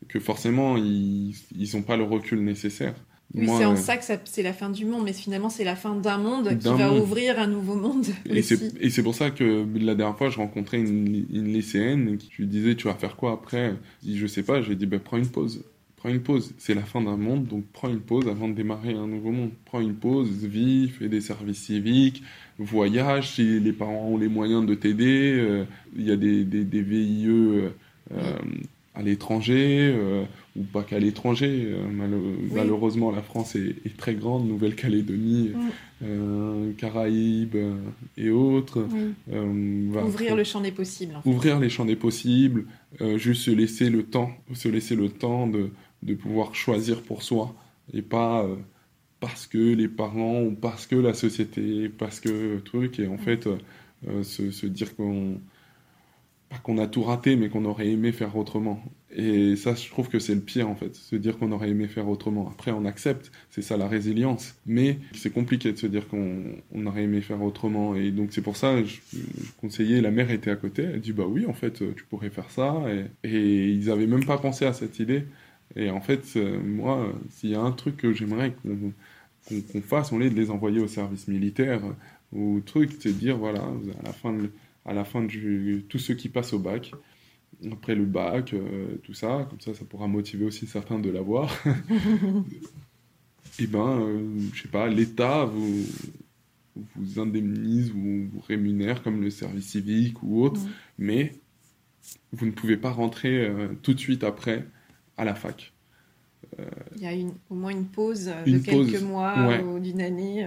que 0.09 0.21
forcément, 0.21 0.77
ils 0.77 1.35
n'ont 1.75 1.83
pas 1.83 1.97
le 1.97 2.05
recul 2.05 2.43
nécessaire. 2.45 2.95
Oui, 3.35 3.49
c'est 3.49 3.65
en 3.65 3.73
euh, 3.73 3.77
ça 3.77 3.97
que 3.97 4.05
c'est 4.25 4.43
la 4.43 4.53
fin 4.53 4.71
du 4.71 4.85
monde, 4.85 5.05
mais 5.05 5.13
finalement, 5.13 5.49
c'est 5.49 5.65
la 5.65 5.75
fin 5.77 5.97
d'un 5.97 6.19
monde 6.19 6.57
qui 6.59 6.69
va 6.69 6.91
monde. 6.91 7.01
ouvrir 7.03 7.39
un 7.41 7.49
nouveau 7.49 7.75
monde. 7.75 8.07
Et 8.27 8.43
c'est, 8.43 9.03
pour 9.03 9.15
ça 9.15 9.31
que 9.31 9.67
la 9.77 9.95
dernière 9.97 10.17
fois, 10.17 10.31
je 10.31 10.37
rencontrais 10.37 10.79
une, 10.79 11.27
une 11.31 11.53
lycéenne 11.53 12.17
qui 12.19 12.31
lui 12.39 12.47
disait 12.47 12.77
Tu 12.77 12.87
vas 12.87 12.95
faire 12.95 13.17
quoi 13.17 13.33
après? 13.33 13.75
Je 14.07 14.15
Je 14.15 14.27
sais 14.29 14.45
pas. 14.45 14.63
J'ai 14.63 14.77
dit 14.77 14.87
bah, 14.87 14.99
Prends 15.03 15.17
une 15.17 15.29
pause. 15.31 15.65
Prends 16.05 16.13
une 16.13 16.21
pause. 16.21 16.53
C'est 16.59 16.75
la 16.75 16.83
fin 16.83 17.01
d'un 17.01 17.17
monde, 17.17 17.47
donc 17.47 17.65
prends 17.73 17.89
une 17.89 18.01
pause 18.01 18.29
avant 18.29 18.47
de 18.47 18.53
démarrer 18.53 18.93
un 18.93 19.07
nouveau 19.07 19.31
monde. 19.31 19.53
Prends 19.65 19.81
une 19.81 19.95
pause, 19.95 20.29
vis, 20.45 20.91
fais 20.91 21.09
des 21.09 21.23
services 21.23 21.63
civiques, 21.63 22.23
voyage 22.59 23.31
si 23.37 23.59
les 23.59 23.73
parents 23.73 24.09
ont 24.09 24.19
les 24.19 24.29
moyens 24.29 24.67
de 24.67 24.75
t'aider. 24.75 25.33
euh, 25.39 25.65
Il 25.97 26.05
y 26.07 26.11
a 26.13 26.17
des, 26.17 26.45
des, 26.45 26.65
des 26.65 26.83
VIE 26.83 27.25
euh, 27.29 27.71
euh, 28.13 28.35
à 28.95 29.01
l'étranger, 29.03 29.95
euh, 29.97 30.25
ou 30.57 30.65
pas 30.65 30.83
qu'à 30.83 30.99
l'étranger. 30.99 31.75
Malheureusement, 32.53 33.11
la 33.11 33.23
France 33.23 33.57
est, 33.57 33.75
est 33.87 33.97
très 33.97 34.15
grande, 34.15 34.47
Nouvelle-Calédonie, 34.47 35.53
Caraïbes 36.77 37.57
et 38.19 38.29
autres. 38.31 38.87
Oui. 38.93 39.37
Ouvrir 40.07 40.37
le 40.37 40.45
champ 40.45 40.61
des 40.61 40.71
possibles. 40.71 41.17
en 41.17 41.23
fait. 41.23 41.31
ouvrir 41.31 41.59
les 41.59 41.71
champs 41.71 41.87
des 41.87 41.97
possibles, 41.97 42.67
juste 43.17 43.43
se 43.43 43.51
laisser 43.51 43.89
le 43.91 44.03
temps, 44.03 44.31
se 44.53 44.69
laisser 44.69 44.97
le 44.97 45.09
temps 45.09 45.47
de, 45.47 45.71
de 46.05 46.15
pouvoir 46.15 46.55
choisir 46.55 47.03
pour 47.03 47.23
soi 47.23 47.55
et 47.93 48.03
pas 48.03 48.45
euh, 48.45 48.57
parce 49.21 49.47
que 49.47 49.59
les 49.59 49.89
parents 49.89 50.43
ou 50.43 50.53
parce 50.53 50.87
que 50.87 50.97
la 50.97 51.15
société, 51.15 51.89
parce 51.89 52.21
que 52.21 52.59
truc. 52.61 52.99
Et 53.01 53.07
en 53.07 53.19
fait 53.19 53.47
euh, 53.47 53.59
euh, 54.09 54.23
se, 54.23 54.51
se 54.51 54.67
dire 54.67 54.95
qu'on 54.97 55.41
pas 56.49 56.59
qu'on 56.59 56.79
a 56.79 56.87
tout 56.87 57.03
raté 57.03 57.37
mais 57.37 57.49
qu'on 57.49 57.65
aurait 57.65 57.89
aimé 57.89 58.13
faire 58.13 58.37
autrement. 58.37 58.83
Et 59.17 59.57
ça 59.57 59.75
je 59.75 59.89
trouve 59.89 60.09
que 60.09 60.19
c'est 60.19 60.35
le 60.35 60.41
pire 60.41 60.69
en 60.69 60.75
fait, 60.77 60.95
se 60.95 61.17
dire 61.17 61.39
qu'on 61.39 61.53
aurait 61.53 61.71
aimé 61.71 61.89
faire 61.89 62.09
autrement. 62.09 62.49
Après 62.51 62.71
on 62.73 62.85
accepte, 62.85 63.33
c'est 63.51 63.63
ça 63.63 63.77
la 63.77 63.89
résilience, 63.89 64.57
mais 64.67 64.99
c'est 65.15 65.31
compliqué 65.33 65.73
de 65.73 65.79
se 65.79 65.87
dire 65.87 66.09
qu'on 66.09 66.43
on 66.73 66.87
aurait 66.87 67.05
aimé 67.05 67.21
faire 67.23 67.43
autrement. 67.43 67.95
Et 67.95 68.11
donc 68.11 68.33
c'est 68.33 68.43
pour 68.43 68.57
ça 68.57 68.83
je, 68.85 68.97
je 69.13 69.53
conseillais, 69.61 70.01
la 70.01 70.11
mère 70.11 70.31
était 70.31 70.51
à 70.51 70.57
côté, 70.57 70.83
elle 70.83 71.01
dit 71.01 71.13
bah 71.13 71.25
oui 71.29 71.47
en 71.47 71.55
fait 71.55 71.83
tu 71.97 72.05
pourrais 72.05 72.31
faire 72.31 72.51
ça. 72.51 72.83
Et, 72.91 73.07
et 73.29 73.69
ils 73.71 73.91
avaient 73.91 74.07
même 74.07 74.25
pas 74.27 74.39
pensé 74.39 74.67
à 74.67 74.73
cette 74.73 74.99
idée. 74.99 75.25
Et 75.77 75.91
en 75.91 76.01
fait, 76.01 76.25
euh, 76.37 76.61
moi, 76.63 77.13
s'il 77.31 77.51
y 77.51 77.55
a 77.55 77.61
un 77.61 77.73
truc 77.73 77.97
que 77.97 78.13
j'aimerais 78.13 78.55
qu'on 78.65 79.83
fasse, 79.83 80.13
on 80.13 80.21
est 80.21 80.31
de 80.31 80.35
les 80.35 80.51
envoyer 80.51 80.81
au 80.81 80.89
service 80.89 81.29
militaire 81.29 81.85
euh, 81.85 81.93
ou 82.33 82.61
truc, 82.61 82.93
c'est 83.01 83.13
de 83.13 83.19
dire 83.19 83.37
voilà, 83.37 83.63
à 83.63 84.03
la 84.05 84.13
fin 84.13 84.33
de, 84.33 84.51
à 84.85 84.93
la 84.93 85.05
fin 85.05 85.23
du 85.23 85.85
tous 85.89 85.99
ceux 85.99 86.15
qui 86.15 86.29
passent 86.29 86.53
au 86.53 86.59
bac, 86.59 86.93
après 87.71 87.95
le 87.95 88.05
bac, 88.05 88.53
euh, 88.53 88.97
tout 89.03 89.15
ça, 89.15 89.47
comme 89.49 89.61
ça, 89.61 89.75
ça 89.75 89.85
pourra 89.85 90.07
motiver 90.09 90.45
aussi 90.45 90.67
certains 90.67 90.99
de 90.99 91.11
l'avoir. 91.11 91.55
Et 93.59 93.67
ben, 93.67 94.01
euh, 94.01 94.39
je 94.53 94.63
sais 94.63 94.69
pas, 94.69 94.89
l'État 94.89 95.45
vous 95.45 95.85
vous 96.97 97.21
indemnise 97.21 97.93
ou 97.93 98.29
vous 98.33 98.41
rémunère 98.41 99.03
comme 99.03 99.23
le 99.23 99.31
service 99.31 99.69
civique 99.69 100.21
ou 100.25 100.43
autre, 100.43 100.61
mais 100.99 101.35
vous 102.33 102.47
ne 102.47 102.51
pouvez 102.51 102.77
pas 102.77 102.91
rentrer 102.91 103.47
euh, 103.47 103.69
tout 103.83 103.95
de 103.95 104.01
suite 104.01 104.25
après 104.25 104.67
à 105.17 105.25
la 105.25 105.35
fac. 105.35 105.73
Il 106.97 107.03
y 107.03 107.07
a 107.07 107.13
une, 107.13 107.33
au 107.51 107.55
moins 107.55 107.71
une 107.71 107.87
pause 107.87 108.31
de 108.47 108.59
quelques 108.59 109.03
mois 109.03 109.61
ou 109.63 109.81
d'une 109.81 110.01
année. 110.01 110.47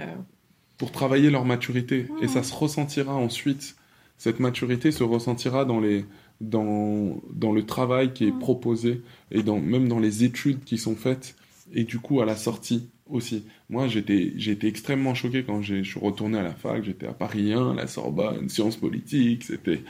Pour 0.78 0.91
travailler 0.91 1.30
leur 1.30 1.43
maturité. 1.43 2.07
Et 2.22 2.28
ça 2.28 2.43
se 2.43 2.53
ressentira 2.53 3.15
ensuite. 3.15 3.76
Cette 4.18 4.39
maturité 4.39 4.91
se 4.91 5.03
ressentira 5.03 5.65
dans, 5.65 5.80
les, 5.80 6.05
dans, 6.39 7.22
dans 7.34 7.51
le 7.51 7.65
travail 7.65 8.13
qui 8.13 8.26
est 8.26 8.32
proposé 8.32 9.01
et 9.32 9.43
dans, 9.43 9.59
même 9.59 9.88
dans 9.88 9.99
les 9.99 10.24
études 10.24 10.63
qui 10.63 10.78
sont 10.78 10.95
faites. 10.95 11.36
Et 11.74 11.84
du 11.84 11.99
coup, 11.99 12.22
à 12.22 12.26
la 12.26 12.36
sortie 12.36 12.89
aussi. 13.09 13.45
Moi, 13.70 13.88
j'étais, 13.88 14.34
j'étais 14.36 14.68
extrêmement 14.68 15.13
choqué 15.13 15.43
quand 15.43 15.61
je 15.61 15.84
suis 15.84 15.99
retourné 15.99 16.38
à 16.38 16.43
la 16.43 16.53
fac. 16.53 16.84
J'étais 16.84 17.07
à 17.07 17.13
Paris 17.13 17.53
1, 17.53 17.72
à 17.72 17.74
la 17.74 17.88
Sorbonne, 17.88 18.49
sciences 18.49 18.78
politiques. 18.78 19.43
C'était. 19.43 19.84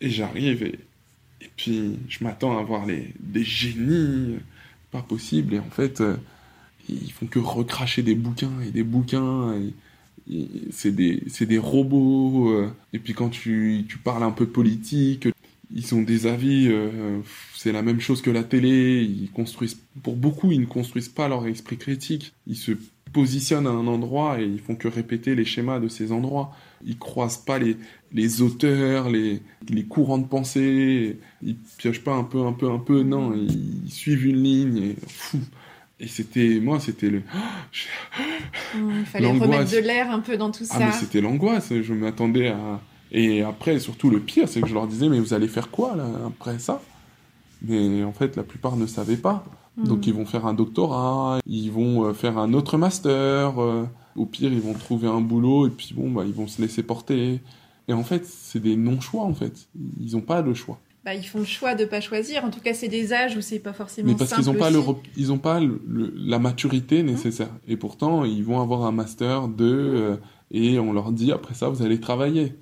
Et 0.00 0.10
j'arrive 0.10 0.62
et, 0.62 0.78
et 1.40 1.50
puis 1.56 1.98
je 2.08 2.24
m'attends 2.24 2.58
à 2.58 2.62
voir 2.62 2.86
des 2.86 3.44
génies. 3.44 4.38
Pas 4.90 5.02
possible. 5.02 5.54
Et 5.54 5.58
en 5.58 5.70
fait, 5.70 6.00
euh, 6.00 6.16
ils 6.88 7.12
font 7.12 7.26
que 7.26 7.38
recracher 7.38 8.02
des 8.02 8.14
bouquins 8.14 8.60
et 8.66 8.70
des 8.70 8.82
bouquins. 8.82 9.54
c'est 10.70 10.92
des, 10.92 11.58
robots. 11.58 12.50
Euh. 12.50 12.72
et 12.92 12.98
puis 12.98 13.12
quand 13.12 13.28
tu, 13.28 13.84
tu, 13.88 13.98
parles 13.98 14.22
un 14.22 14.30
peu 14.30 14.46
politique, 14.46 15.28
ils 15.74 15.94
ont 15.94 16.02
des 16.02 16.26
avis, 16.26 16.68
euh, 16.68 17.20
c'est 17.54 17.72
la 17.72 17.82
même 17.82 18.00
chose 18.00 18.22
que 18.22 18.30
la 18.30 18.42
télé, 18.42 19.02
ils 19.02 19.30
construisent, 19.30 19.78
pour 20.02 20.16
beaucoup, 20.16 20.50
ils 20.50 20.60
ne 20.60 20.66
construisent 20.66 21.10
pas 21.10 21.28
leur 21.28 21.46
esprit 21.46 21.76
critique, 21.76 22.32
ils 22.46 22.56
se 22.56 22.72
positionnent 23.18 23.66
à 23.66 23.70
un 23.70 23.88
endroit 23.88 24.40
et 24.40 24.44
ils 24.44 24.60
font 24.60 24.76
que 24.76 24.86
répéter 24.86 25.34
les 25.34 25.44
schémas 25.44 25.80
de 25.80 25.88
ces 25.88 26.12
endroits. 26.12 26.52
Ils 26.86 26.96
croisent 26.96 27.44
pas 27.44 27.58
les, 27.58 27.76
les 28.12 28.42
auteurs, 28.42 29.10
les, 29.10 29.42
les 29.68 29.84
courants 29.84 30.18
de 30.18 30.26
pensée, 30.26 31.18
ils 31.42 31.56
piochent 31.78 32.04
pas 32.04 32.14
un 32.14 32.22
peu, 32.22 32.46
un 32.46 32.52
peu, 32.52 32.70
un 32.70 32.78
peu, 32.78 33.02
non, 33.02 33.34
ils, 33.34 33.90
suivent 33.90 34.26
une 34.26 34.40
ligne 34.40 34.78
et 34.78 34.96
Et 36.00 36.06
c'était, 36.06 36.60
moi, 36.60 36.78
c'était 36.78 37.10
le. 37.10 37.22
il 38.76 39.04
fallait 39.04 39.26
remettre 39.26 39.72
de 39.72 39.78
l'air 39.78 40.12
un 40.12 40.20
peu 40.20 40.36
dans 40.36 40.52
tout 40.52 40.64
ça. 40.64 40.76
Ah, 40.76 40.86
mais 40.86 40.92
c'était 40.92 41.20
l'angoisse. 41.20 41.72
Je 41.82 41.92
m'attendais 41.92 42.50
à, 42.50 42.80
et 43.10 43.42
après, 43.42 43.80
surtout, 43.80 44.08
le 44.08 44.20
pire, 44.20 44.48
c'est 44.48 44.60
que 44.60 44.68
je 44.68 44.74
leur 44.74 44.86
disais, 44.86 45.08
mais 45.08 45.18
vous 45.18 45.34
allez 45.34 45.48
faire 45.48 45.72
quoi 45.72 45.96
là, 45.96 46.06
après 46.24 46.60
ça? 46.60 46.80
Mais 47.62 48.04
en 48.04 48.12
fait, 48.12 48.36
la 48.36 48.44
plupart 48.44 48.76
ne 48.76 48.86
savaient 48.86 49.16
pas. 49.16 49.44
Donc, 49.84 50.06
ils 50.06 50.14
vont 50.14 50.26
faire 50.26 50.46
un 50.46 50.54
doctorat, 50.54 51.38
ils 51.46 51.70
vont 51.70 52.04
euh, 52.04 52.12
faire 52.12 52.38
un 52.38 52.52
autre 52.52 52.78
master. 52.78 53.62
Euh, 53.62 53.84
au 54.16 54.26
pire, 54.26 54.52
ils 54.52 54.60
vont 54.60 54.74
trouver 54.74 55.06
un 55.06 55.20
boulot 55.20 55.66
et 55.66 55.70
puis 55.70 55.94
bon, 55.94 56.10
bah, 56.10 56.24
ils 56.26 56.32
vont 56.32 56.48
se 56.48 56.60
laisser 56.60 56.82
porter. 56.82 57.40
Et 57.86 57.92
en 57.92 58.02
fait, 58.02 58.26
c'est 58.26 58.60
des 58.60 58.76
non-choix, 58.76 59.22
en 59.22 59.34
fait. 59.34 59.68
Ils 60.00 60.12
n'ont 60.14 60.20
pas 60.20 60.42
le 60.42 60.54
choix. 60.54 60.78
Bah, 61.04 61.14
ils 61.14 61.24
font 61.24 61.38
le 61.38 61.44
choix 61.44 61.74
de 61.74 61.84
pas 61.84 62.00
choisir. 62.00 62.44
En 62.44 62.50
tout 62.50 62.60
cas, 62.60 62.74
c'est 62.74 62.88
des 62.88 63.12
âges 63.12 63.36
où 63.36 63.40
c'est 63.40 63.60
pas 63.60 63.72
forcément. 63.72 64.08
Mais 64.08 64.14
parce 64.14 64.34
qu'ils 64.34 64.44
n'ont 64.44 64.58
pas, 64.58 64.70
le, 64.70 64.80
ils 65.16 65.32
ont 65.32 65.38
pas 65.38 65.60
la 65.88 66.38
maturité 66.38 67.02
nécessaire. 67.02 67.48
Et 67.66 67.76
pourtant, 67.76 68.24
ils 68.24 68.44
vont 68.44 68.60
avoir 68.60 68.84
un 68.84 68.92
master 68.92 69.48
de. 69.48 69.64
Euh, 69.64 70.16
et 70.50 70.78
on 70.78 70.92
leur 70.92 71.12
dit 71.12 71.32
après 71.32 71.54
ça, 71.54 71.68
vous 71.68 71.82
allez 71.82 72.00
travailler. 72.00 72.54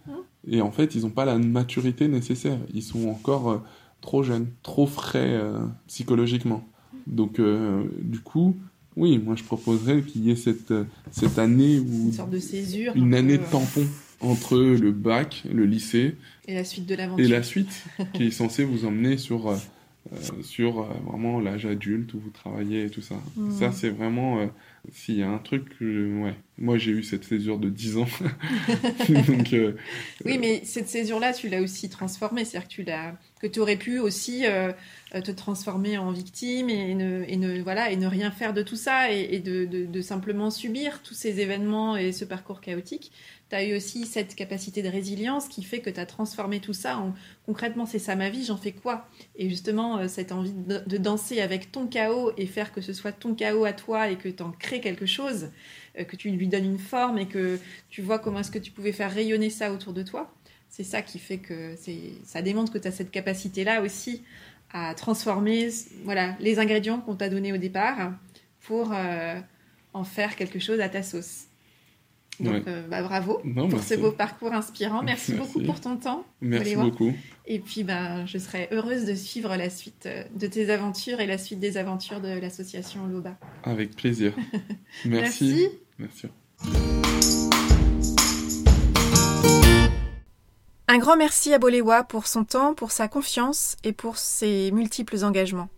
Et 0.49 0.61
en 0.61 0.71
fait, 0.71 0.95
ils 0.95 1.03
n'ont 1.03 1.11
pas 1.11 1.25
la 1.25 1.39
maturité 1.39 2.07
nécessaire. 2.07 2.59
Ils 2.73 2.83
sont 2.83 3.09
encore 3.09 3.51
euh, 3.51 3.59
trop 4.01 4.23
jeunes, 4.23 4.49
trop 4.63 4.87
frais 4.87 5.33
euh, 5.33 5.59
psychologiquement. 5.89 6.65
Donc, 7.07 7.39
euh, 7.39 7.85
du 8.01 8.21
coup, 8.21 8.57
oui, 8.97 9.19
moi 9.19 9.37
je 9.37 9.45
proposerais 9.45 10.03
qu'il 10.03 10.25
y 10.25 10.31
ait 10.31 10.37
cette, 10.37 10.73
cette 11.11 11.39
année 11.39 11.79
où. 11.79 12.07
Une 12.07 12.13
sorte 12.13 12.31
de 12.31 12.39
césure. 12.39 12.93
Une 12.97 13.15
année 13.15 13.39
de 13.39 13.45
tampon 13.45 13.87
entre 14.21 14.57
le 14.59 14.93
bac, 14.93 15.45
le 15.53 15.65
lycée. 15.67 16.17
Et 16.49 16.55
la 16.55 16.65
suite 16.65 16.87
de 16.87 16.95
l'aventure. 16.95 17.25
Et 17.25 17.29
la 17.29 17.43
suite, 17.43 17.85
qui 18.15 18.25
est 18.25 18.31
censée 18.31 18.65
vous 18.65 18.87
emmener 18.87 19.19
sur, 19.19 19.55
sur 20.43 20.83
vraiment 20.83 21.41
l'âge 21.41 21.67
adulte 21.67 22.15
où 22.15 22.21
vous 22.21 22.31
travaillez 22.31 22.85
et 22.85 22.91
tout 22.91 23.03
ça. 23.03 23.17
Mmh. 23.37 23.51
Ça, 23.53 23.73
c'est 23.73 23.91
vraiment 23.91 24.49
s'il 24.93 25.17
y 25.17 25.23
a 25.23 25.29
un 25.29 25.39
truc, 25.39 25.65
ouais. 25.81 26.35
Moi, 26.59 26.79
j'ai 26.79 26.91
eu 26.91 27.03
cette 27.03 27.25
césure 27.25 27.59
de 27.59 27.69
10 27.69 27.99
ans. 27.99 28.07
Euh, 29.53 29.73
oui, 30.25 30.39
mais 30.39 30.63
cette 30.65 30.89
césure-là, 30.89 31.33
tu 31.33 31.49
l'as 31.49 31.61
aussi 31.61 31.89
transformée. 31.89 32.45
C'est-à-dire 32.45 32.69
que 32.69 32.75
tu 32.75 32.83
l'as, 32.83 33.15
que 33.41 33.47
tu 33.47 33.61
aurais 33.61 33.77
pu 33.77 33.99
aussi 33.99 34.45
euh, 34.45 34.73
te 35.13 35.31
transformer 35.31 35.99
en 35.99 36.11
victime 36.11 36.69
et 36.69 36.95
ne, 36.95 37.25
et 37.29 37.37
ne, 37.37 37.63
voilà, 37.63 37.91
et 37.91 37.97
ne 37.97 38.07
rien 38.07 38.31
faire 38.31 38.53
de 38.53 38.63
tout 38.63 38.77
ça 38.77 39.13
et, 39.13 39.39
de, 39.39 39.65
de, 39.65 40.01
simplement 40.01 40.51
subir 40.51 41.03
tous 41.03 41.15
ces 41.15 41.41
événements 41.41 41.97
et 41.97 42.13
ce 42.13 42.25
parcours 42.25 42.61
chaotique 42.61 43.13
tu 43.49 43.57
as 43.57 43.65
eu 43.65 43.77
aussi 43.77 44.07
cette 44.07 44.35
capacité 44.35 44.83
de 44.83 44.89
résilience 44.89 45.49
qui 45.49 45.63
fait 45.63 45.81
que 45.81 45.91
tu 45.91 46.01
as 46.01 46.07
transformé 46.07 46.61
tout 46.61 46.73
ça 46.73 46.99
en 46.99 47.15
concrètement, 47.45 47.87
c'est 47.87 47.99
ça 47.99 48.17
ma 48.17 48.29
vie, 48.29 48.45
j'en 48.45 48.57
fais 48.57 48.73
quoi? 48.73 49.09
Et 49.37 49.49
justement, 49.49 49.99
euh, 49.99 50.09
cette 50.09 50.33
envie 50.33 50.53
de, 50.53 50.97
danser 50.97 51.41
avec 51.41 51.71
ton 51.71 51.87
chaos 51.87 52.33
et 52.37 52.47
faire 52.47 52.73
que 52.73 52.81
ce 52.81 52.93
soit 52.93 53.13
ton 53.13 53.35
chaos 53.35 53.65
à 53.65 53.73
toi 53.73 54.11
et 54.11 54.17
que 54.17 54.29
tu 54.29 54.43
en 54.43 54.51
crées 54.51 54.81
quelque 54.81 55.07
chose, 55.07 55.51
euh, 55.99 56.05
que 56.05 56.17
tu 56.17 56.31
lui 56.31 56.49
donnes 56.49 56.65
une 56.65 56.79
forme 56.79 57.19
et 57.19 57.27
que 57.27 57.59
tu 57.89 58.03
vois 58.03 58.19
comment 58.19 58.41
est-ce 58.41 58.51
que 58.51 58.59
tu 58.59 58.73
pouvais 58.73 58.93
faire 58.93 59.13
rayonner 59.13 59.51
ça 59.51 59.73
autour 59.73 59.93
de 59.93 60.03
toi. 60.03 60.35
C'est 60.69 60.85
ça 60.85 61.03
qui 61.03 61.19
fait 61.19 61.39
que 61.39 61.75
ça 62.25 62.43
démontre 62.43 62.73
que 62.73 62.79
tu 62.79 62.89
as 62.89 62.93
cette 62.93 63.11
capacité-là 63.11 63.83
aussi 63.83 64.23
à 64.73 64.95
transformer 64.95 65.71
voilà, 66.05 66.37
les 66.41 66.59
ingrédients 66.59 67.01
qu'on 67.01 67.15
t'a 67.15 67.29
donnés 67.29 67.53
au 67.53 67.57
départ 67.57 68.13
pour 68.61 68.93
euh, 68.93 69.41
en 69.93 70.05
faire 70.05 70.37
quelque 70.37 70.59
chose 70.59 70.81
à 70.81 70.89
ta 70.89 71.03
sauce. 71.03 71.45
Donc, 72.41 72.67
euh, 72.67 72.87
bah, 72.89 73.03
bravo 73.03 73.41
pour 73.71 73.81
ce 73.81 73.95
beau 73.95 74.13
parcours 74.13 74.53
inspirant. 74.53 75.03
Merci, 75.03 75.33
beaucoup 75.33 75.61
pour 75.61 75.81
ton 75.81 75.97
temps. 75.97 76.25
Merci 76.41 76.77
beaucoup. 76.77 77.13
Et 77.47 77.59
puis, 77.61 77.85
bah, 77.85 78.27
je 78.27 78.39
serais 78.39 78.69
heureuse 78.73 79.05
de 79.05 79.15
suivre 79.15 79.57
la 79.57 79.71
suite 79.71 80.07
euh, 80.07 80.25
de 80.35 80.47
tes 80.47 80.71
aventures 80.71 81.21
et 81.21 81.27
la 81.27 81.39
suite 81.39 81.61
des 81.61 81.77
aventures 81.77 82.21
de 82.21 82.39
l'association 82.39 83.07
Loba. 83.07 83.37
Avec 83.63 83.97
plaisir. 83.97 84.33
Merci. 85.05 85.69
Merci. 85.99 86.27
Un 90.89 90.99
grand 90.99 91.17
merci 91.17 91.53
à 91.53 91.59
Boléwa 91.59 92.05
pour 92.05 92.27
son 92.27 92.45
temps, 92.45 92.75
pour 92.75 92.93
sa 92.93 93.09
confiance 93.09 93.77
et 93.83 93.93
pour 93.93 94.19
ses 94.19 94.71
multiples 94.71 95.25
engagements. 95.25 95.69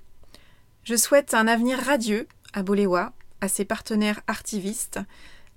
Je 0.85 0.97
souhaite 0.97 1.35
un 1.35 1.47
avenir 1.49 1.79
radieux 1.79 2.29
à 2.53 2.63
Boléwa, 2.63 3.13
à 3.41 3.49
ses 3.49 3.65
partenaires 3.65 4.21
artivistes, 4.27 5.01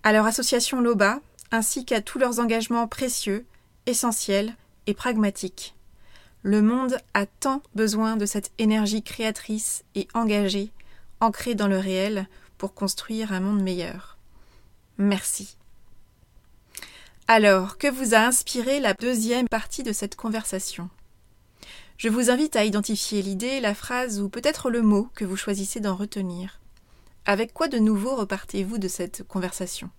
à 0.03 0.13
leur 0.13 0.25
association 0.25 0.81
LOBA, 0.81 1.19
ainsi 1.51 1.85
qu'à 1.85 2.01
tous 2.01 2.19
leurs 2.19 2.39
engagements 2.39 2.87
précieux, 2.87 3.45
essentiels 3.85 4.55
et 4.87 4.93
pragmatiques. 4.93 5.75
Le 6.43 6.61
monde 6.61 6.97
a 7.13 7.25
tant 7.25 7.61
besoin 7.75 8.17
de 8.17 8.25
cette 8.25 8.51
énergie 8.57 9.03
créatrice 9.03 9.83
et 9.95 10.07
engagée, 10.13 10.71
ancrée 11.19 11.55
dans 11.55 11.67
le 11.67 11.77
réel, 11.77 12.27
pour 12.57 12.73
construire 12.73 13.33
un 13.33 13.39
monde 13.39 13.61
meilleur. 13.61 14.17
Merci. 14.97 15.57
Alors, 17.27 17.77
que 17.77 17.87
vous 17.87 18.13
a 18.13 18.19
inspiré 18.19 18.79
la 18.79 18.93
deuxième 18.93 19.47
partie 19.47 19.83
de 19.83 19.93
cette 19.93 20.15
conversation? 20.15 20.89
Je 21.97 22.09
vous 22.09 22.31
invite 22.31 22.55
à 22.55 22.65
identifier 22.65 23.21
l'idée, 23.21 23.59
la 23.59 23.75
phrase 23.75 24.19
ou 24.19 24.29
peut-être 24.29 24.71
le 24.71 24.81
mot 24.81 25.09
que 25.13 25.25
vous 25.25 25.37
choisissez 25.37 25.79
d'en 25.79 25.95
retenir. 25.95 26.60
Avec 27.25 27.53
quoi 27.53 27.67
de 27.67 27.77
nouveau 27.77 28.15
repartez-vous 28.15 28.77
de 28.77 28.87
cette 28.87 29.23
conversation? 29.27 29.89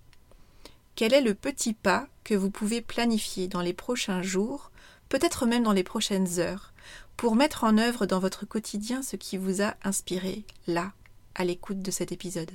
Quel 0.95 1.13
est 1.13 1.21
le 1.21 1.33
petit 1.33 1.73
pas 1.73 2.07
que 2.23 2.35
vous 2.35 2.51
pouvez 2.51 2.81
planifier 2.81 3.47
dans 3.47 3.61
les 3.61 3.73
prochains 3.73 4.21
jours, 4.21 4.71
peut-être 5.09 5.45
même 5.45 5.63
dans 5.63 5.73
les 5.73 5.83
prochaines 5.83 6.39
heures, 6.39 6.73
pour 7.17 7.35
mettre 7.35 7.63
en 7.63 7.77
œuvre 7.77 8.05
dans 8.05 8.19
votre 8.19 8.45
quotidien 8.45 9.01
ce 9.01 9.15
qui 9.15 9.37
vous 9.37 9.61
a 9.61 9.75
inspiré 9.83 10.43
là, 10.67 10.91
à 11.35 11.45
l'écoute 11.45 11.81
de 11.81 11.91
cet 11.91 12.11
épisode? 12.11 12.51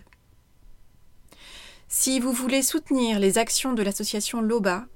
Si 1.88 2.20
vous 2.20 2.32
voulez 2.32 2.62
soutenir 2.62 3.18
les 3.18 3.38
actions 3.38 3.72
de 3.72 3.82
l'association 3.82 4.42
LOBA, 4.42 4.86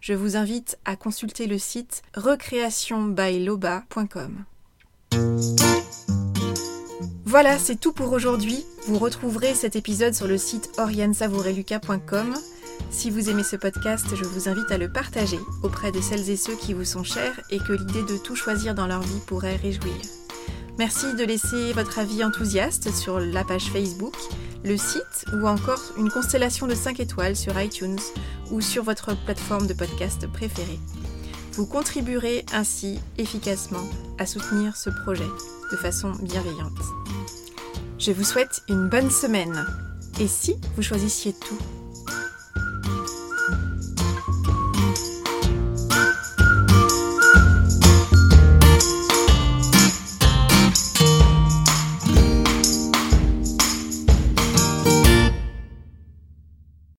je 0.00 0.14
vous 0.14 0.36
invite 0.36 0.78
à 0.84 0.94
consulter 0.94 1.48
le 1.48 1.58
site 1.58 2.02
recreationbyloba.com. 2.14 4.44
Voilà, 7.28 7.58
c'est 7.58 7.74
tout 7.74 7.92
pour 7.92 8.12
aujourd'hui. 8.12 8.64
Vous 8.86 9.00
retrouverez 9.00 9.52
cet 9.54 9.74
épisode 9.74 10.14
sur 10.14 10.28
le 10.28 10.38
site 10.38 10.70
oriansavoureluca.com. 10.78 12.34
Si 12.90 13.10
vous 13.10 13.28
aimez 13.28 13.42
ce 13.42 13.56
podcast, 13.56 14.06
je 14.14 14.22
vous 14.22 14.48
invite 14.48 14.70
à 14.70 14.78
le 14.78 14.88
partager 14.88 15.40
auprès 15.64 15.90
de 15.90 16.00
celles 16.00 16.30
et 16.30 16.36
ceux 16.36 16.54
qui 16.54 16.72
vous 16.72 16.84
sont 16.84 17.02
chers 17.02 17.40
et 17.50 17.58
que 17.58 17.72
l'idée 17.72 18.04
de 18.04 18.16
tout 18.16 18.36
choisir 18.36 18.76
dans 18.76 18.86
leur 18.86 19.00
vie 19.00 19.20
pourrait 19.26 19.56
réjouir. 19.56 19.96
Merci 20.78 21.14
de 21.14 21.24
laisser 21.24 21.72
votre 21.72 21.98
avis 21.98 22.22
enthousiaste 22.22 22.94
sur 22.94 23.18
la 23.18 23.42
page 23.42 23.72
Facebook, 23.72 24.14
le 24.64 24.76
site 24.76 25.24
ou 25.32 25.48
encore 25.48 25.82
une 25.98 26.10
constellation 26.10 26.68
de 26.68 26.76
5 26.76 27.00
étoiles 27.00 27.34
sur 27.34 27.60
iTunes 27.60 27.98
ou 28.52 28.60
sur 28.60 28.84
votre 28.84 29.16
plateforme 29.24 29.66
de 29.66 29.74
podcast 29.74 30.28
préférée. 30.28 30.78
Vous 31.56 31.64
contribuerez 31.64 32.44
ainsi 32.52 33.00
efficacement 33.16 33.84
à 34.18 34.26
soutenir 34.26 34.76
ce 34.76 34.90
projet 34.90 35.28
de 35.72 35.76
façon 35.76 36.12
bienveillante. 36.20 36.78
Je 37.98 38.12
vous 38.12 38.24
souhaite 38.24 38.60
une 38.68 38.90
bonne 38.90 39.10
semaine. 39.10 39.66
Et 40.20 40.28
si 40.28 40.56
vous 40.76 40.82
choisissiez 40.82 41.32
tout? 41.32 41.58